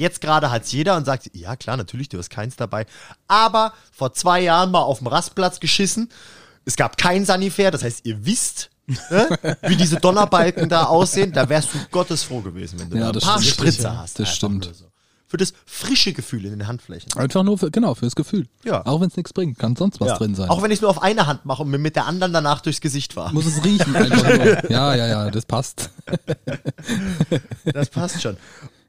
Jetzt 0.00 0.22
gerade 0.22 0.50
hat's 0.50 0.72
jeder 0.72 0.96
und 0.96 1.04
sagt, 1.04 1.30
ja 1.34 1.56
klar, 1.56 1.76
natürlich, 1.76 2.08
du 2.08 2.16
hast 2.16 2.30
keins 2.30 2.56
dabei. 2.56 2.86
Aber 3.28 3.74
vor 3.92 4.14
zwei 4.14 4.40
Jahren 4.40 4.70
mal 4.70 4.80
auf 4.80 4.98
dem 4.98 5.08
Rastplatz 5.08 5.60
geschissen. 5.60 6.08
Es 6.64 6.76
gab 6.76 6.96
kein 6.96 7.26
Sanifair, 7.26 7.70
das 7.70 7.82
heißt, 7.84 8.06
ihr 8.06 8.24
wisst, 8.24 8.70
ne, 8.86 9.28
wie 9.62 9.76
diese 9.76 9.96
Donnerbalken 9.96 10.70
da 10.70 10.84
aussehen. 10.84 11.32
Da 11.32 11.50
wärst 11.50 11.74
du 11.74 11.78
gottesfroh 11.90 12.40
gewesen, 12.40 12.78
wenn 12.80 12.88
du 12.88 12.96
Ja, 12.96 13.12
da 13.12 13.18
ein 13.18 13.20
paar. 13.20 13.42
Spritzer 13.42 13.82
Ja, 13.90 13.98
hast. 13.98 14.18
das 14.18 14.34
stimmt. 14.34 14.70
So. 14.72 14.86
Für 15.26 15.36
das 15.36 15.52
frische 15.66 16.12
Gefühl 16.14 16.46
in 16.46 16.50
den 16.52 16.66
Handflächen. 16.66 17.12
Einfach 17.16 17.42
nur 17.42 17.58
für, 17.58 17.70
genau, 17.70 17.94
fürs 17.94 18.16
Gefühl. 18.16 18.48
Ja. 18.64 18.84
Auch 18.86 19.00
wenn 19.02 19.08
es 19.08 19.16
nichts 19.16 19.32
bringt, 19.34 19.58
kann 19.58 19.76
sonst 19.76 20.00
was 20.00 20.08
Ja. 20.08 20.16
drin 20.16 20.34
sein. 20.34 20.48
Auch 20.48 20.62
wenn 20.62 20.70
ich 20.70 20.78
es 20.78 20.80
nur 20.80 20.90
auf 20.90 21.02
eine 21.02 21.26
Hand 21.26 21.44
mache 21.44 21.62
und 21.62 21.70
mir 21.70 21.78
mit 21.78 21.94
der 21.94 22.06
anderen 22.06 22.32
danach 22.32 22.62
durchs 22.62 22.80
Gesicht 22.80 23.16
war. 23.16 23.32
Muss 23.34 23.44
es 23.46 23.62
riechen 23.62 23.94
einfach. 23.94 24.24
Ja, 24.70 24.94
ja, 24.94 25.06
ja, 25.06 25.30
das 25.30 25.44
passt. 25.46 25.90
Das 27.64 27.90
passt 27.90 28.22
schon. 28.22 28.36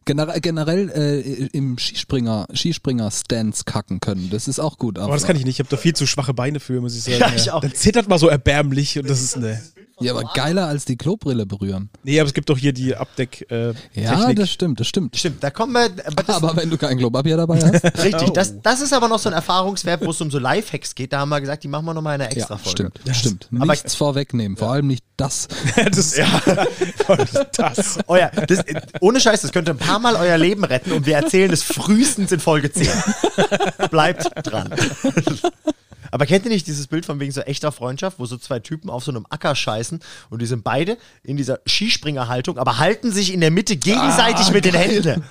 Generell, 0.05 0.41
generell 0.41 0.89
äh, 0.89 1.47
im 1.55 1.77
Skispringer, 1.77 2.47
Skispringer-Stands 2.53 3.65
kacken 3.65 3.99
können, 3.99 4.29
das 4.31 4.47
ist 4.47 4.59
auch 4.59 4.77
gut. 4.79 4.97
Aber 4.97 5.13
das 5.13 5.25
kann 5.25 5.35
ich 5.35 5.45
nicht. 5.45 5.55
Ich 5.55 5.59
habe 5.59 5.69
da 5.69 5.77
viel 5.77 5.93
zu 5.93 6.07
schwache 6.07 6.33
Beine 6.33 6.59
für, 6.59 6.81
muss 6.81 6.95
ich 6.95 7.03
sagen. 7.19 7.19
Ja, 7.19 7.31
ich 7.35 7.51
auch. 7.51 7.61
Dann 7.61 7.73
zittert 7.75 8.09
man 8.09 8.17
so 8.17 8.27
erbärmlich 8.27 8.97
und 8.97 9.09
das 9.09 9.21
ist 9.21 9.37
ne. 9.37 9.61
Ja, 10.01 10.13
aber 10.13 10.23
geiler 10.33 10.67
als 10.67 10.85
die 10.85 10.97
Klobrille 10.97 11.45
berühren. 11.45 11.89
Nee, 12.03 12.19
aber 12.19 12.27
es 12.27 12.33
gibt 12.33 12.49
doch 12.49 12.57
hier 12.57 12.73
die 12.73 12.95
Abdeck. 12.95 13.45
Äh, 13.51 13.73
Ja, 13.93 14.15
Technik. 14.15 14.37
das 14.37 14.49
stimmt, 14.49 14.79
das 14.79 14.87
stimmt. 14.87 15.15
Stimmt, 15.17 15.43
da 15.43 15.49
kommen 15.51 15.73
wir. 15.73 15.85
Aber 16.05 16.23
das, 16.23 16.35
Aber 16.37 16.55
wenn 16.55 16.69
du 16.69 16.77
kein 16.77 16.97
Klopapier 16.97 17.37
dabei 17.37 17.59
hast. 17.61 17.83
richtig, 18.03 18.29
Oh. 18.29 18.33
das, 18.33 18.61
das 18.61 18.81
ist 18.81 18.93
aber 18.93 19.07
noch 19.07 19.19
so 19.19 19.29
ein 19.29 19.33
Erfahrungswert, 19.33 20.05
wo 20.05 20.11
es 20.11 20.21
um 20.21 20.29
so 20.31 20.39
Lifehacks 20.39 20.95
geht. 20.95 21.13
Da 21.13 21.19
haben 21.19 21.29
wir 21.29 21.39
gesagt, 21.41 21.63
die 21.63 21.67
machen 21.67 21.85
wir 21.85 21.93
nochmal 21.93 22.15
in 22.15 22.21
einer 22.21 22.31
extra 22.31 22.55
ja, 22.55 22.57
Folge. 22.57 22.91
stimmt, 23.03 23.15
stimmt. 23.15 23.47
Aber- 23.55 23.71
Nichts 23.71 23.95
vorwegnehmen, 23.95 24.57
vor 24.57 24.71
allem 24.71 24.87
nicht 24.87 25.03
das. 25.17 25.47
das, 25.91 26.17
ja. 26.17 26.27
das. 27.55 27.99
Euer, 28.07 28.29
das, 28.47 28.63
ohne 28.99 29.19
Scheiß, 29.19 29.41
das 29.41 29.51
könnte 29.51 29.71
ein 29.71 29.77
paar 29.77 29.99
Mal 29.99 30.15
euer 30.15 30.37
Leben 30.37 30.63
retten 30.63 30.91
und 30.91 31.05
wir 31.05 31.15
erzählen 31.15 31.51
es 31.51 31.63
frühestens 31.63 32.31
in 32.31 32.39
Folge 32.39 32.71
10. 32.71 32.87
Bleibt 33.91 34.29
dran. 34.47 34.73
Aber 36.11 36.25
kennt 36.25 36.45
ihr 36.45 36.51
nicht 36.51 36.67
dieses 36.67 36.87
Bild 36.87 37.05
von 37.05 37.19
wegen 37.19 37.31
so 37.31 37.41
echter 37.41 37.71
Freundschaft, 37.71 38.19
wo 38.19 38.25
so 38.25 38.37
zwei 38.37 38.59
Typen 38.59 38.89
auf 38.89 39.03
so 39.03 39.11
einem 39.11 39.25
Acker 39.29 39.55
scheißen 39.55 39.99
und 40.29 40.41
die 40.41 40.45
sind 40.45 40.63
beide 40.63 40.97
in 41.23 41.37
dieser 41.37 41.59
Skispringerhaltung, 41.65 42.57
aber 42.57 42.77
halten 42.79 43.11
sich 43.11 43.33
in 43.33 43.39
der 43.41 43.51
Mitte 43.51 43.77
gegenseitig 43.77 44.47
Ah, 44.47 44.51
mit 44.51 44.65
den 44.65 44.75
Händen. 44.75 45.23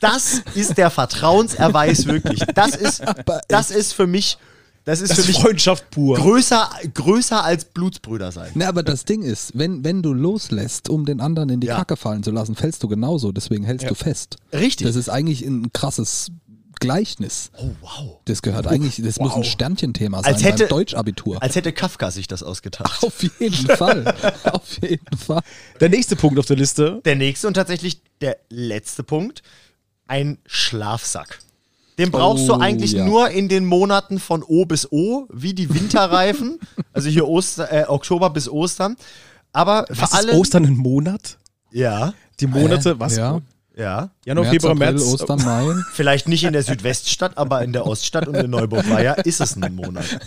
Das 0.00 0.42
ist 0.54 0.76
der 0.78 0.90
Vertrauenserweis 0.90 2.06
wirklich. 2.06 2.40
Das 2.54 2.76
ist, 2.76 3.02
das 3.48 3.70
ist 3.70 3.92
für 3.94 4.06
mich, 4.06 4.36
das 4.84 5.00
ist 5.00 5.10
Das 5.10 5.20
für 5.20 5.26
mich 5.28 5.40
Freundschaft 5.40 5.90
pur. 5.90 6.16
größer, 6.16 6.68
größer 6.92 7.42
als 7.42 7.64
Blutsbrüder 7.64 8.30
sein. 8.32 8.50
Ne, 8.54 8.68
aber 8.68 8.82
das 8.82 9.06
Ding 9.06 9.22
ist, 9.22 9.52
wenn, 9.56 9.82
wenn 9.82 10.02
du 10.02 10.12
loslässt, 10.12 10.90
um 10.90 11.06
den 11.06 11.20
anderen 11.22 11.48
in 11.48 11.60
die 11.60 11.68
Ja. 11.68 11.76
Kacke 11.76 11.96
fallen 11.96 12.22
zu 12.22 12.30
lassen, 12.32 12.54
fällst 12.54 12.82
du 12.82 12.88
genauso, 12.88 13.32
deswegen 13.32 13.64
hältst 13.64 13.88
du 13.88 13.94
fest. 13.94 14.36
Richtig. 14.52 14.86
Das 14.86 14.94
ist 14.96 15.08
eigentlich 15.08 15.40
ein 15.42 15.72
krasses 15.72 16.30
Gleichnis. 16.80 17.50
Oh, 17.56 17.70
wow. 17.80 18.18
Das 18.24 18.42
gehört 18.42 18.66
eigentlich, 18.66 18.96
das 19.02 19.18
muss 19.18 19.32
ein 19.32 19.38
wow. 19.38 19.46
Sternchenthema 19.46 20.22
sein 20.22 20.32
Als 20.34 20.42
hätte- 20.44 20.64
beim 20.64 20.68
Deutschabitur. 20.68 21.42
Als 21.42 21.56
hätte 21.56 21.72
Kafka 21.72 22.10
sich 22.10 22.26
das 22.26 22.42
ausgedacht. 22.42 23.02
Auf 23.04 23.22
jeden 23.22 23.66
Fall. 23.76 24.14
Auf 24.44 24.78
jeden 24.82 25.16
Fall. 25.18 25.42
Der 25.80 25.88
nächste 25.88 26.16
Punkt 26.16 26.38
auf 26.38 26.46
der 26.46 26.56
Liste. 26.56 27.00
Der 27.04 27.16
nächste 27.16 27.46
und 27.48 27.54
tatsächlich 27.54 28.00
der 28.20 28.36
letzte 28.50 29.02
Punkt, 29.02 29.42
ein 30.06 30.38
Schlafsack. 30.46 31.38
Den 31.98 32.10
brauchst 32.10 32.48
du 32.48 32.54
Oh, 32.54 32.58
eigentlich 32.58 32.92
ja. 32.92 33.04
nur 33.04 33.30
in 33.30 33.48
den 33.48 33.64
Monaten 33.64 34.18
von 34.18 34.42
O 34.42 34.64
bis 34.64 34.90
O, 34.90 35.26
wie 35.32 35.54
die 35.54 35.72
Winterreifen. 35.72 36.58
also 36.92 37.08
hier 37.08 37.28
Oster, 37.28 37.70
äh, 37.72 37.84
Oktober 37.86 38.30
bis 38.30 38.48
Ostern. 38.48 38.96
Aber 39.52 39.86
für 39.88 40.02
Was 40.02 40.12
alle. 40.12 40.32
ist 40.32 40.38
Ostern 40.38 40.64
ein 40.66 40.76
Monat? 40.76 41.38
Ja, 41.70 42.12
Die 42.40 42.46
Monate, 42.48 42.90
Äh, 42.90 42.98
was? 43.00 43.16
Ja. 43.16 43.40
Ja. 43.76 44.10
Januar, 44.24 44.44
März, 44.44 44.52
Februar, 44.52 44.72
April, 44.72 44.92
März. 44.92 45.02
Ostern, 45.12 45.44
Mai. 45.44 45.74
Vielleicht 45.92 46.28
nicht 46.28 46.44
in 46.44 46.52
der 46.52 46.62
Südweststadt, 46.62 47.36
aber 47.36 47.62
in 47.62 47.72
der 47.72 47.86
Oststadt 47.86 48.28
und 48.28 48.36
in 48.36 48.50
Neuburg-Weiher 48.50 49.24
ist 49.26 49.40
es 49.40 49.56
ein 49.56 49.74
Monat. 49.74 50.04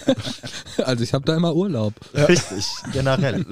Also 0.84 1.04
ich 1.04 1.14
habe 1.14 1.26
da 1.26 1.36
immer 1.36 1.56
Urlaub. 1.56 1.96
Richtig, 2.14 2.68
generell. 2.94 3.48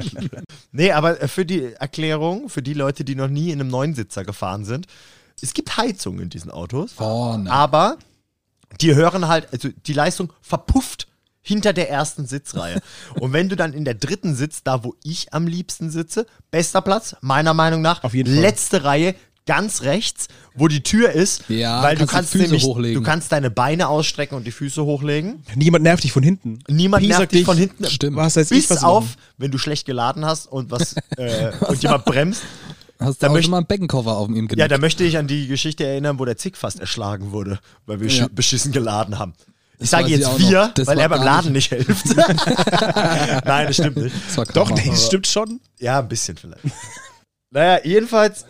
nee, 0.71 0.91
aber 0.91 1.15
für 1.27 1.43
die 1.43 1.73
Erklärung, 1.73 2.49
für 2.49 2.61
die 2.61 2.75
Leute, 2.75 3.03
die 3.03 3.15
noch 3.15 3.29
nie 3.29 3.49
in 3.49 3.59
einem 3.59 3.69
Neunsitzer 3.71 4.23
gefahren 4.23 4.63
sind, 4.63 4.85
es 5.41 5.55
gibt 5.55 5.75
Heizung 5.75 6.19
in 6.19 6.29
diesen 6.29 6.51
Autos. 6.51 6.93
Vorne. 6.93 7.51
Aber 7.51 7.97
die 8.79 8.93
hören 8.93 9.27
halt, 9.27 9.51
also 9.51 9.69
die 9.85 9.93
Leistung 9.93 10.31
verpufft 10.41 11.07
hinter 11.41 11.73
der 11.73 11.89
ersten 11.89 12.25
Sitzreihe. 12.25 12.81
Und 13.19 13.33
wenn 13.33 13.49
du 13.49 13.55
dann 13.55 13.73
in 13.73 13.85
der 13.85 13.93
dritten 13.93 14.35
sitzt, 14.35 14.67
da 14.67 14.83
wo 14.83 14.95
ich 15.03 15.33
am 15.33 15.47
liebsten 15.47 15.91
sitze, 15.91 16.25
bester 16.51 16.81
Platz, 16.81 17.15
meiner 17.21 17.53
Meinung 17.53 17.81
nach, 17.81 18.03
Auf 18.03 18.13
jeden 18.13 18.33
Fall. 18.33 18.41
letzte 18.41 18.83
Reihe, 18.83 19.15
ganz 19.45 19.81
rechts, 19.83 20.27
wo 20.55 20.67
die 20.67 20.81
Tür 20.81 21.11
ist, 21.11 21.43
Ja, 21.49 21.83
weil 21.83 21.95
du 21.95 21.99
kannst 21.99 22.11
du 22.11 22.15
kannst 22.15 22.31
Füße 22.31 22.43
nämlich, 22.45 22.63
hochlegen. 22.63 23.01
du 23.03 23.07
kannst 23.07 23.31
deine 23.31 23.51
Beine 23.51 23.87
ausstrecken 23.87 24.35
und 24.35 24.45
die 24.45 24.51
Füße 24.51 24.83
hochlegen. 24.83 25.43
Niemand 25.55 25.83
nervt 25.83 26.03
dich 26.03 26.11
von 26.11 26.23
hinten. 26.23 26.59
Niemand 26.67 27.03
Piesackt 27.03 27.19
nervt 27.19 27.31
dich 27.33 27.45
von 27.45 27.57
hinten. 27.57 27.85
Stimmt. 27.85 28.17
Was 28.17 28.35
heißt 28.37 28.51
ich, 28.51 28.67
Bis 28.67 28.83
auf, 28.83 29.03
machen. 29.05 29.15
wenn 29.37 29.51
du 29.51 29.57
schlecht 29.57 29.85
geladen 29.85 30.25
hast 30.25 30.47
und 30.47 30.71
was 30.71 30.95
äh, 31.17 31.51
und 31.67 31.81
jemand 31.83 32.05
bremst. 32.05 32.41
Hast 32.99 33.21
da 33.21 33.27
du 33.27 33.35
auch 33.37 33.41
schon 33.41 33.51
mal 33.51 33.57
einen 33.57 33.67
Beckenkoffer 33.67 34.15
auf 34.15 34.29
ihm 34.29 34.35
Ja, 34.35 34.47
genommen? 34.47 34.69
da 34.69 34.77
möchte 34.77 35.03
ich 35.03 35.17
an 35.17 35.27
die 35.27 35.47
Geschichte 35.47 35.85
erinnern, 35.85 36.17
wo 36.17 36.25
der 36.25 36.37
Zick 36.37 36.55
fast 36.57 36.79
erschlagen 36.79 37.31
wurde, 37.31 37.59
weil 37.85 37.99
wir 37.99 38.07
Ja. 38.07 38.25
schi- 38.25 38.29
beschissen 38.33 38.71
geladen 38.71 39.19
haben. 39.19 39.33
Ich 39.73 39.79
Das 39.81 39.89
sage 39.89 40.07
jetzt 40.07 40.39
wir, 40.39 40.71
weil 40.85 40.97
er 40.99 41.09
beim 41.09 41.21
Laden 41.21 41.51
nicht 41.51 41.67
hilft. 41.73 42.15
Nein, 42.15 43.67
das 43.67 43.75
stimmt 43.75 43.97
nicht. 43.97 44.15
Das 44.35 44.47
Doch, 44.53 44.71
nee, 44.71 44.89
das 44.89 45.05
stimmt 45.07 45.27
schon. 45.27 45.59
Ja, 45.79 45.99
ein 45.99 46.07
bisschen 46.07 46.37
vielleicht. 46.37 46.61
naja, 47.51 47.79
jedenfalls 47.83 48.45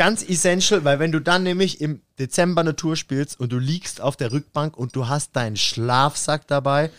ganz 0.00 0.26
essential, 0.26 0.82
weil 0.82 0.98
wenn 0.98 1.12
du 1.12 1.20
dann 1.20 1.42
nämlich 1.42 1.82
im 1.82 2.00
Dezember 2.18 2.62
eine 2.62 2.74
Tour 2.74 2.96
spielst 2.96 3.38
und 3.38 3.52
du 3.52 3.58
liegst 3.58 4.00
auf 4.00 4.16
der 4.16 4.32
Rückbank 4.32 4.74
und 4.74 4.96
du 4.96 5.08
hast 5.08 5.36
deinen 5.36 5.56
Schlafsack 5.56 6.46
dabei, 6.46 6.90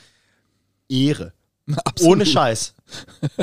Ehre. 0.88 1.34
Absolut. 1.84 2.12
Ohne 2.18 2.26
Scheiß. 2.28 2.76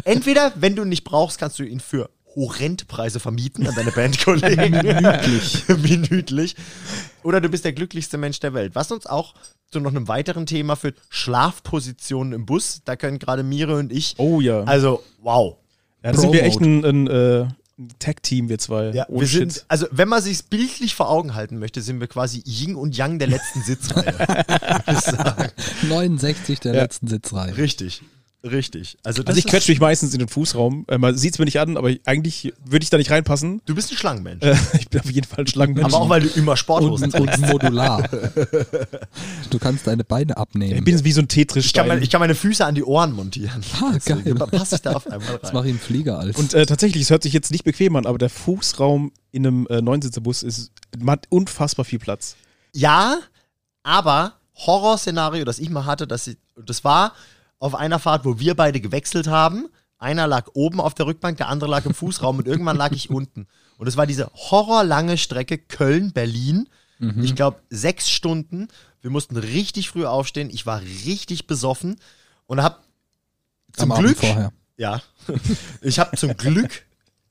Entweder, 0.04 0.52
wenn 0.54 0.76
du 0.76 0.82
ihn 0.82 0.88
nicht 0.88 1.02
brauchst, 1.02 1.38
kannst 1.40 1.58
du 1.58 1.64
ihn 1.64 1.80
für 1.80 2.08
Horrendpreise 2.36 3.18
vermieten 3.18 3.66
an 3.66 3.74
deine 3.74 3.90
Bandkollegen. 3.90 4.70
Minütlich. 4.70 5.66
Minütlich. 5.82 6.54
Oder 7.24 7.40
du 7.40 7.48
bist 7.48 7.64
der 7.64 7.72
glücklichste 7.72 8.16
Mensch 8.16 8.38
der 8.38 8.54
Welt. 8.54 8.76
Was 8.76 8.92
uns 8.92 9.06
auch 9.06 9.34
zu 9.72 9.80
noch 9.80 9.90
einem 9.90 10.06
weiteren 10.06 10.46
Thema 10.46 10.76
führt, 10.76 10.98
Schlafpositionen 11.08 12.32
im 12.32 12.46
Bus. 12.46 12.82
Da 12.84 12.94
können 12.94 13.18
gerade 13.18 13.42
Mire 13.42 13.74
und 13.74 13.90
ich, 13.90 14.14
Oh 14.18 14.40
ja. 14.40 14.62
also 14.62 15.02
wow. 15.20 15.56
ja 16.04 16.12
da 16.12 16.18
sind 16.20 16.32
wir 16.32 16.44
echt 16.44 16.60
ein, 16.60 16.84
ein, 16.84 17.06
äh, 17.08 17.40
ein 17.40 17.56
Tag-Team, 18.00 18.48
wir 18.48 18.58
zwei. 18.58 18.90
Ja, 18.90 19.06
Ohne 19.08 19.20
wir 19.20 19.26
sind, 19.28 19.52
Shit. 19.52 19.64
also 19.68 19.86
wenn 19.92 20.08
man 20.08 20.20
sich 20.22 20.44
bildlich 20.46 20.94
vor 20.94 21.08
Augen 21.10 21.34
halten 21.34 21.58
möchte, 21.58 21.80
sind 21.80 22.00
wir 22.00 22.08
quasi 22.08 22.42
Yin 22.44 22.74
und 22.74 22.96
Yang 22.96 23.18
der 23.20 23.28
letzten 23.28 23.62
Sitzreihe. 23.62 24.18
Würde 24.18 24.84
ich 24.88 24.98
sagen. 25.00 25.48
69 25.88 26.60
der 26.60 26.74
Ja. 26.74 26.82
letzten 26.82 27.06
Sitzreihe. 27.06 27.56
Richtig. 27.56 28.02
Richtig. 28.44 28.96
Also, 29.02 29.22
das 29.24 29.30
Also 29.30 29.38
ich 29.40 29.46
quetsche 29.46 29.72
mich 29.72 29.80
meistens 29.80 30.12
in 30.12 30.20
den 30.20 30.28
Fußraum. 30.28 30.84
Äh, 30.88 30.98
man 30.98 31.16
sieht 31.16 31.32
es 31.34 31.38
mir 31.40 31.44
nicht 31.44 31.58
an, 31.58 31.76
aber 31.76 31.92
eigentlich 32.06 32.52
würde 32.64 32.84
ich 32.84 32.90
da 32.90 32.96
nicht 32.96 33.10
reinpassen. 33.10 33.60
Du 33.66 33.74
bist 33.74 33.90
ein 33.90 33.96
Schlangenmensch. 33.96 34.44
Äh, 34.44 34.54
ich 34.78 34.88
bin 34.88 35.00
auf 35.00 35.10
jeden 35.10 35.26
Fall 35.26 35.40
ein 35.40 35.46
Schlangenmensch. 35.48 35.92
aber 35.92 36.04
auch 36.04 36.08
weil 36.08 36.22
du 36.22 36.28
immer 36.38 36.56
Sporthosen 36.56 37.12
Und, 37.12 37.20
und 37.20 37.38
modular. 37.40 38.08
Du 39.50 39.58
kannst 39.58 39.86
deine 39.86 40.04
Beine 40.04 40.32
ich 40.32 40.36
abnehmen. 40.36 40.84
bin 40.84 41.04
wie 41.04 41.12
so 41.12 41.20
ein 41.22 41.28
Ich 41.32 41.72
kann, 41.72 41.88
meine, 41.88 42.02
ich 42.02 42.10
kann 42.10 42.20
meine 42.20 42.34
Füße 42.34 42.64
an 42.64 42.74
die 42.74 42.84
Ohren 42.84 43.12
montieren. 43.12 43.62
Ah, 43.80 43.92
Deswegen 43.94 44.22
geil. 44.36 44.46
Passe 44.48 44.76
ich 44.76 44.82
da 44.82 44.92
auf 44.92 45.06
einmal 45.06 45.38
Das 45.38 45.48
rein. 45.50 45.54
mache 45.54 45.66
ich 45.66 45.70
einen 45.70 45.80
Flieger 45.80 46.18
als. 46.18 46.36
Und 46.36 46.54
äh, 46.54 46.66
tatsächlich, 46.66 47.02
es 47.02 47.10
hört 47.10 47.22
sich 47.22 47.32
jetzt 47.32 47.50
nicht 47.50 47.64
bequem 47.64 47.96
an, 47.96 48.06
aber 48.06 48.18
der 48.18 48.30
Fußraum 48.30 49.10
in 49.32 49.46
einem 49.46 49.66
äh, 49.68 49.80
Neunsitzebus 49.80 50.42
ist, 50.42 50.70
man 50.98 51.12
hat 51.12 51.26
unfassbar 51.30 51.84
viel 51.84 51.98
Platz. 51.98 52.36
Ja, 52.74 53.18
aber 53.82 54.34
Horrorszenario, 54.54 55.44
das 55.44 55.58
ich 55.58 55.70
mal 55.70 55.86
hatte, 55.86 56.06
das, 56.06 56.30
das 56.56 56.84
war 56.84 57.14
auf 57.58 57.74
einer 57.74 57.98
Fahrt, 57.98 58.24
wo 58.24 58.38
wir 58.38 58.54
beide 58.54 58.80
gewechselt 58.80 59.26
haben. 59.26 59.66
Einer 59.98 60.26
lag 60.26 60.48
oben 60.54 60.80
auf 60.80 60.94
der 60.94 61.06
Rückbank, 61.06 61.38
der 61.38 61.48
andere 61.48 61.70
lag 61.70 61.84
im 61.84 61.94
Fußraum 61.94 62.38
und 62.38 62.46
irgendwann 62.46 62.76
lag 62.76 62.92
ich 62.92 63.10
unten. 63.10 63.48
Und 63.78 63.86
es 63.88 63.96
war 63.96 64.06
diese 64.06 64.30
horrorlange 64.34 65.18
Strecke 65.18 65.58
Köln-Berlin. 65.58 66.68
Ich 67.22 67.36
glaube, 67.36 67.60
sechs 67.70 68.10
Stunden. 68.10 68.66
Wir 69.00 69.10
mussten 69.10 69.36
richtig 69.36 69.88
früh 69.88 70.04
aufstehen. 70.04 70.50
Ich 70.50 70.66
war 70.66 70.80
richtig 70.80 71.46
besoffen 71.46 71.96
und 72.46 72.60
habe 72.60 72.78
zum 73.72 73.90
Glück 73.90 74.18
vorher. 74.18 74.52
Ja. 74.76 75.00
Ich 75.82 75.98
habe 75.98 76.16
zum 76.16 76.36
Glück 76.36 76.86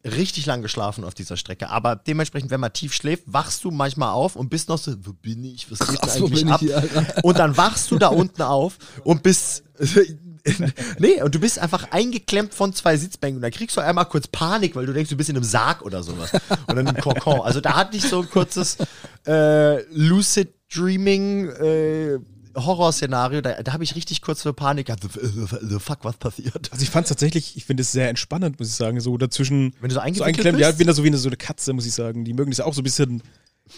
richtig 0.08 0.46
lang 0.46 0.62
geschlafen 0.62 1.04
auf 1.04 1.14
dieser 1.14 1.38
Strecke. 1.38 1.70
Aber 1.70 1.96
dementsprechend, 1.96 2.52
wenn 2.52 2.60
man 2.60 2.74
tief 2.74 2.94
schläft, 2.94 3.24
wachst 3.26 3.64
du 3.64 3.72
manchmal 3.72 4.12
auf 4.12 4.36
und 4.36 4.50
bist 4.50 4.70
noch 4.70 4.78
so, 4.78 4.94
wo 5.06 5.14
bin 5.14 5.44
ich? 5.44 5.70
Was 5.72 5.80
geht 5.80 6.02
Krass, 6.02 6.16
eigentlich 6.16 6.48
ab? 6.48 6.60
hier? 6.60 6.84
Und 7.24 7.38
dann 7.38 7.56
wachst 7.58 7.92
du 7.92 7.98
da 7.98 8.08
unten 8.08 8.42
auf 8.42 8.78
und 9.04 9.24
bist. 9.24 9.64
nee, 11.00 11.22
und 11.22 11.36
du 11.36 11.40
bist 11.40 11.60
einfach 11.60 11.92
eingeklemmt 11.92 12.54
von 12.54 12.74
zwei 12.74 12.98
Sitzbänken. 12.98 13.38
Und 13.38 13.42
dann 13.42 13.52
kriegst 13.52 13.76
du 13.78 13.82
einmal 13.82 14.06
kurz 14.06 14.28
Panik, 14.28 14.76
weil 14.76 14.86
du 14.86 14.94
denkst, 14.94 15.10
du 15.10 15.18
bist 15.18 15.30
in 15.30 15.36
einem 15.36 15.44
Sarg 15.44 15.82
oder 15.82 16.04
sowas. 16.04 16.32
Oder 16.68 16.82
in 16.82 16.88
einem 16.88 17.02
Kokon. 17.02 17.42
Also 17.42 17.62
da 17.62 17.76
hatte 17.76 17.98
ich 17.98 18.04
so 18.04 18.22
ein 18.22 18.30
kurzes 18.30 18.78
äh, 19.26 19.82
Lucid 19.94 20.54
Dreaming 20.74 21.50
äh, 21.50 22.20
Horrorszenario. 22.58 23.42
Da, 23.42 23.62
da 23.62 23.74
habe 23.74 23.84
ich 23.84 23.96
richtig 23.96 24.22
kurz 24.22 24.42
für 24.42 24.54
Panik 24.54 24.88
gehabt. 24.88 25.04
The, 25.04 25.80
fuck, 25.80 26.00
was 26.04 26.18
passiert? 26.18 26.72
Also 26.72 26.84
ich 26.84 26.90
fand 26.90 27.06
es 27.06 27.10
tatsächlich, 27.10 27.56
ich 27.56 27.66
finde 27.66 27.82
es 27.82 27.92
sehr 27.92 28.10
entspannend, 28.10 28.60
muss 28.60 28.70
ich 28.70 28.76
sagen. 28.76 29.00
So 29.00 29.18
dazwischen. 29.18 29.74
Wenn 29.80 29.90
du 29.90 29.96
so 29.96 30.02
so 30.02 30.24
eingeklemmt, 30.24 30.58
bist? 30.58 30.62
ja, 30.62 30.70
ich 30.70 30.78
bin 30.78 30.88
da 30.88 30.94
so 30.94 31.04
wie 31.04 31.08
eine, 31.08 31.18
so 31.18 31.30
eine 31.30 31.38
Katze, 31.38 31.74
muss 31.74 31.86
ich 31.86 31.94
sagen. 31.94 32.26
Die 32.26 32.34
mögen 32.34 32.52
das 32.52 32.60
auch 32.60 32.74
so 32.74 32.82
ein 32.82 32.84
bisschen 32.84 33.24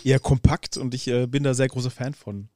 eher 0.04 0.20
kompakt 0.20 0.78
und 0.78 0.94
ich 0.94 1.08
äh, 1.08 1.26
bin 1.28 1.44
da 1.44 1.54
sehr 1.54 1.68
großer 1.68 1.92
Fan 1.92 2.14
von. 2.14 2.50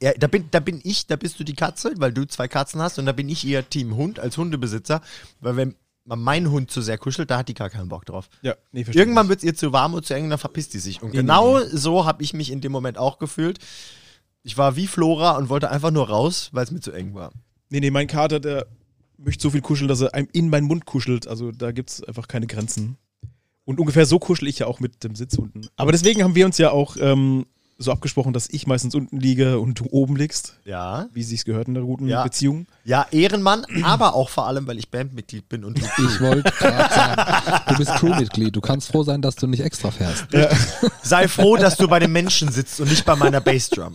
Ja, 0.00 0.12
da 0.12 0.28
bin, 0.28 0.48
da 0.50 0.60
bin 0.60 0.80
ich, 0.84 1.06
da 1.06 1.16
bist 1.16 1.40
du 1.40 1.44
die 1.44 1.54
Katze, 1.54 1.92
weil 1.96 2.12
du 2.12 2.24
zwei 2.24 2.46
Katzen 2.46 2.80
hast 2.80 2.98
und 2.98 3.06
da 3.06 3.12
bin 3.12 3.28
ich 3.28 3.46
eher 3.46 3.68
Team 3.68 3.96
Hund 3.96 4.20
als 4.20 4.36
Hundebesitzer, 4.36 5.02
weil 5.40 5.56
wenn 5.56 5.74
man 6.04 6.20
meinen 6.20 6.50
Hund 6.50 6.70
zu 6.70 6.80
sehr 6.80 6.98
kuschelt, 6.98 7.30
da 7.30 7.38
hat 7.38 7.48
die 7.48 7.54
gar 7.54 7.68
keinen 7.68 7.88
Bock 7.88 8.06
drauf. 8.06 8.28
Ja, 8.42 8.54
nee, 8.72 8.84
verstehe. 8.84 9.02
Irgendwann 9.02 9.28
wird 9.28 9.40
es 9.40 9.44
ihr 9.44 9.54
zu 9.54 9.72
warm 9.72 9.94
und 9.94 10.06
zu 10.06 10.14
eng, 10.14 10.30
dann 10.30 10.38
verpisst 10.38 10.72
die 10.72 10.78
sich. 10.78 11.02
Und 11.02 11.10
genau 11.10 11.60
so 11.60 12.06
habe 12.06 12.22
ich 12.22 12.32
mich 12.32 12.50
in 12.50 12.60
dem 12.60 12.72
Moment 12.72 12.96
auch 12.96 13.18
gefühlt. 13.18 13.58
Ich 14.48 14.56
war 14.56 14.76
wie 14.76 14.86
Flora 14.86 15.36
und 15.36 15.50
wollte 15.50 15.70
einfach 15.70 15.90
nur 15.90 16.08
raus, 16.08 16.48
weil 16.52 16.64
es 16.64 16.70
mir 16.70 16.80
zu 16.80 16.90
eng 16.90 17.12
war. 17.12 17.32
Nee, 17.68 17.80
nee, 17.80 17.90
mein 17.90 18.06
Kater, 18.06 18.40
der 18.40 18.66
möchte 19.18 19.42
so 19.42 19.50
viel 19.50 19.60
kuscheln, 19.60 19.88
dass 19.88 20.00
er 20.00 20.14
einem 20.14 20.26
in 20.32 20.48
meinen 20.48 20.66
Mund 20.66 20.86
kuschelt. 20.86 21.28
Also 21.28 21.52
da 21.52 21.70
gibt 21.70 21.90
es 21.90 22.02
einfach 22.02 22.28
keine 22.28 22.46
Grenzen. 22.46 22.96
Und 23.66 23.78
ungefähr 23.78 24.06
so 24.06 24.18
kuschel 24.18 24.48
ich 24.48 24.60
ja 24.60 24.66
auch 24.66 24.80
mit 24.80 25.04
dem 25.04 25.16
Sitz 25.16 25.34
unten. 25.34 25.66
Aber 25.76 25.92
deswegen 25.92 26.22
haben 26.22 26.34
wir 26.34 26.46
uns 26.46 26.56
ja 26.56 26.70
auch 26.70 26.96
ähm, 26.98 27.44
so 27.80 27.92
abgesprochen, 27.92 28.32
dass 28.32 28.48
ich 28.50 28.66
meistens 28.66 28.96
unten 28.96 29.18
liege 29.20 29.60
und 29.60 29.78
du 29.78 29.86
oben 29.90 30.16
liegst, 30.16 30.54
Ja. 30.64 31.06
wie 31.14 31.22
sich's 31.22 31.44
gehört 31.44 31.68
in 31.68 31.76
einer 31.76 31.86
guten 31.86 32.08
Ja. 32.08 32.24
Beziehung. 32.24 32.66
Ja, 32.84 33.06
Ehrenmann, 33.12 33.64
aber 33.84 34.14
auch 34.14 34.30
vor 34.30 34.48
allem, 34.48 34.66
weil 34.66 34.78
ich 34.78 34.90
Bandmitglied 34.90 35.48
bin 35.48 35.64
und 35.64 35.78
Ich 35.78 36.20
wollte 36.20 36.50
gerade 36.58 36.92
sagen, 36.94 37.62
du 37.68 37.76
bist 37.76 37.92
Crewmitglied. 37.92 38.56
Du 38.56 38.60
kannst 38.60 38.88
froh 38.88 39.04
sein, 39.04 39.22
dass 39.22 39.36
du 39.36 39.46
nicht 39.46 39.60
extra 39.62 39.92
fährst. 39.92 40.26
sei 41.02 41.28
froh, 41.28 41.56
dass 41.56 41.76
du 41.76 41.86
bei 41.86 42.00
den 42.00 42.10
Menschen 42.10 42.50
sitzt 42.50 42.80
und 42.80 42.90
nicht 42.90 43.04
bei 43.04 43.14
meiner 43.14 43.40
Bassdrum. 43.40 43.94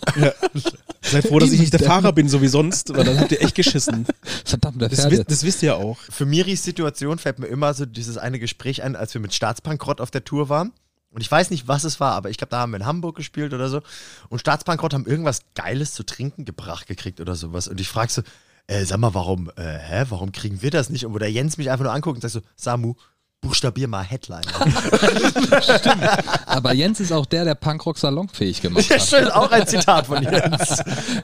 Seid 1.02 1.28
froh, 1.28 1.40
dass 1.40 1.52
ich 1.52 1.60
nicht 1.60 1.74
der 1.74 1.82
Fahrer 1.82 2.14
bin, 2.14 2.30
so 2.30 2.42
wie 2.42 2.48
sonst, 2.48 2.96
weil 2.96 3.04
dann 3.04 3.20
habt 3.20 3.34
ihr 3.34 3.42
echt 3.42 3.56
geschissen. 3.56 4.06
Verdammt, 4.46 4.82
der 4.82 4.88
Das, 4.90 5.10
wisst- 5.10 5.30
das 5.30 5.44
wisst 5.44 5.62
ihr 5.62 5.68
ja 5.68 5.76
auch. 5.76 5.98
Für 6.10 6.26
Miris 6.26 6.64
Situation 6.64 7.18
fällt 7.20 7.40
mir 7.40 7.48
immer 7.48 7.74
so 7.74 7.86
dieses 7.86 8.18
eine 8.18 8.40
Gespräch 8.40 8.82
ein, 8.82 8.96
als 8.96 9.14
wir 9.14 9.20
mit 9.20 9.34
Staatsbankrott 9.34 10.00
auf 10.00 10.10
der 10.12 10.24
Tour 10.24 10.48
waren. 10.48 10.72
Und 11.14 11.22
ich 11.22 11.32
weiß 11.32 11.52
nicht, 11.52 11.68
was 11.68 11.84
es 11.84 12.00
war, 12.00 12.14
aber 12.14 12.30
ich 12.30 12.38
glaube, 12.38 12.50
da 12.50 12.60
haben 12.60 12.72
wir 12.72 12.78
in 12.78 12.86
Hamburg 12.86 13.16
gespielt 13.16 13.54
oder 13.54 13.70
so. 13.70 13.82
Und 14.30 14.40
Staatsbankrott 14.40 14.94
haben 14.94 15.06
irgendwas 15.06 15.42
Geiles 15.54 15.94
zu 15.94 16.04
trinken 16.04 16.44
gebracht 16.44 16.88
gekriegt 16.88 17.22
oder 17.22 17.36
sowas. 17.36 17.68
Und 17.68 17.80
ich 17.80 17.88
frage 17.88 18.12
so, 18.12 18.24
äh, 18.68 18.84
sag 18.84 18.98
mal, 18.98 19.14
warum, 19.14 19.52
äh, 19.56 19.78
hä, 19.78 20.06
warum 20.10 20.32
kriegen 20.32 20.62
wir 20.62 20.72
das 20.72 20.90
nicht? 20.90 21.06
Und 21.06 21.14
wo 21.14 21.20
der 21.20 21.32
Jens 21.32 21.58
mich 21.58 21.70
einfach 21.70 21.84
nur 21.84 21.94
anguckt 21.94 22.16
und 22.16 22.22
sagt 22.22 22.34
so, 22.34 22.42
Samu, 22.56 22.96
buchstabier 23.42 23.88
mal 23.88 24.04
Headline. 24.04 24.46
Aber 26.48 26.74
Jens 26.74 27.00
ist 27.00 27.12
auch 27.12 27.28
der, 27.28 27.46
der 27.46 27.56
Punkrock 27.56 28.00
salonfähig 28.00 28.62
gemacht 28.62 28.90
ja, 28.90 28.96
hat. 28.96 29.08
schön, 29.08 29.28
auch 29.28 29.52
ein 29.52 29.68
Zitat 29.68 30.08
von 30.08 30.24
Jens. 30.24 30.82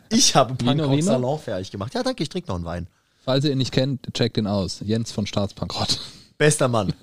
Ich 0.09 0.35
habe 0.35 0.53
Punkrock 0.53 1.01
salonfähig 1.01 1.71
gemacht. 1.71 1.95
Ja, 1.95 2.03
danke, 2.03 2.21
ich 2.21 2.29
trinke 2.29 2.49
noch 2.49 2.57
einen 2.57 2.65
Wein. 2.65 2.87
Falls 3.25 3.45
ihr 3.45 3.51
ihn 3.51 3.57
nicht 3.57 3.71
kennt, 3.71 4.13
checkt 4.13 4.37
ihn 4.37 4.47
aus. 4.47 4.81
Jens 4.81 5.11
von 5.11 5.25
Staatsbankrott. 5.25 5.99
Bester 6.37 6.67
Mann. 6.67 6.93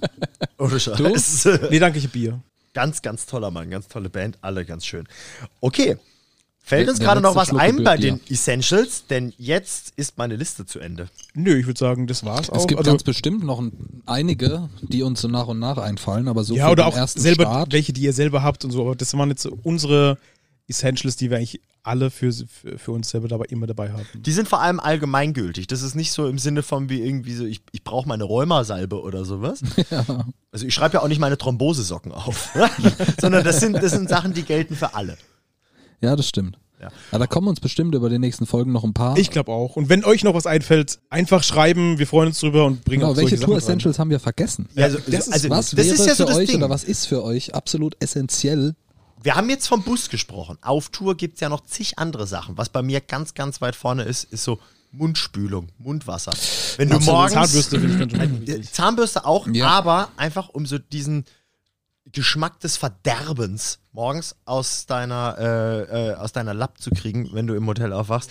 Ohne 0.58 0.78
Scheiß. 0.78 1.48
Nee, 1.70 1.78
danke, 1.78 1.98
ich 1.98 2.10
Bier. 2.10 2.40
Ganz, 2.76 3.00
ganz 3.00 3.24
toller 3.24 3.50
Mann, 3.50 3.70
ganz 3.70 3.88
tolle 3.88 4.10
Band, 4.10 4.36
alle 4.42 4.66
ganz 4.66 4.84
schön. 4.84 5.08
Okay. 5.62 5.96
Fällt 6.60 6.90
uns 6.90 6.98
gerade 6.98 7.22
noch 7.22 7.34
was 7.34 7.48
Schluck 7.48 7.60
ein 7.60 7.82
bei 7.84 7.96
dir. 7.96 8.12
den 8.12 8.20
Essentials, 8.28 9.06
denn 9.06 9.32
jetzt 9.38 9.94
ist 9.96 10.18
meine 10.18 10.36
Liste 10.36 10.66
zu 10.66 10.78
Ende. 10.78 11.08
Nö, 11.32 11.56
ich 11.58 11.64
würde 11.66 11.78
sagen, 11.78 12.06
das 12.06 12.22
war's 12.24 12.50
auch. 12.50 12.56
Es 12.56 12.66
gibt 12.66 12.80
Also- 12.80 12.90
ganz 12.90 13.02
bestimmt 13.02 13.44
noch 13.44 13.60
ein, 13.60 14.02
einige, 14.04 14.68
die 14.82 15.02
uns 15.02 15.22
so 15.22 15.28
nach 15.28 15.46
und 15.46 15.58
nach 15.58 15.78
einfallen, 15.78 16.28
aber 16.28 16.44
so 16.44 16.54
ja, 16.54 16.66
für 16.66 16.72
oder 16.72 16.82
den 16.82 16.92
auch 16.92 16.96
ersten 16.98 17.20
selber 17.20 17.44
Start. 17.44 17.72
welche, 17.72 17.94
die 17.94 18.02
ihr 18.02 18.12
selber 18.12 18.42
habt 18.42 18.62
und 18.66 18.72
so. 18.72 18.82
Aber 18.82 18.94
das 18.94 19.14
waren 19.16 19.30
jetzt 19.30 19.46
unsere 19.46 20.18
Essentials, 20.68 21.16
die 21.16 21.30
wir 21.30 21.36
eigentlich 21.38 21.60
alle 21.82 22.10
für, 22.10 22.32
für, 22.32 22.78
für 22.78 22.90
uns 22.92 23.10
selber 23.10 23.28
dabei, 23.28 23.44
immer 23.46 23.66
dabei 23.68 23.92
haben. 23.92 24.04
Die 24.14 24.32
sind 24.32 24.48
vor 24.48 24.60
allem 24.60 24.80
allgemeingültig. 24.80 25.68
Das 25.68 25.82
ist 25.82 25.94
nicht 25.94 26.10
so 26.10 26.26
im 26.26 26.38
Sinne 26.38 26.64
von 26.64 26.88
wie 26.88 27.00
irgendwie 27.00 27.34
so, 27.34 27.44
ich, 27.44 27.60
ich 27.70 27.84
brauche 27.84 28.08
meine 28.08 28.24
Rheumasalbe 28.24 29.00
oder 29.00 29.24
sowas. 29.24 29.60
Also 30.52 30.66
ich 30.66 30.72
schreibe 30.72 30.94
ja 30.94 31.02
auch 31.02 31.08
nicht 31.08 31.18
meine 31.18 31.36
Thrombosesocken 31.36 32.12
auf, 32.12 32.48
sondern 33.20 33.44
das 33.44 33.60
sind, 33.60 33.74
das 33.74 33.92
sind 33.92 34.08
Sachen, 34.08 34.32
die 34.32 34.42
gelten 34.42 34.74
für 34.74 34.94
alle. 34.94 35.18
Ja, 36.00 36.16
das 36.16 36.26
stimmt. 36.28 36.58
Ja. 36.80 36.88
Aber 37.10 37.18
da 37.20 37.26
kommen 37.26 37.48
uns 37.48 37.60
bestimmt 37.60 37.94
über 37.94 38.08
die 38.08 38.18
nächsten 38.18 38.46
Folgen 38.46 38.72
noch 38.72 38.82
ein 38.82 38.94
paar. 38.94 39.18
Ich 39.18 39.30
glaube 39.30 39.52
auch. 39.52 39.76
Und 39.76 39.90
wenn 39.90 40.02
euch 40.02 40.24
noch 40.24 40.32
was 40.32 40.46
einfällt, 40.46 40.98
einfach 41.10 41.42
schreiben. 41.42 41.98
Wir 41.98 42.06
freuen 42.06 42.28
uns 42.28 42.40
drüber 42.40 42.64
und 42.64 42.84
bringen 42.86 43.00
genau, 43.00 43.12
auch 43.12 43.16
welche 43.16 43.36
solche 43.36 43.44
Tour 43.44 43.54
Sachen 43.56 43.64
rein. 43.64 43.76
Essentials 43.76 43.98
haben 43.98 44.10
wir 44.10 44.20
vergessen? 44.20 44.66
Also, 44.76 44.98
das 45.10 45.26
ist- 45.26 45.32
also 45.34 45.50
Was 45.50 45.70
das 45.72 45.76
wäre 45.76 45.94
ist 45.94 46.06
ja 46.06 46.14
so 46.14 46.24
für 46.24 46.28
das 46.30 46.36
euch 46.38 46.48
Ding. 46.48 46.56
oder 46.56 46.70
was 46.70 46.84
ist 46.84 47.06
für 47.06 47.22
euch 47.22 47.54
absolut 47.54 47.96
essentiell? 48.00 48.74
Wir 49.26 49.34
haben 49.34 49.50
jetzt 49.50 49.66
vom 49.66 49.82
Bus 49.82 50.08
gesprochen. 50.08 50.56
Auf 50.62 50.90
Tour 50.90 51.16
gibt 51.16 51.34
es 51.34 51.40
ja 51.40 51.48
noch 51.48 51.66
zig 51.66 51.98
andere 51.98 52.28
Sachen. 52.28 52.56
Was 52.56 52.68
bei 52.68 52.80
mir 52.80 53.00
ganz, 53.00 53.34
ganz 53.34 53.60
weit 53.60 53.74
vorne 53.74 54.04
ist, 54.04 54.22
ist 54.22 54.44
so 54.44 54.60
Mundspülung, 54.92 55.66
Mundwasser. 55.78 56.32
Wenn 56.76 56.90
du 56.90 57.00
morgens 57.00 57.32
Zahnbürste 57.32 57.76
Äh. 58.46 58.62
Zahnbürste 58.62 59.24
auch, 59.24 59.48
Ja. 59.48 59.66
aber 59.66 60.10
einfach 60.16 60.48
um 60.50 60.64
so 60.64 60.78
diesen 60.78 61.24
Geschmack 62.12 62.60
des 62.60 62.76
Verderbens 62.76 63.80
morgens 63.90 64.36
aus 64.44 64.86
deiner, 64.86 65.34
äh, 65.40 66.10
äh, 66.10 66.14
aus 66.14 66.30
deiner 66.30 66.54
Lapp 66.54 66.80
zu 66.80 66.90
kriegen, 66.90 67.28
wenn 67.32 67.48
du 67.48 67.54
im 67.54 67.66
Hotel 67.66 67.92
aufwachst. 67.92 68.30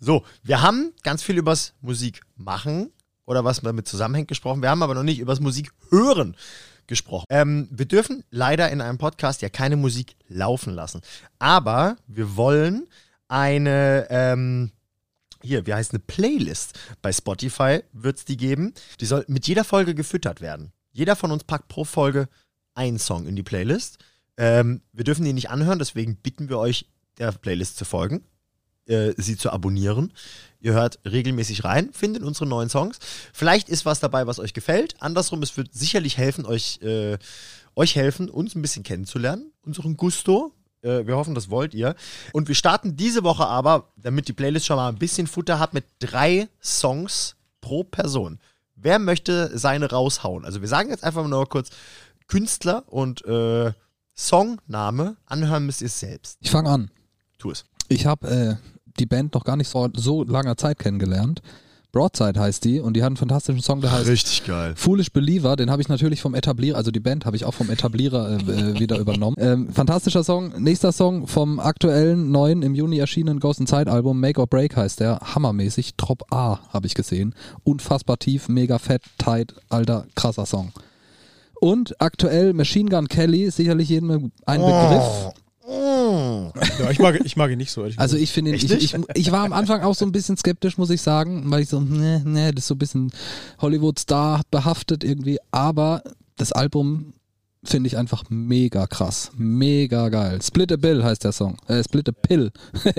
So, 0.00 0.24
wir 0.42 0.60
haben 0.60 0.92
ganz 1.04 1.22
viel 1.22 1.38
übers 1.38 1.74
Musik 1.82 2.20
machen 2.34 2.90
oder 3.26 3.44
was 3.44 3.60
damit 3.60 3.86
zusammenhängt 3.86 4.26
gesprochen. 4.26 4.60
Wir 4.60 4.70
haben 4.70 4.82
aber 4.82 4.94
noch 4.96 5.04
nicht 5.04 5.20
übers 5.20 5.38
Musik 5.38 5.70
hören 5.90 6.34
gesprochen. 6.86 7.26
Ähm, 7.30 7.68
wir 7.70 7.86
dürfen 7.86 8.24
leider 8.30 8.70
in 8.70 8.80
einem 8.80 8.98
Podcast 8.98 9.42
ja 9.42 9.48
keine 9.48 9.76
Musik 9.76 10.16
laufen 10.28 10.72
lassen. 10.74 11.00
Aber 11.38 11.96
wir 12.06 12.36
wollen 12.36 12.88
eine, 13.28 14.06
ähm, 14.10 14.72
hier, 15.42 15.66
wie 15.66 15.74
heißt 15.74 15.92
eine 15.92 16.00
Playlist? 16.00 16.78
Bei 17.00 17.12
Spotify 17.12 17.80
wird 17.92 18.18
es 18.18 18.24
die 18.24 18.36
geben. 18.36 18.74
Die 19.00 19.06
soll 19.06 19.24
mit 19.28 19.46
jeder 19.46 19.64
Folge 19.64 19.94
gefüttert 19.94 20.40
werden. 20.40 20.72
Jeder 20.92 21.16
von 21.16 21.32
uns 21.32 21.44
packt 21.44 21.68
pro 21.68 21.84
Folge 21.84 22.28
einen 22.74 22.98
Song 22.98 23.26
in 23.26 23.36
die 23.36 23.42
Playlist. 23.42 23.98
Ähm, 24.36 24.82
wir 24.92 25.04
dürfen 25.04 25.24
die 25.24 25.32
nicht 25.32 25.50
anhören, 25.50 25.78
deswegen 25.78 26.16
bitten 26.16 26.48
wir 26.48 26.58
euch, 26.58 26.88
der 27.18 27.32
Playlist 27.32 27.76
zu 27.76 27.84
folgen, 27.84 28.24
äh, 28.86 29.12
sie 29.16 29.36
zu 29.36 29.50
abonnieren. 29.50 30.12
Ihr 30.60 30.72
hört 30.74 31.00
regelmäßig 31.04 31.64
rein, 31.64 31.92
findet 31.92 32.22
unsere 32.22 32.46
neuen 32.46 32.68
Songs. 32.68 32.98
Vielleicht 33.32 33.68
ist 33.68 33.84
was 33.84 34.00
dabei, 34.00 34.26
was 34.26 34.38
euch 34.38 34.54
gefällt. 34.54 34.94
Andersrum, 35.00 35.42
es 35.42 35.56
wird 35.56 35.74
sicherlich 35.74 36.18
helfen, 36.18 36.46
euch, 36.46 36.80
äh, 36.82 37.18
euch 37.74 37.96
helfen, 37.96 38.30
uns 38.30 38.54
ein 38.54 38.62
bisschen 38.62 38.84
kennenzulernen, 38.84 39.52
unseren 39.62 39.96
Gusto. 39.96 40.52
Äh, 40.82 41.06
wir 41.06 41.16
hoffen, 41.16 41.34
das 41.34 41.50
wollt 41.50 41.74
ihr. 41.74 41.96
Und 42.32 42.48
wir 42.48 42.54
starten 42.54 42.96
diese 42.96 43.24
Woche 43.24 43.46
aber, 43.46 43.92
damit 43.96 44.28
die 44.28 44.32
Playlist 44.32 44.66
schon 44.66 44.76
mal 44.76 44.88
ein 44.88 44.98
bisschen 44.98 45.26
Futter 45.26 45.58
hat, 45.58 45.74
mit 45.74 45.84
drei 45.98 46.48
Songs 46.62 47.34
pro 47.60 47.82
Person. 47.82 48.38
Wer 48.76 48.98
möchte 48.98 49.56
seine 49.56 49.90
raushauen? 49.90 50.44
Also 50.44 50.60
wir 50.60 50.68
sagen 50.68 50.90
jetzt 50.90 51.04
einfach 51.04 51.26
nur 51.26 51.48
kurz 51.48 51.70
Künstler 52.26 52.84
und 52.86 53.24
äh, 53.24 53.72
Songname. 54.14 55.16
Anhören 55.26 55.66
müsst 55.66 55.80
ihr 55.82 55.86
es 55.86 56.00
selbst. 56.00 56.38
Ich 56.40 56.50
fange 56.50 56.70
an. 56.70 56.90
Tu 57.38 57.50
es. 57.50 57.64
Ich 57.88 58.06
habe 58.06 58.28
äh, 58.28 58.56
die 58.98 59.06
Band 59.06 59.34
noch 59.34 59.44
gar 59.44 59.56
nicht 59.56 59.68
so, 59.68 59.88
so 59.94 60.24
langer 60.24 60.56
Zeit 60.56 60.78
kennengelernt. 60.78 61.42
Broadside 61.92 62.40
heißt 62.40 62.64
die 62.64 62.80
und 62.80 62.94
die 62.94 63.02
hat 63.02 63.08
einen 63.08 63.18
fantastischen 63.18 63.60
Song, 63.60 63.82
der 63.82 63.92
heißt 63.92 64.08
Richtig 64.08 64.46
geil. 64.46 64.72
Foolish 64.76 65.12
Believer, 65.12 65.56
den 65.56 65.70
habe 65.70 65.82
ich 65.82 65.88
natürlich 65.88 66.22
vom 66.22 66.34
Etablierer, 66.34 66.78
also 66.78 66.90
die 66.90 67.00
Band 67.00 67.26
habe 67.26 67.36
ich 67.36 67.44
auch 67.44 67.52
vom 67.52 67.68
Etablierer 67.68 68.30
äh, 68.30 68.36
äh, 68.36 68.80
wieder 68.80 68.98
übernommen. 68.98 69.36
Ähm, 69.38 69.70
fantastischer 69.70 70.24
Song. 70.24 70.54
Nächster 70.58 70.92
Song 70.92 71.26
vom 71.26 71.60
aktuellen, 71.60 72.30
neuen, 72.30 72.62
im 72.62 72.74
Juni 72.74 72.96
erschienenen 72.96 73.40
Ghost 73.40 73.60
in 73.60 73.66
Zeit 73.66 73.88
Album, 73.88 74.20
Make 74.20 74.40
or 74.40 74.46
Break 74.46 74.74
heißt 74.74 75.00
der. 75.00 75.20
Hammermäßig. 75.34 75.96
Trop 75.98 76.22
A 76.30 76.60
habe 76.72 76.86
ich 76.86 76.94
gesehen. 76.94 77.34
Unfassbar 77.62 78.16
tief, 78.16 78.48
mega 78.48 78.78
fett, 78.78 79.02
tight, 79.18 79.54
alter, 79.68 80.06
krasser 80.14 80.46
Song. 80.46 80.72
Und 81.60 82.00
aktuell 82.00 82.54
Machine 82.54 82.88
Gun 82.88 83.06
Kelly, 83.06 83.50
sicherlich 83.50 83.90
jedem 83.90 84.32
ein 84.46 84.60
Begriff. 84.60 85.34
Ja, 85.72 86.90
ich 86.90 86.98
mag, 86.98 87.20
ich 87.24 87.36
mag 87.36 87.50
ihn 87.50 87.58
nicht 87.58 87.70
so. 87.72 87.82
ehrlich 87.82 87.98
Also 87.98 88.16
ich 88.16 88.30
finde, 88.32 88.50
ihn- 88.50 88.56
ich, 88.56 88.68
nicht? 88.68 88.82
ich, 88.94 88.96
ich 89.14 89.32
war 89.32 89.44
am 89.44 89.52
Anfang 89.52 89.80
auch 89.82 89.94
so 89.94 90.04
ein 90.04 90.12
bisschen 90.12 90.36
skeptisch, 90.36 90.76
muss 90.78 90.90
ich 90.90 91.00
sagen, 91.02 91.42
weil 91.50 91.62
ich 91.62 91.68
so, 91.68 91.80
ne, 91.80 92.22
ne, 92.24 92.52
das 92.52 92.64
ist 92.64 92.68
so 92.68 92.74
ein 92.74 92.78
bisschen 92.78 93.10
Hollywood-Star 93.60 94.42
behaftet 94.50 95.04
irgendwie, 95.04 95.38
aber 95.50 96.02
das 96.36 96.52
Album 96.52 97.14
finde 97.64 97.86
ich 97.86 97.96
einfach 97.96 98.24
mega 98.28 98.86
krass, 98.86 99.30
mega 99.36 100.08
geil. 100.08 100.40
Split 100.42 100.72
a 100.72 100.76
Bill 100.76 101.04
heißt 101.04 101.24
der 101.24 101.32
Song, 101.32 101.56
äh, 101.68 101.82
Split 101.84 102.08
a 102.08 102.12
Pill. 102.12 102.50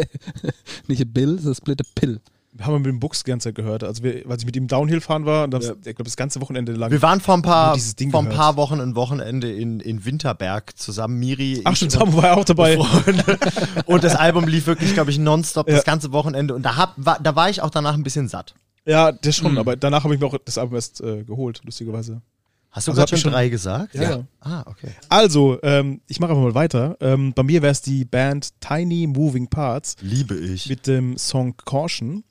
Nicht 0.87 1.01
a 1.01 1.05
Bill, 1.05 1.35
es 1.35 1.45
ist 1.45 1.57
Split 1.57 1.81
a 1.81 1.85
Pill. 1.95 2.19
Haben 2.61 2.73
wir 2.73 2.79
mit 2.79 2.87
dem 2.87 2.99
Bux 2.99 3.23
die 3.23 3.29
ganze 3.31 3.49
Zeit 3.49 3.55
gehört. 3.55 3.83
Also, 3.83 4.03
wir, 4.03 4.23
als 4.29 4.41
ich 4.41 4.45
mit 4.45 4.55
ihm 4.55 4.67
Downhill 4.67 5.01
fahren 5.01 5.25
war, 5.25 5.47
das, 5.47 5.65
ich 5.69 5.81
glaube, 5.83 6.03
das 6.03 6.15
ganze 6.17 6.39
Wochenende 6.41 6.71
lang. 6.73 6.91
Wir 6.91 7.01
waren 7.01 7.19
vor 7.19 7.33
ein 7.35 7.41
paar, 7.41 7.67
Nur 7.67 7.75
dieses 7.75 7.95
Ding 7.95 8.11
vor 8.11 8.21
ein 8.21 8.29
paar 8.29 8.55
Wochen 8.57 8.79
ein 8.79 8.95
Wochenende 8.95 9.51
in, 9.51 9.79
in 9.79 10.05
Winterberg 10.05 10.77
zusammen. 10.77 11.19
Miri, 11.19 11.61
Ach, 11.63 11.71
ich 11.71 11.77
stimmt, 11.77 11.91
Samu 11.93 12.17
war 12.17 12.23
ja 12.25 12.33
auch 12.35 12.45
dabei. 12.45 12.77
Freunde. 12.77 13.37
Und 13.85 14.03
das 14.03 14.15
Album 14.15 14.47
lief 14.47 14.67
wirklich, 14.67 14.93
glaube 14.93 15.11
ich, 15.11 15.17
nonstop 15.19 15.67
Ja. 15.67 15.75
das 15.75 15.83
ganze 15.85 16.11
Wochenende. 16.11 16.53
Und 16.53 16.63
da, 16.63 16.75
hab, 16.77 16.93
war, 16.97 17.19
da 17.21 17.35
war 17.35 17.49
ich 17.49 17.61
auch 17.61 17.69
danach 17.71 17.93
ein 17.95 18.03
bisschen 18.03 18.27
satt. 18.27 18.53
Ja, 18.85 19.11
das 19.11 19.35
schon, 19.35 19.53
Mhm. 19.53 19.57
aber 19.59 19.75
danach 19.75 20.03
habe 20.03 20.13
ich 20.13 20.19
mir 20.19 20.27
auch 20.27 20.37
das 20.43 20.57
Album 20.57 20.75
erst 20.75 21.01
äh, 21.01 21.23
geholt, 21.23 21.61
lustigerweise. 21.63 22.21
Hast 22.69 22.87
du 22.87 22.91
Also 22.91 23.01
gerade 23.03 23.17
schon 23.17 23.31
drei 23.31 23.49
gesagt? 23.49 23.93
Ja. 23.93 24.23
Ah, 24.41 24.63
okay. 24.65 24.89
Also, 25.07 25.59
ähm, 25.61 26.01
ich 26.07 26.19
mache 26.19 26.31
einfach 26.31 26.43
mal 26.43 26.55
weiter. 26.55 26.97
Ähm, 27.01 27.31
bei 27.33 27.43
mir 27.43 27.61
wäre 27.61 27.71
es 27.71 27.83
die 27.83 28.03
Band 28.03 28.49
Tiny 28.61 29.05
Moving 29.05 29.47
Parts 29.47 29.95
Liebe 30.01 30.33
ich. 30.35 30.67
mit 30.67 30.87
dem 30.87 31.15
Song 31.17 31.55
Caution. 31.55 32.23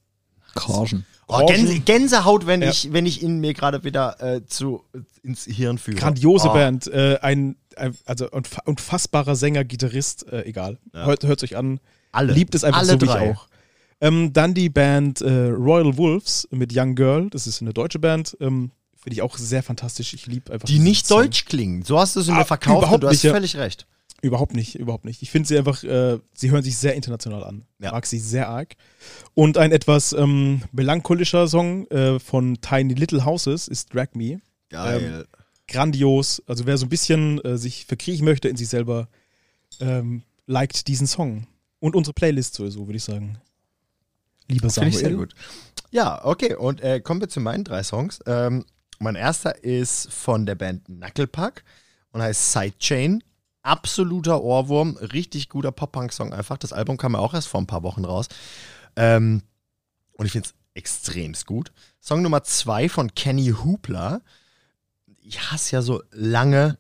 Caution. 0.55 1.05
Oh, 1.29 1.47
Gänse. 1.47 1.81
Gänsehaut, 1.81 2.47
wenn, 2.47 2.63
Ja. 2.63 2.71
ich, 2.71 2.93
wenn 2.93 3.07
ich 3.07 3.23
ihn 3.23 3.39
mir 3.41 3.55
gerade 3.55 3.85
wieder 3.85 4.21
äh, 4.21 4.45
zu, 4.47 4.83
ins 5.23 5.45
Hirn 5.45 5.79
führe. 5.79 5.97
Grandiose 5.99 6.49
oh. 6.51 6.53
Band. 6.53 6.87
Äh, 6.89 7.19
ein, 7.23 7.57
ein 7.77 7.97
also 8.05 8.27
unfa- 8.27 8.65
unfassbarer 8.67 9.35
Sänger, 9.37 9.65
Gitarrist, 9.65 10.27
äh, 10.31 10.43
egal. 10.43 10.79
Ja. 10.93 11.07
Hört 11.07 11.25
es 11.25 11.43
euch 11.43 11.57
an. 11.57 11.81
Alle. 12.11 12.33
Liebt 12.35 12.55
es 12.55 12.65
einfach 12.65 12.81
Alle 12.81 12.93
so 12.93 13.01
wie 13.01 13.07
drei. 13.07 13.31
ich 13.31 13.37
auch. 13.37 13.47
Ähm, 14.03 14.33
dann 14.33 14.53
die 14.53 14.69
Band 14.69 15.21
äh, 15.21 15.31
Royal 15.49 15.97
Wolves 15.97 16.47
mit 16.51 16.77
Young 16.77 16.95
Girl. 16.97 17.31
Das 17.31 17.47
ist 17.47 17.63
eine 17.63 17.73
deutsche 17.73 17.99
Band. 18.01 18.37
Ähm, 18.41 18.73
Finde 19.01 19.15
ich 19.15 19.23
auch 19.23 19.37
sehr 19.39 19.63
fantastisch. 19.63 20.13
Ich 20.15 20.27
liebe 20.27 20.53
einfach 20.53 20.67
Die 20.67 20.79
nicht 20.81 21.07
Song. 21.07 21.23
deutsch 21.23 21.45
klingen. 21.47 21.83
So 21.83 21.99
hast 21.99 22.15
du 22.17 22.21
sie 22.21 22.33
Ah, 22.33 22.39
mir 22.39 22.45
verkauft 22.45 22.93
und 22.93 23.03
du 23.03 23.07
hast 23.07 23.15
nicht, 23.15 23.23
ja. 23.25 23.33
völlig 23.33 23.57
recht. 23.57 23.87
Überhaupt 24.23 24.55
nicht, 24.55 24.77
überhaupt 24.77 25.05
nicht. 25.05 25.21
Ich 25.23 25.33
finde 25.33 25.49
sie 25.49 25.59
einfach, 25.59 25.83
äh, 25.83 26.19
sie 26.33 26.53
hören 26.53 26.63
sich 26.63 26.79
sehr 26.79 26.95
international 26.95 27.43
an. 27.43 27.67
Ja. 27.81 27.91
Mag 27.91 28.07
sie 28.07 28.21
sehr 28.21 28.49
arg. 28.49 28.77
Und 29.35 29.59
ein 29.59 29.73
etwas 29.73 30.13
ähm, 30.13 30.63
melancholischer 30.71 31.49
Song 31.49 31.89
äh, 31.89 32.21
von 32.21 32.61
Tiny 32.61 32.95
Little 32.95 33.25
Houses 33.25 33.67
ist 33.67 33.93
Drag 33.93 34.15
Me. 34.15 34.41
Geil. 34.71 35.27
Grandios. 35.67 36.41
Also 36.47 36.67
wer 36.67 36.79
so 36.79 36.87
ein 36.87 36.89
bisschen 36.89 37.45
äh, 37.45 37.59
sich 37.59 37.85
verkriechen 37.87 38.25
möchte 38.25 38.49
in 38.49 38.57
sich 38.57 38.69
selber, 38.69 39.09
ähm, 39.81 40.23
liked 40.47 40.87
diesen 40.87 41.09
Song. 41.09 41.49
Und 41.81 41.97
unsere 41.97 42.15
Playlist 42.15 42.55
sowieso, 42.55 42.87
würde 42.87 42.99
ich 42.99 43.05
sagen. 43.05 43.39
Lieber 44.47 44.71
Finde 44.71 44.75
Samuel. 44.75 44.95
ich 44.95 44.99
sehr 44.99 45.15
gut. 45.15 45.35
Ja, 45.91 46.25
okay. 46.25 46.55
Und 46.55 46.81
äh, 46.81 47.01
kommen 47.01 47.21
wir 47.21 47.29
zu 47.29 47.41
meinen 47.41 47.65
drei 47.65 47.83
Songs. 47.83 48.21
Ähm, 48.27 48.65
mein 49.01 49.17
erster 49.17 49.65
ist 49.65 50.13
von 50.13 50.47
der 50.47 50.55
Band 50.55 50.85
Knucklepuck 50.85 51.65
und 52.13 52.23
heißt 52.23 52.53
Sidechain. 52.53 53.25
Absoluter 53.63 54.43
Ohrwurm, 54.43 54.97
richtig 54.97 55.49
guter 55.49 55.71
Pop-Punk-Song 55.73 56.33
einfach. 56.33 56.59
Das 56.59 56.73
Album 56.73 56.97
kam 56.97 57.13
ja 57.15 57.21
auch 57.21 57.35
erst 57.35 57.49
vor 57.49 57.61
ein 57.61 57.67
paar 57.67 57.83
Wochen 57.83 58.05
raus. 58.05 58.27
Ähm, 58.97 59.43
und 60.15 60.27
ich 60.27 60.33
finde 60.33 60.49
es 60.49 60.55
extremst 60.75 61.47
gut. 61.47 61.73
Song 62.01 62.23
Nummer 62.23 62.43
zwei 62.43 62.89
von 62.89 63.15
Kenny 63.15 63.55
Hoopla. 63.63 64.21
Ich 65.21 65.41
hasse 65.53 65.77
ja 65.77 65.83
so 65.83 66.03
lange, 66.11 66.79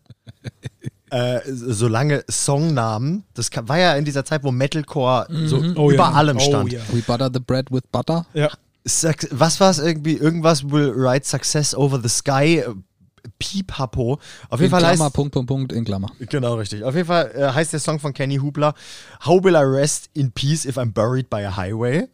äh, 1.10 1.40
so 1.46 1.86
lange 1.86 2.24
Songnamen. 2.28 3.24
Das 3.34 3.50
war 3.54 3.78
ja 3.78 3.94
in 3.94 4.04
dieser 4.04 4.24
Zeit, 4.24 4.42
wo 4.42 4.50
Metalcore 4.50 5.26
so 5.46 5.58
Oh 5.76 5.90
ja. 5.90 5.94
über 5.94 6.14
allem 6.14 6.38
Oh 6.38 6.40
stand. 6.40 6.72
ja. 6.72 6.80
We 6.92 7.02
butter 7.02 7.30
the 7.32 7.40
bread 7.40 7.70
with 7.70 7.82
butter. 7.92 8.26
Ja. 8.34 8.50
Was 8.84 9.60
war 9.60 9.70
es 9.70 9.78
irgendwie? 9.78 10.14
Irgendwas 10.16 10.68
will 10.68 10.92
write 10.96 11.24
success 11.24 11.72
over 11.74 12.00
the 12.02 12.08
sky. 12.08 12.64
Pipapo. 13.38 14.18
Auf 14.48 14.60
jeden 14.60 14.64
In 14.64 14.70
Fall 14.70 14.80
Klammer, 14.80 15.04
heißt. 15.04 15.14
Punkt, 15.14 15.32
Punkt, 15.32 15.48
Punkt, 15.48 15.72
in 15.72 15.84
Klammer. 15.84 16.10
Genau, 16.18 16.54
richtig. 16.54 16.84
Auf 16.84 16.94
jeden 16.94 17.06
Fall 17.06 17.32
äh, 17.34 17.52
heißt 17.52 17.72
der 17.72 17.80
Song 17.80 17.98
von 17.98 18.12
Kenny 18.12 18.36
Hoopla 18.36 18.74
How 19.24 19.42
will 19.42 19.54
I 19.54 19.64
rest 19.64 20.10
in 20.14 20.32
peace 20.32 20.64
if 20.64 20.78
I'm 20.78 20.92
buried 20.92 21.30
by 21.30 21.44
a 21.44 21.56
highway? 21.56 22.08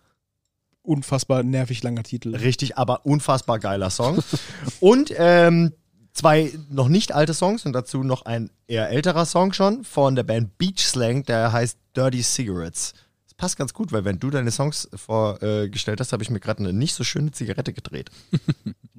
Unfassbar 0.82 1.42
nervig 1.42 1.82
langer 1.82 2.02
Titel. 2.02 2.34
Richtig, 2.34 2.78
aber 2.78 3.04
unfassbar 3.04 3.59
geiler 3.59 3.90
Song. 3.90 4.18
Und 4.80 5.12
ähm, 5.16 5.72
zwei 6.12 6.52
noch 6.70 6.88
nicht 6.88 7.12
alte 7.12 7.34
Songs 7.34 7.64
und 7.64 7.72
dazu 7.72 8.02
noch 8.02 8.22
ein 8.22 8.50
eher 8.66 8.90
älterer 8.90 9.24
Song 9.24 9.52
schon 9.52 9.84
von 9.84 10.16
der 10.16 10.24
Band 10.24 10.59
Beach 10.59 10.80
Slang, 10.80 11.24
der 11.24 11.52
heißt 11.52 11.78
Dirty 11.96 12.22
Cigarettes. 12.22 12.94
Passt 13.39 13.57
ganz 13.57 13.72
gut, 13.72 13.93
weil 13.93 14.05
wenn 14.05 14.18
du 14.18 14.28
deine 14.30 14.51
Songs 14.51 14.89
vorgestellt 14.95 16.01
hast, 16.01 16.12
habe 16.12 16.22
ich 16.24 16.28
mir 16.28 16.41
gerade 16.41 16.59
eine 16.59 16.72
nicht 16.72 16.95
so 16.95 17.05
schöne 17.05 17.30
Zigarette 17.32 17.72
gedreht. 17.72 18.11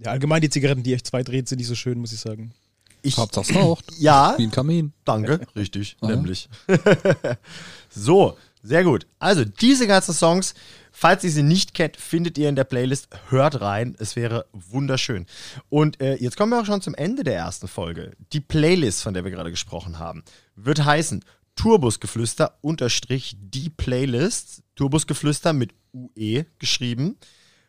Ja, 0.02 0.12
allgemein 0.12 0.40
die 0.40 0.50
Zigaretten, 0.50 0.82
die 0.82 0.98
F2 0.98 1.24
dreht, 1.24 1.50
sind 1.50 1.58
nicht 1.58 1.68
so 1.68 1.76
schön, 1.76 2.00
muss 2.00 2.14
ich 2.14 2.22
sagen. 2.22 2.54
Ich, 3.02 3.18
Hauptsache 3.18 3.52
es 3.52 3.56
raucht. 3.58 3.84
ja, 4.00 4.34
Wie 4.38 4.44
ein 4.44 4.52
Kamin. 4.52 4.94
Danke, 5.04 5.42
richtig, 5.58 5.98
Ah, 6.00 6.08
ja. 6.10 6.16
nämlich. 6.16 6.48
so, 7.90 8.38
sehr 8.64 8.86
gut. 8.86 9.08
Also, 9.20 9.44
diese 9.44 9.88
ganzen 9.88 10.14
Songs, 10.14 10.54
falls 10.94 11.26
ihr 11.26 11.32
sie 11.32 11.44
nicht 11.44 11.74
kennt, 11.74 11.98
findet 11.98 12.38
ihr 12.38 12.48
in 12.48 12.56
der 12.56 12.64
Playlist. 12.64 13.10
Hört 13.28 13.60
rein, 13.60 13.96
es 14.00 14.16
wäre 14.16 14.46
wunderschön. 14.54 15.26
Und 15.68 16.00
äh, 16.00 16.16
jetzt 16.16 16.38
kommen 16.38 16.54
wir 16.54 16.62
auch 16.62 16.66
schon 16.66 16.82
zum 16.82 16.96
Ende 16.96 17.26
der 17.26 17.36
ersten 17.36 17.68
Folge. 17.68 18.12
Die 18.32 18.40
Playlist, 18.40 19.04
von 19.04 19.14
der 19.14 19.26
wir 19.26 19.32
gerade 19.32 19.52
gesprochen 19.52 20.00
haben, 20.00 20.24
wird 20.56 20.86
heißen 20.86 21.26
Turbusgeflüster 21.60 22.58
unterstrich 22.62 23.36
die 23.38 23.70
Playlist. 23.70 24.64
Turbusgeflüster 24.76 25.52
mit 25.52 25.74
UE 25.94 26.46
geschrieben. 26.58 27.18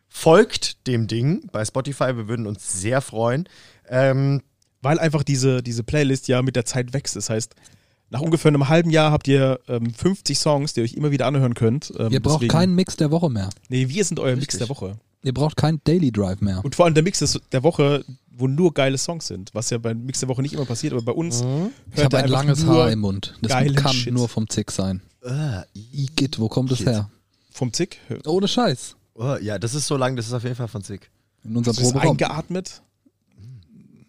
Folgt 0.07 0.87
dem 0.87 1.07
Ding 1.07 1.47
bei 1.51 1.65
Spotify, 1.65 2.15
wir 2.15 2.27
würden 2.29 2.47
uns 2.47 2.81
sehr 2.81 3.01
freuen. 3.01 3.49
Ähm, 3.89 4.41
Weil 4.81 4.97
einfach 4.97 5.23
diese, 5.23 5.61
diese 5.61 5.83
Playlist 5.83 6.27
ja 6.29 6.41
mit 6.41 6.55
der 6.55 6.63
Zeit 6.65 6.93
wächst. 6.93 7.15
Das 7.17 7.29
heißt, 7.29 7.53
nach 8.09 8.21
ungefähr 8.21 8.49
einem 8.49 8.69
halben 8.69 8.89
Jahr 8.91 9.11
habt 9.11 9.27
ihr 9.27 9.59
ähm, 9.67 9.93
50 9.93 10.39
Songs, 10.39 10.73
die 10.73 10.79
ihr 10.79 10.83
euch 10.85 10.93
immer 10.93 11.11
wieder 11.11 11.25
anhören 11.27 11.53
könnt. 11.53 11.91
Ähm, 11.99 12.11
Ihr 12.11 12.21
braucht 12.21 12.35
deswegen- 12.41 12.51
keinen 12.51 12.75
Mix 12.75 12.95
der 12.95 13.11
Woche 13.11 13.29
mehr. 13.29 13.49
Nee, 13.69 13.89
wir 13.89 14.03
sind 14.05 14.19
euer 14.19 14.35
Mix 14.35 14.53
Richtig. 14.53 14.59
der 14.59 14.69
Woche. 14.69 14.97
Ihr 15.23 15.33
braucht 15.33 15.55
keinen 15.57 15.81
Daily 15.83 16.11
Drive 16.11 16.39
mehr. 16.41 16.63
Und 16.63 16.75
vor 16.75 16.85
allem 16.85 16.93
der 16.93 17.03
Mix 17.03 17.19
der 17.51 17.63
Woche, 17.63 18.03
wo 18.41 18.47
nur 18.47 18.73
geile 18.73 18.97
Songs 18.97 19.27
sind. 19.27 19.51
Was 19.53 19.69
ja 19.69 19.77
beim 19.77 20.03
Mix 20.05 20.19
der 20.19 20.29
Woche 20.29 20.41
nicht 20.41 20.53
immer 20.53 20.65
passiert, 20.65 20.93
aber 20.93 21.01
bei 21.03 21.11
uns. 21.13 21.37
Ich 21.91 21.97
hört 21.97 22.13
habe 22.13 22.17
ein 22.17 22.29
langes 22.29 22.65
Haar 22.65 22.91
im 22.91 22.99
Mund. 22.99 23.35
Das 23.41 23.51
kann 23.75 23.93
Shit. 23.93 24.13
nur 24.13 24.27
vom 24.27 24.49
Zick 24.49 24.71
sein. 24.71 25.01
äh, 25.23 25.61
Igitt, 25.93 26.39
wo 26.39 26.49
kommt 26.49 26.71
es 26.71 26.79
her? 26.79 27.09
Vom 27.51 27.71
Zick. 27.71 27.99
Ohne 28.25 28.47
Scheiß. 28.47 28.95
Oh, 29.13 29.35
ja, 29.41 29.59
das 29.59 29.75
ist 29.75 29.87
so 29.87 29.97
lang, 29.97 30.15
das 30.15 30.27
ist 30.27 30.33
auf 30.33 30.43
jeden 30.43 30.55
Fall 30.55 30.67
von 30.67 30.81
Sick. 30.81 31.09
In 31.43 31.55
unserem 31.55 31.75
Proberaum. 31.77 32.11
eingeatmet. 32.11 32.81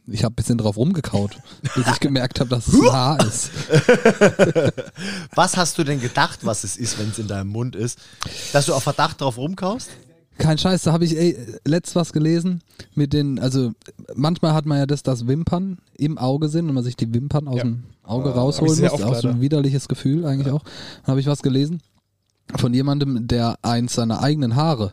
Ich 0.06 0.24
habe 0.24 0.32
ein 0.32 0.36
bisschen 0.36 0.58
drauf 0.58 0.76
rumgekaut, 0.76 1.36
bis 1.76 1.86
ich 1.86 2.00
gemerkt 2.00 2.40
habe, 2.40 2.50
dass 2.50 2.66
es 2.68 2.74
ein 2.74 2.92
Haar 2.92 3.24
ist. 3.26 3.50
Was 5.34 5.56
hast 5.56 5.78
du 5.78 5.84
denn 5.84 6.00
gedacht, 6.00 6.40
was 6.44 6.64
es 6.64 6.76
ist, 6.76 6.98
wenn 6.98 7.10
es 7.10 7.18
in 7.18 7.28
deinem 7.28 7.48
Mund 7.50 7.76
ist? 7.76 7.98
Dass 8.52 8.66
du 8.66 8.74
auf 8.74 8.82
Verdacht 8.82 9.20
drauf 9.20 9.36
rumkaust? 9.38 9.90
Kein 10.42 10.58
Scheiß, 10.58 10.82
da 10.82 10.92
habe 10.92 11.04
ich 11.04 11.16
ey, 11.16 11.36
letzt 11.64 11.94
was 11.96 12.12
gelesen 12.12 12.62
mit 12.94 13.12
den, 13.12 13.38
also 13.38 13.72
manchmal 14.14 14.54
hat 14.54 14.66
man 14.66 14.78
ja 14.78 14.86
das, 14.86 15.02
dass 15.02 15.26
Wimpern 15.26 15.78
im 15.96 16.18
Auge 16.18 16.48
sind 16.48 16.68
und 16.68 16.74
man 16.74 16.84
sich 16.84 16.96
die 16.96 17.12
Wimpern 17.14 17.48
aus 17.48 17.56
Ja. 17.58 17.62
dem 17.64 17.84
Auge 18.02 18.30
ich 18.30 18.36
rausholen 18.36 18.80
muss. 18.80 19.02
Auch 19.02 19.14
so 19.14 19.28
ein 19.28 19.40
widerliches 19.40 19.88
Gefühl 19.88 20.26
eigentlich 20.26 20.52
auch. 20.52 20.62
Dann 21.04 21.12
habe 21.12 21.20
ich 21.20 21.26
was 21.26 21.42
gelesen 21.42 21.80
von 22.56 22.74
jemandem, 22.74 23.26
der 23.28 23.56
eins 23.62 23.94
seiner 23.94 24.22
eigenen 24.22 24.56
Haare 24.56 24.92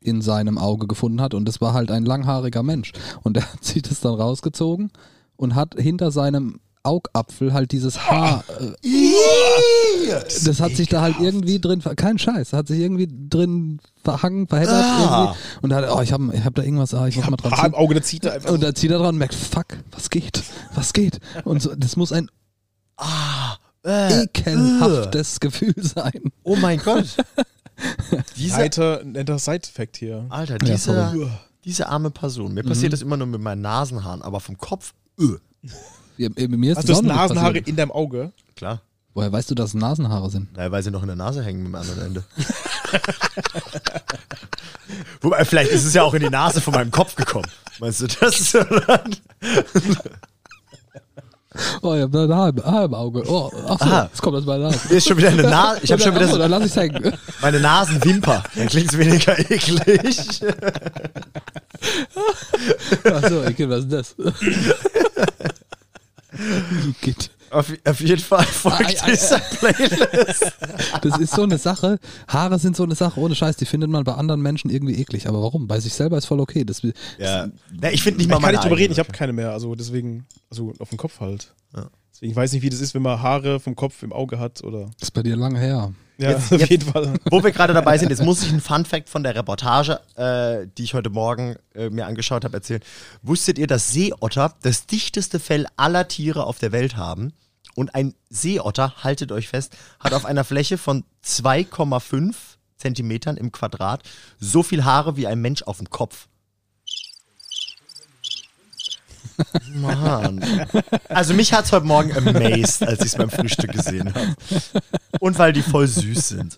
in 0.00 0.22
seinem 0.22 0.58
Auge 0.58 0.86
gefunden 0.86 1.20
hat 1.20 1.34
und 1.34 1.46
das 1.46 1.60
war 1.60 1.72
halt 1.72 1.90
ein 1.90 2.04
langhaariger 2.04 2.62
Mensch. 2.62 2.92
Und 3.22 3.36
der 3.36 3.42
hat 3.52 3.64
sich 3.64 3.82
das 3.82 4.00
dann 4.00 4.14
rausgezogen 4.14 4.90
und 5.36 5.54
hat 5.54 5.74
hinter 5.78 6.10
seinem 6.10 6.60
Augapfel 6.84 7.52
halt 7.52 7.72
dieses 7.72 8.08
Haar. 8.10 8.44
Äh, 8.82 10.20
das 10.44 10.60
hat 10.60 10.72
sich 10.76 10.88
da 10.88 11.00
halt 11.00 11.16
irgendwie 11.20 11.58
drin, 11.60 11.82
kein 11.96 12.18
Scheiß, 12.18 12.52
hat 12.52 12.68
sich 12.68 12.78
irgendwie 12.80 13.08
drin 13.10 13.80
verhangen, 14.02 14.46
verheddert 14.46 14.74
Ah. 14.84 15.22
irgendwie. 15.24 15.38
Und 15.62 15.70
da 15.70 15.76
hat, 15.76 15.90
oh, 15.90 16.00
ich 16.02 16.12
habe 16.12 16.30
ich 16.34 16.44
hab 16.44 16.54
da 16.54 16.62
irgendwas, 16.62 16.92
ah, 16.94 17.06
ich 17.08 17.16
muss 17.16 17.28
mal 17.30 17.36
dran 17.36 17.52
Haar 17.52 17.66
im. 17.66 17.74
Auge, 17.74 17.94
da 17.94 18.02
zieht 18.02 18.24
er 18.24 18.34
einfach. 18.34 18.50
Und 18.50 18.62
da 18.62 18.74
zieht 18.74 18.90
er 18.90 18.98
dran 18.98 19.08
und 19.14 19.18
merkt, 19.18 19.34
fuck, 19.34 19.66
was 19.92 20.10
geht? 20.10 20.42
Was 20.74 20.92
geht? 20.92 21.18
Und 21.44 21.62
so, 21.62 21.74
das 21.74 21.96
muss 21.96 22.12
ein 22.12 22.30
Äh, 23.86 24.22
ekelhaftes 24.24 25.40
Gefühl 25.40 25.74
sein. 25.78 26.32
oh 26.42 26.56
mein 26.56 26.78
Gott. 26.78 27.06
Diese, 28.36 28.56
Netter, 28.58 29.02
netter 29.04 29.38
Side-Fact 29.38 29.96
hier. 29.96 30.26
Alter, 30.28 30.54
Ja, 30.54 30.58
diese, 30.74 30.94
sorry. 30.94 31.28
diese 31.64 31.88
arme 31.88 32.10
Person. 32.12 32.54
Mir 32.54 32.62
passiert 32.62 32.92
das 32.92 33.02
immer 33.02 33.16
nur 33.16 33.26
mit 33.26 33.40
meinen 33.40 33.62
Nasenhaaren, 33.62 34.22
aber 34.22 34.38
vom 34.38 34.56
Kopf, 34.56 34.94
öh. 35.18 35.38
Ja, 36.16 36.28
äh, 36.36 36.48
Mir 36.48 36.72
ist 36.72 36.78
Hast 36.78 36.88
das 36.88 36.98
du 37.00 37.06
das 37.06 37.16
Nasenhaare 37.16 37.48
passiert. 37.48 37.68
in 37.68 37.76
deinem 37.76 37.90
Auge? 37.92 38.32
Klar. 38.56 38.80
Woher 39.14 39.32
weißt 39.32 39.50
du, 39.50 39.54
dass 39.54 39.68
es 39.70 39.74
Nasenhaare 39.74 40.28
sind? 40.30 40.52
Naja, 40.56 40.70
weil 40.72 40.82
sie 40.82 40.90
noch 40.90 41.02
in 41.02 41.06
der 41.08 41.16
Nase 41.16 41.42
hängen 41.44 41.62
mit 41.62 41.68
dem 41.68 41.74
anderen 41.76 42.00
Ende. 42.06 42.24
Wobei, 45.20 45.44
vielleicht 45.44 45.70
ist 45.70 45.84
es 45.84 45.94
ja 45.94 46.02
auch 46.02 46.14
in 46.14 46.22
die 46.22 46.30
Nase 46.30 46.60
von 46.60 46.74
meinem 46.74 46.90
Kopf 46.90 47.14
gekommen. 47.14 47.46
Meinst 47.80 48.00
du, 48.00 48.06
das 48.06 48.40
ist 48.40 48.50
so 48.52 48.62
dann? 48.64 49.16
Oh, 51.82 51.94
ich 51.94 52.02
hab 52.02 52.10
da 52.10 52.24
ein 52.24 52.34
Haar, 52.34 52.48
im- 52.48 52.64
Haar 52.64 52.84
im 52.86 52.94
Auge. 52.94 53.22
Oh, 53.28 53.48
ach 53.68 53.78
so, 53.78 53.84
Aha. 53.84 54.08
jetzt 54.10 54.20
kommt 54.20 54.36
das 54.36 54.44
bei 54.44 54.58
der 54.58 54.70
Nase. 54.70 54.92
Ist 54.94 55.06
schon 55.06 55.16
wieder 55.16 55.28
eine 55.28 55.42
Nase. 55.44 55.80
Ich 55.84 55.92
habe 55.92 56.02
schon 56.02 56.12
wieder 56.14 56.24
Achso, 56.24 56.34
so 56.34 56.38
dann 56.40 56.50
lass 56.50 56.64
ich's 56.66 56.76
hängen. 56.76 57.12
meine 57.40 57.60
Nasenwimper. 57.60 58.42
Dann 58.56 58.66
klingt 58.68 58.92
es 58.92 58.98
weniger 58.98 59.38
eklig. 59.38 60.42
Achso, 63.04 63.40
okay, 63.46 63.68
was 63.68 63.84
ist 63.84 63.92
das? 63.92 64.14
Auf, 67.50 67.72
auf 67.84 68.00
jeden 68.00 68.20
Fall 68.20 68.44
folgt 68.44 69.04
ei, 69.04 69.12
dieser 69.12 69.38
Playlist. 69.38 70.52
Das 71.02 71.18
ist 71.18 71.34
so 71.34 71.42
eine 71.42 71.58
Sache. 71.58 72.00
Haare 72.26 72.58
sind 72.58 72.74
so 72.74 72.82
eine 72.82 72.96
Sache, 72.96 73.20
ohne 73.20 73.36
Scheiß, 73.36 73.56
die 73.56 73.64
findet 73.64 73.90
man 73.90 74.02
bei 74.02 74.14
anderen 74.14 74.42
Menschen 74.42 74.70
irgendwie 74.70 74.98
eklig. 75.00 75.28
Aber 75.28 75.40
warum? 75.40 75.68
Bei 75.68 75.78
sich 75.78 75.94
selber 75.94 76.18
ist 76.18 76.24
voll 76.24 76.40
okay. 76.40 76.64
Das, 76.64 76.82
Ja. 77.18 77.48
Na, 77.80 77.92
ich 77.92 78.02
finde 78.02 78.18
nicht 78.18 78.26
Ich 78.26 78.28
mal 78.28 78.36
kann 78.36 78.42
meine 78.42 78.52
nicht 78.56 78.64
drüber 78.64 78.76
reden, 78.76 78.92
ich 78.92 78.98
habe 78.98 79.12
keine 79.12 79.32
mehr. 79.32 79.52
Also 79.52 79.76
deswegen, 79.76 80.26
also 80.50 80.72
auf 80.80 80.88
dem 80.88 80.98
Kopf 80.98 81.20
halt. 81.20 81.54
Ja. 81.76 81.88
Deswegen 82.12 82.34
weiß 82.34 82.50
ich 82.50 82.54
nicht, 82.54 82.62
wie 82.64 82.70
das 82.70 82.80
ist, 82.80 82.94
wenn 82.94 83.02
man 83.02 83.22
Haare 83.22 83.60
vom 83.60 83.76
Kopf 83.76 84.02
im 84.02 84.12
Auge 84.12 84.40
hat 84.40 84.64
oder. 84.64 84.90
ist 85.00 85.12
bei 85.12 85.22
dir 85.22 85.36
lange 85.36 85.60
her. 85.60 85.92
Ja, 86.16 86.30
Jetzt- 86.30 86.52
auf 86.52 86.60
jetzt- 86.60 86.70
jeden 86.70 86.92
Fall. 86.92 87.14
Wo 87.30 87.42
wir 87.42 87.50
gerade 87.50 87.74
dabei 87.74 87.98
sind, 87.98 88.10
jetzt 88.10 88.22
muss 88.22 88.42
ich 88.42 88.50
einen 88.50 88.60
Fun-Fact 88.60 89.08
von 89.08 89.22
der 89.24 89.34
Reportage, 89.34 89.98
äh, 90.16 90.66
die 90.78 90.84
ich 90.84 90.94
heute 90.94 91.10
Morgen 91.10 91.56
äh, 91.74 91.90
mir 91.90 92.06
angeschaut 92.06 92.44
habe, 92.44 92.56
erzählen. 92.56 92.82
Wusstet 93.22 93.58
ihr, 93.58 93.66
dass 93.66 93.90
Seeotter 93.92 94.54
das 94.62 94.86
dichteste 94.86 95.40
Fell 95.40 95.66
aller 95.76 96.06
Tiere 96.06 96.46
auf 96.46 96.58
der 96.58 96.70
Welt 96.72 96.96
haben? 96.96 97.32
Und 97.74 97.96
ein 97.96 98.14
Seeotter, 98.30 98.94
haltet 99.02 99.32
euch 99.32 99.48
fest, 99.48 99.76
hat 99.98 100.12
auf 100.14 100.24
einer 100.24 100.44
Fläche 100.44 100.78
von 100.78 101.02
2,5 101.24 102.34
Zentimetern 102.76 103.36
im 103.36 103.50
Quadrat 103.50 104.02
so 104.38 104.62
viel 104.62 104.84
Haare 104.84 105.16
wie 105.16 105.26
ein 105.26 105.40
Mensch 105.40 105.62
auf 105.62 105.78
dem 105.78 105.90
Kopf. 105.90 106.28
Mann. 109.74 110.44
Also 111.08 111.34
mich 111.34 111.52
hat 111.52 111.64
es 111.64 111.72
heute 111.72 111.86
Morgen 111.86 112.16
amazed, 112.16 112.82
als 112.82 113.00
ich 113.00 113.06
es 113.06 113.16
beim 113.16 113.30
Frühstück 113.30 113.72
gesehen 113.72 114.12
habe. 114.14 114.36
Und 115.20 115.38
weil 115.38 115.52
die 115.52 115.62
voll 115.62 115.86
süß 115.86 116.28
sind. 116.28 116.56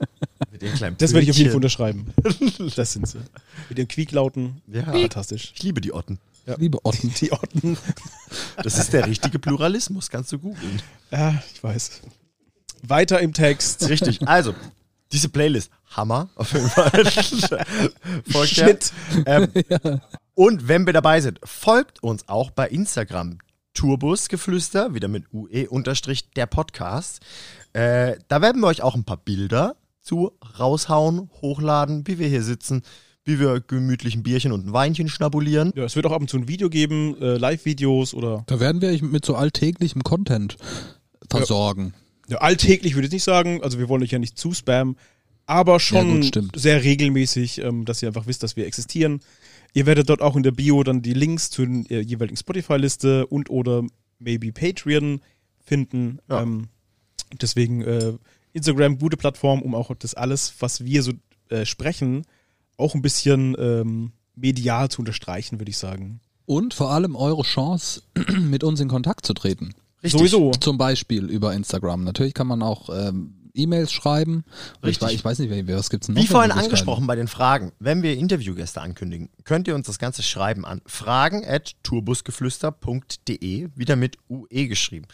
Mit 0.51 0.62
den 0.62 0.74
kleinen 0.74 0.97
Das 0.99 1.12
werde 1.12 1.24
ich 1.24 1.31
auf 1.31 1.37
jeden 1.37 1.51
Fall 1.51 1.57
unterschreiben. 1.57 2.12
Das 2.77 2.93
sind 2.93 3.09
sie. 3.09 3.18
Mit 3.68 3.79
den 3.79 3.89
Quieklauten. 3.89 4.62
Ja. 4.66 4.85
Fantastisch. 4.85 5.53
Ich 5.55 5.62
liebe 5.62 5.81
die 5.81 5.93
Otten. 5.93 6.18
Liebe 6.59 6.79
Otten. 6.85 7.12
Die 7.20 7.33
Otten. 7.33 7.77
Das 8.62 8.79
ist 8.79 8.93
der 8.93 9.07
richtige 9.07 9.39
Pluralismus, 9.39 10.11
kannst 10.11 10.33
du 10.33 10.39
googeln. 10.39 10.81
Ja, 11.11 11.43
ich 11.53 11.62
weiß. 11.62 12.03
Weiter 12.83 13.20
im 13.20 13.33
Text. 13.33 13.89
Richtig. 13.89 14.27
Also, 14.27 14.55
diese 15.12 15.29
Playlist, 15.29 15.70
Hammer, 15.91 16.29
auf 16.37 16.53
jeden 16.53 16.68
Fall. 16.70 17.07
Schnitt. 18.47 18.93
Ähm, 19.24 19.49
Und 20.39 20.68
wenn 20.68 20.84
wir 20.84 20.93
dabei 20.93 21.22
sind, 21.22 21.41
folgt 21.45 22.03
uns 22.03 22.28
auch 22.28 22.51
bei 22.51 22.68
Instagram. 22.68 23.39
Turbusgeflüster, 23.72 24.93
wieder 24.93 25.09
mit 25.09 25.24
UE 25.32 25.66
unterstrich 25.70 26.30
der 26.32 26.45
Podcast. 26.45 27.20
Äh, 27.72 28.16
da 28.28 28.43
werden 28.43 28.61
wir 28.61 28.66
euch 28.66 28.82
auch 28.82 28.95
ein 28.95 29.05
paar 29.05 29.16
Bilder 29.16 29.76
zu 30.03 30.32
raushauen, 30.59 31.30
hochladen, 31.41 32.07
wie 32.07 32.18
wir 32.18 32.28
hier 32.28 32.43
sitzen, 32.43 32.82
wie 33.24 33.41
wir 33.41 33.61
gemütlich 33.61 34.14
ein 34.14 34.22
Bierchen 34.22 34.53
und 34.53 34.66
ein 34.66 34.72
Weinchen 34.74 35.09
schnabulieren. 35.09 35.72
Ja, 35.74 35.84
es 35.84 35.97
wird 35.97 36.05
auch 36.05 36.12
ab 36.12 36.20
und 36.20 36.28
zu 36.28 36.37
ein 36.37 36.49
Video 36.49 36.68
geben, 36.68 37.16
äh, 37.18 37.39
Live-Videos 37.39 38.12
oder 38.12 38.45
Da 38.47 38.61
werden 38.61 38.82
wir 38.82 38.91
euch 38.91 39.01
mit 39.01 39.24
so 39.24 39.37
alltäglichem 39.37 40.05
Content 40.05 40.59
versorgen. 41.30 41.95
ja, 42.28 42.39
alltäglich 42.39 42.95
würde 42.95 43.07
ich 43.07 43.12
nicht 43.12 43.24
sagen. 43.24 43.62
Also 43.62 43.78
wir 43.78 43.89
wollen 43.89 44.03
euch 44.03 44.11
ja 44.11 44.18
nicht 44.18 44.37
zu 44.37 44.53
spammen, 44.53 44.97
aber 45.47 45.80
schon 45.80 46.22
Ja, 46.22 46.30
gut, 46.41 46.51
sehr 46.57 46.82
regelmäßig, 46.84 47.62
ähm, 47.62 47.87
dass 47.87 48.03
ihr 48.03 48.09
einfach 48.09 48.26
wisst, 48.26 48.43
dass 48.43 48.57
wir 48.57 48.66
existieren. 48.66 49.20
Ihr 49.77 49.85
werdet 49.85 50.09
dort 50.09 50.22
auch 50.22 50.37
in 50.37 50.43
der 50.43 50.53
Bio 50.53 50.83
dann 50.85 51.03
die 51.03 51.12
Links 51.12 51.51
zu 51.51 51.61
den 51.61 51.85
äh, 51.91 52.01
jeweiligen 52.01 52.39
Spotify-Liste 52.39 53.27
und 53.27 53.51
oder 53.51 53.83
maybe 54.18 54.51
Patreon 54.51 55.20
finden. 55.61 56.18
Ja. 56.31 56.41
Ähm, 56.41 56.68
deswegen 57.43 57.83
äh, 57.83 58.14
Instagram 58.55 58.99
gute 58.99 59.18
Plattform, 59.18 59.61
um 59.61 59.74
auch 59.74 59.95
das 59.99 60.14
alles, 60.14 60.55
was 60.61 60.83
wir 60.87 61.03
so 61.03 61.12
äh, 61.51 61.66
sprechen, 61.66 62.24
auch 62.79 62.95
ein 62.95 63.03
bisschen 63.03 63.55
ähm, 63.59 64.12
medial 64.35 64.89
zu 64.89 65.03
unterstreichen, 65.03 65.61
würde 65.61 65.68
ich 65.68 65.77
sagen. 65.77 66.20
Und 66.47 66.72
vor 66.72 66.91
allem 66.91 67.14
eure 67.14 67.43
Chance, 67.43 68.01
mit 68.41 68.64
uns 68.64 68.81
in 68.81 68.89
Kontakt 68.89 69.27
zu 69.27 69.35
treten. 69.35 69.74
Richtig. 70.03 70.12
Sowieso. 70.12 70.53
Zum 70.53 70.79
Beispiel 70.79 71.27
über 71.27 71.53
Instagram. 71.53 72.03
Natürlich 72.03 72.33
kann 72.33 72.47
man 72.47 72.62
auch 72.62 72.89
ähm, 72.89 73.46
E-Mails 73.57 73.93
schreiben. 73.93 74.45
Ich, 74.83 75.01
ich 75.01 75.25
weiß 75.25 75.39
nicht, 75.39 75.69
was 75.69 75.91
gibt's 75.91 76.09
noch? 76.09 76.17
Wie 76.17 76.27
vorhin 76.27 76.53
angesprochen 76.53 77.07
bei 77.07 77.17
den 77.17 77.29
Fragen, 77.29 77.73
wenn 77.79 78.03
wir 78.03 78.17
Interviewgäste 78.17 78.81
ankündigen, 78.81 79.31
könnt 79.45 79.69
ihr 79.69 79.75
uns 79.75 79.87
das 79.87 79.99
Ganze 79.99 80.23
schreiben 80.23 80.65
an 80.65 80.83
fragen 80.87 81.45
at 81.47 81.73
tourbusgeflüster.de, 81.83 83.69
wieder 83.75 83.97
mit 83.97 84.19
UE 84.29 84.69
geschrieben. 84.69 85.07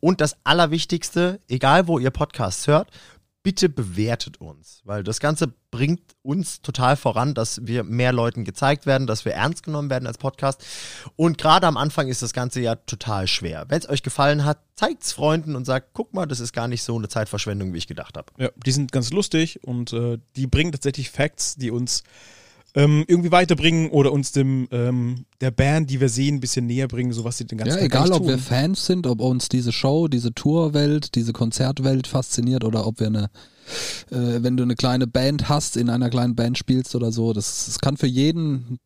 Und 0.00 0.20
das 0.20 0.36
Allerwichtigste, 0.44 1.40
egal 1.48 1.88
wo 1.88 1.98
ihr 1.98 2.10
Podcasts 2.10 2.66
hört, 2.66 2.90
bitte 3.46 3.68
bewertet 3.68 4.40
uns, 4.40 4.80
weil 4.82 5.04
das 5.04 5.20
Ganze 5.20 5.46
bringt 5.70 6.16
uns 6.22 6.62
total 6.62 6.96
voran, 6.96 7.32
dass 7.32 7.64
wir 7.64 7.84
mehr 7.84 8.12
Leuten 8.12 8.44
gezeigt 8.44 8.86
werden, 8.86 9.06
dass 9.06 9.24
wir 9.24 9.34
ernst 9.34 9.62
genommen 9.62 9.88
werden 9.88 10.08
als 10.08 10.18
Podcast. 10.18 10.66
Und 11.14 11.38
gerade 11.38 11.68
am 11.68 11.76
Anfang 11.76 12.08
ist 12.08 12.22
das 12.22 12.32
Ganze 12.32 12.60
ja 12.60 12.74
total 12.74 13.28
schwer. 13.28 13.66
Wenn 13.68 13.78
es 13.78 13.88
euch 13.88 14.02
gefallen 14.02 14.44
hat, 14.44 14.58
zeigt 14.74 15.04
es 15.04 15.12
Freunden 15.12 15.54
und 15.54 15.64
sagt, 15.64 15.90
guck 15.92 16.12
mal, 16.12 16.26
das 16.26 16.40
ist 16.40 16.54
gar 16.54 16.66
nicht 16.66 16.82
so 16.82 16.96
eine 16.96 17.06
Zeitverschwendung, 17.06 17.72
wie 17.72 17.78
ich 17.78 17.86
gedacht 17.86 18.16
habe. 18.16 18.32
Ja, 18.36 18.48
die 18.56 18.72
sind 18.72 18.90
ganz 18.90 19.12
lustig 19.12 19.62
und 19.62 19.92
äh, 19.92 20.18
die 20.34 20.48
bringen 20.48 20.72
tatsächlich 20.72 21.10
Facts, 21.10 21.54
die 21.54 21.70
uns 21.70 22.02
ähm, 22.76 23.04
irgendwie 23.08 23.32
weiterbringen 23.32 23.88
oder 23.90 24.12
uns 24.12 24.32
dem 24.32 24.68
ähm, 24.70 25.24
der 25.40 25.50
Band, 25.50 25.90
die 25.90 25.98
wir 25.98 26.10
sehen, 26.10 26.36
ein 26.36 26.40
bisschen 26.40 26.66
näher 26.66 26.86
bringen, 26.88 27.12
so 27.12 27.24
was 27.24 27.38
sie 27.38 27.46
den 27.46 27.56
ganzen 27.58 27.70
Ja, 27.70 27.76
Tag 27.76 27.86
egal, 27.86 28.12
ob 28.12 28.26
wir 28.26 28.34
tun. 28.34 28.42
Fans 28.42 28.84
sind, 28.86 29.06
ob 29.06 29.20
uns 29.20 29.48
diese 29.48 29.72
Show, 29.72 30.08
diese 30.08 30.34
Tourwelt, 30.34 31.14
diese 31.14 31.32
Konzertwelt 31.32 32.06
fasziniert 32.06 32.64
oder 32.64 32.86
ob 32.86 33.00
wir 33.00 33.06
eine, 33.06 33.24
äh, 34.10 34.42
wenn 34.42 34.58
du 34.58 34.62
eine 34.62 34.74
kleine 34.76 35.06
Band 35.06 35.48
hast, 35.48 35.78
in 35.78 35.88
einer 35.88 36.10
kleinen 36.10 36.36
Band 36.36 36.58
spielst 36.58 36.94
oder 36.94 37.12
so, 37.12 37.32
das, 37.32 37.64
das 37.64 37.78
kann 37.80 37.96
für 37.96 38.06
jeden, 38.06 38.78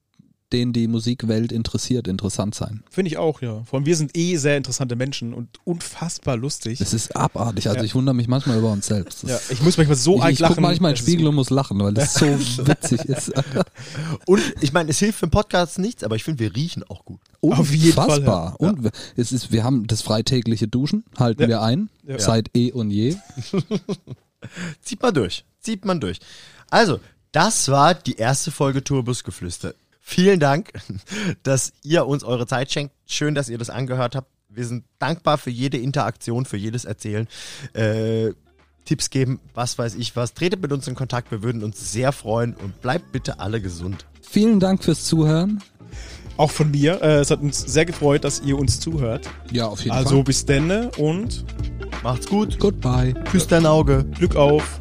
den 0.53 0.73
die 0.73 0.89
Musikwelt 0.89 1.53
interessiert, 1.53 2.09
interessant 2.09 2.55
sein. 2.55 2.83
Finde 2.91 3.09
ich 3.11 3.17
auch, 3.19 3.41
ja. 3.41 3.63
Vor 3.65 3.79
allem 3.79 3.87
wir 3.87 3.97
sind 3.97 4.17
eh 4.17 4.37
sehr 4.37 4.57
interessante 4.57 4.97
Menschen 4.97 5.33
und 5.33 5.49
unfassbar 5.65 6.37
lustig. 6.37 6.79
Das 6.81 6.93
ist 6.93 7.15
abartig. 7.17 7.69
Also 7.69 7.79
Ja. 7.79 7.85
ich 7.85 7.95
wundere 7.95 8.15
mich 8.15 8.27
manchmal 8.29 8.59
über 8.59 8.73
uns 8.73 8.87
selbst. 8.87 9.23
Ja, 9.25 9.39
ich 9.51 9.63
muss 9.63 9.77
manchmal 9.77 9.97
so 9.97 10.17
ich 10.17 10.23
arg 10.23 10.33
ich 10.33 10.39
lachen. 10.41 10.51
gucke 10.55 10.61
manchmal 10.63 10.91
in 10.91 10.97
den 10.97 11.03
Spiegel 11.03 11.27
und 11.29 11.35
muss 11.37 11.51
lachen, 11.51 11.79
weil 11.81 11.95
das 11.95 12.15
so 12.15 12.27
witzig 12.67 13.01
ist. 13.05 13.33
Und 14.27 14.43
ich 14.61 14.73
meine, 14.73 14.91
es 14.91 14.99
hilft 14.99 15.19
für 15.21 15.27
den 15.27 15.31
Podcast 15.33 15.79
nichts, 15.79 16.03
aber 16.05 16.17
ich 16.17 16.25
finde, 16.25 16.41
wir 16.41 16.55
riechen 16.55 16.83
auch 16.89 17.05
gut. 17.05 17.21
Auf 17.43 17.71
jeden 17.73 17.93
Fall, 17.95 18.07
Unfassbar. 18.21 18.61
Und 18.61 18.85
wir- 18.85 18.91
es 19.17 19.33
ist, 19.33 19.53
wir 19.53 19.65
haben 19.65 19.87
das 19.87 20.03
freitägliche 20.03 20.69
Duschen, 20.69 21.05
halten 21.19 21.43
Ja. 21.43 21.49
wir 21.49 21.63
ein, 21.63 21.89
Ja. 22.07 22.19
seit 22.19 22.51
eh 22.57 22.73
und 22.73 22.91
je. 22.91 23.17
Zieht 24.83 25.03
man 25.03 25.15
durch. 25.15 25.45
Zieht 25.61 25.85
man 25.85 26.01
durch. 26.01 26.19
Also, 26.71 27.01
das 27.33 27.69
war 27.69 27.95
die 27.95 28.17
erste 28.17 28.51
Folge 28.51 28.83
Tourbusgeflüster. 28.83 29.75
Vielen 30.11 30.41
Dank, 30.41 30.73
dass 31.45 31.73
ihr 31.85 32.05
uns 32.05 32.25
eure 32.25 32.49
Zeit 32.49 32.73
schenkt. 32.73 32.93
Schön, 33.07 33.37
dass 33.37 33.49
ihr 33.49 33.59
das 33.59 33.71
angehört 33.71 34.17
habt. 34.17 34.27
Wir 34.49 34.67
sind 34.67 34.85
dankbar 34.99 35.39
für 35.39 35.51
jede 35.51 35.79
Interaktion, 35.79 36.47
für 36.47 36.57
jedes 36.57 36.85
Erzählen. 36.85 37.29
Äh, 37.75 38.33
Tipps 38.85 39.11
geben, 39.11 39.39
was 39.55 39.79
weiß 39.79 39.95
ich 39.95 40.17
was. 40.17 40.35
Tretet 40.35 40.61
mit 40.61 40.73
uns 40.73 40.89
in 40.89 40.97
Kontakt, 40.97 41.31
wir 41.31 41.45
würden 41.45 41.63
uns 41.63 41.93
sehr 41.93 42.11
freuen 42.11 42.55
und 42.55 42.83
bleibt 42.83 43.13
bitte 43.13 43.39
alle 43.39 43.61
gesund. 43.61 44.05
Vielen 44.21 44.59
Dank 44.59 44.83
fürs 44.83 45.05
Zuhören. 45.05 45.63
Auch 46.37 46.51
von 46.51 46.73
mir. 46.73 47.01
Äh, 47.03 47.21
es 47.21 47.31
hat 47.31 47.41
uns 47.41 47.61
sehr 47.61 47.85
gefreut, 47.85 48.25
dass 48.25 48.41
ihr 48.41 48.59
uns 48.59 48.81
zuhört. 48.81 49.31
Ja, 49.53 49.67
auf 49.67 49.81
jeden 49.81 49.93
Also 49.93 50.25
bis 50.25 50.45
denne 50.45 50.91
und 50.97 51.45
Macht's 52.03 52.27
gut. 52.27 52.59
Goodbye. 52.59 53.15
Küsst 53.31 53.53
dein 53.53 53.67
Auge. 53.67 54.05
Glück 54.17 54.35
auf. 54.35 54.81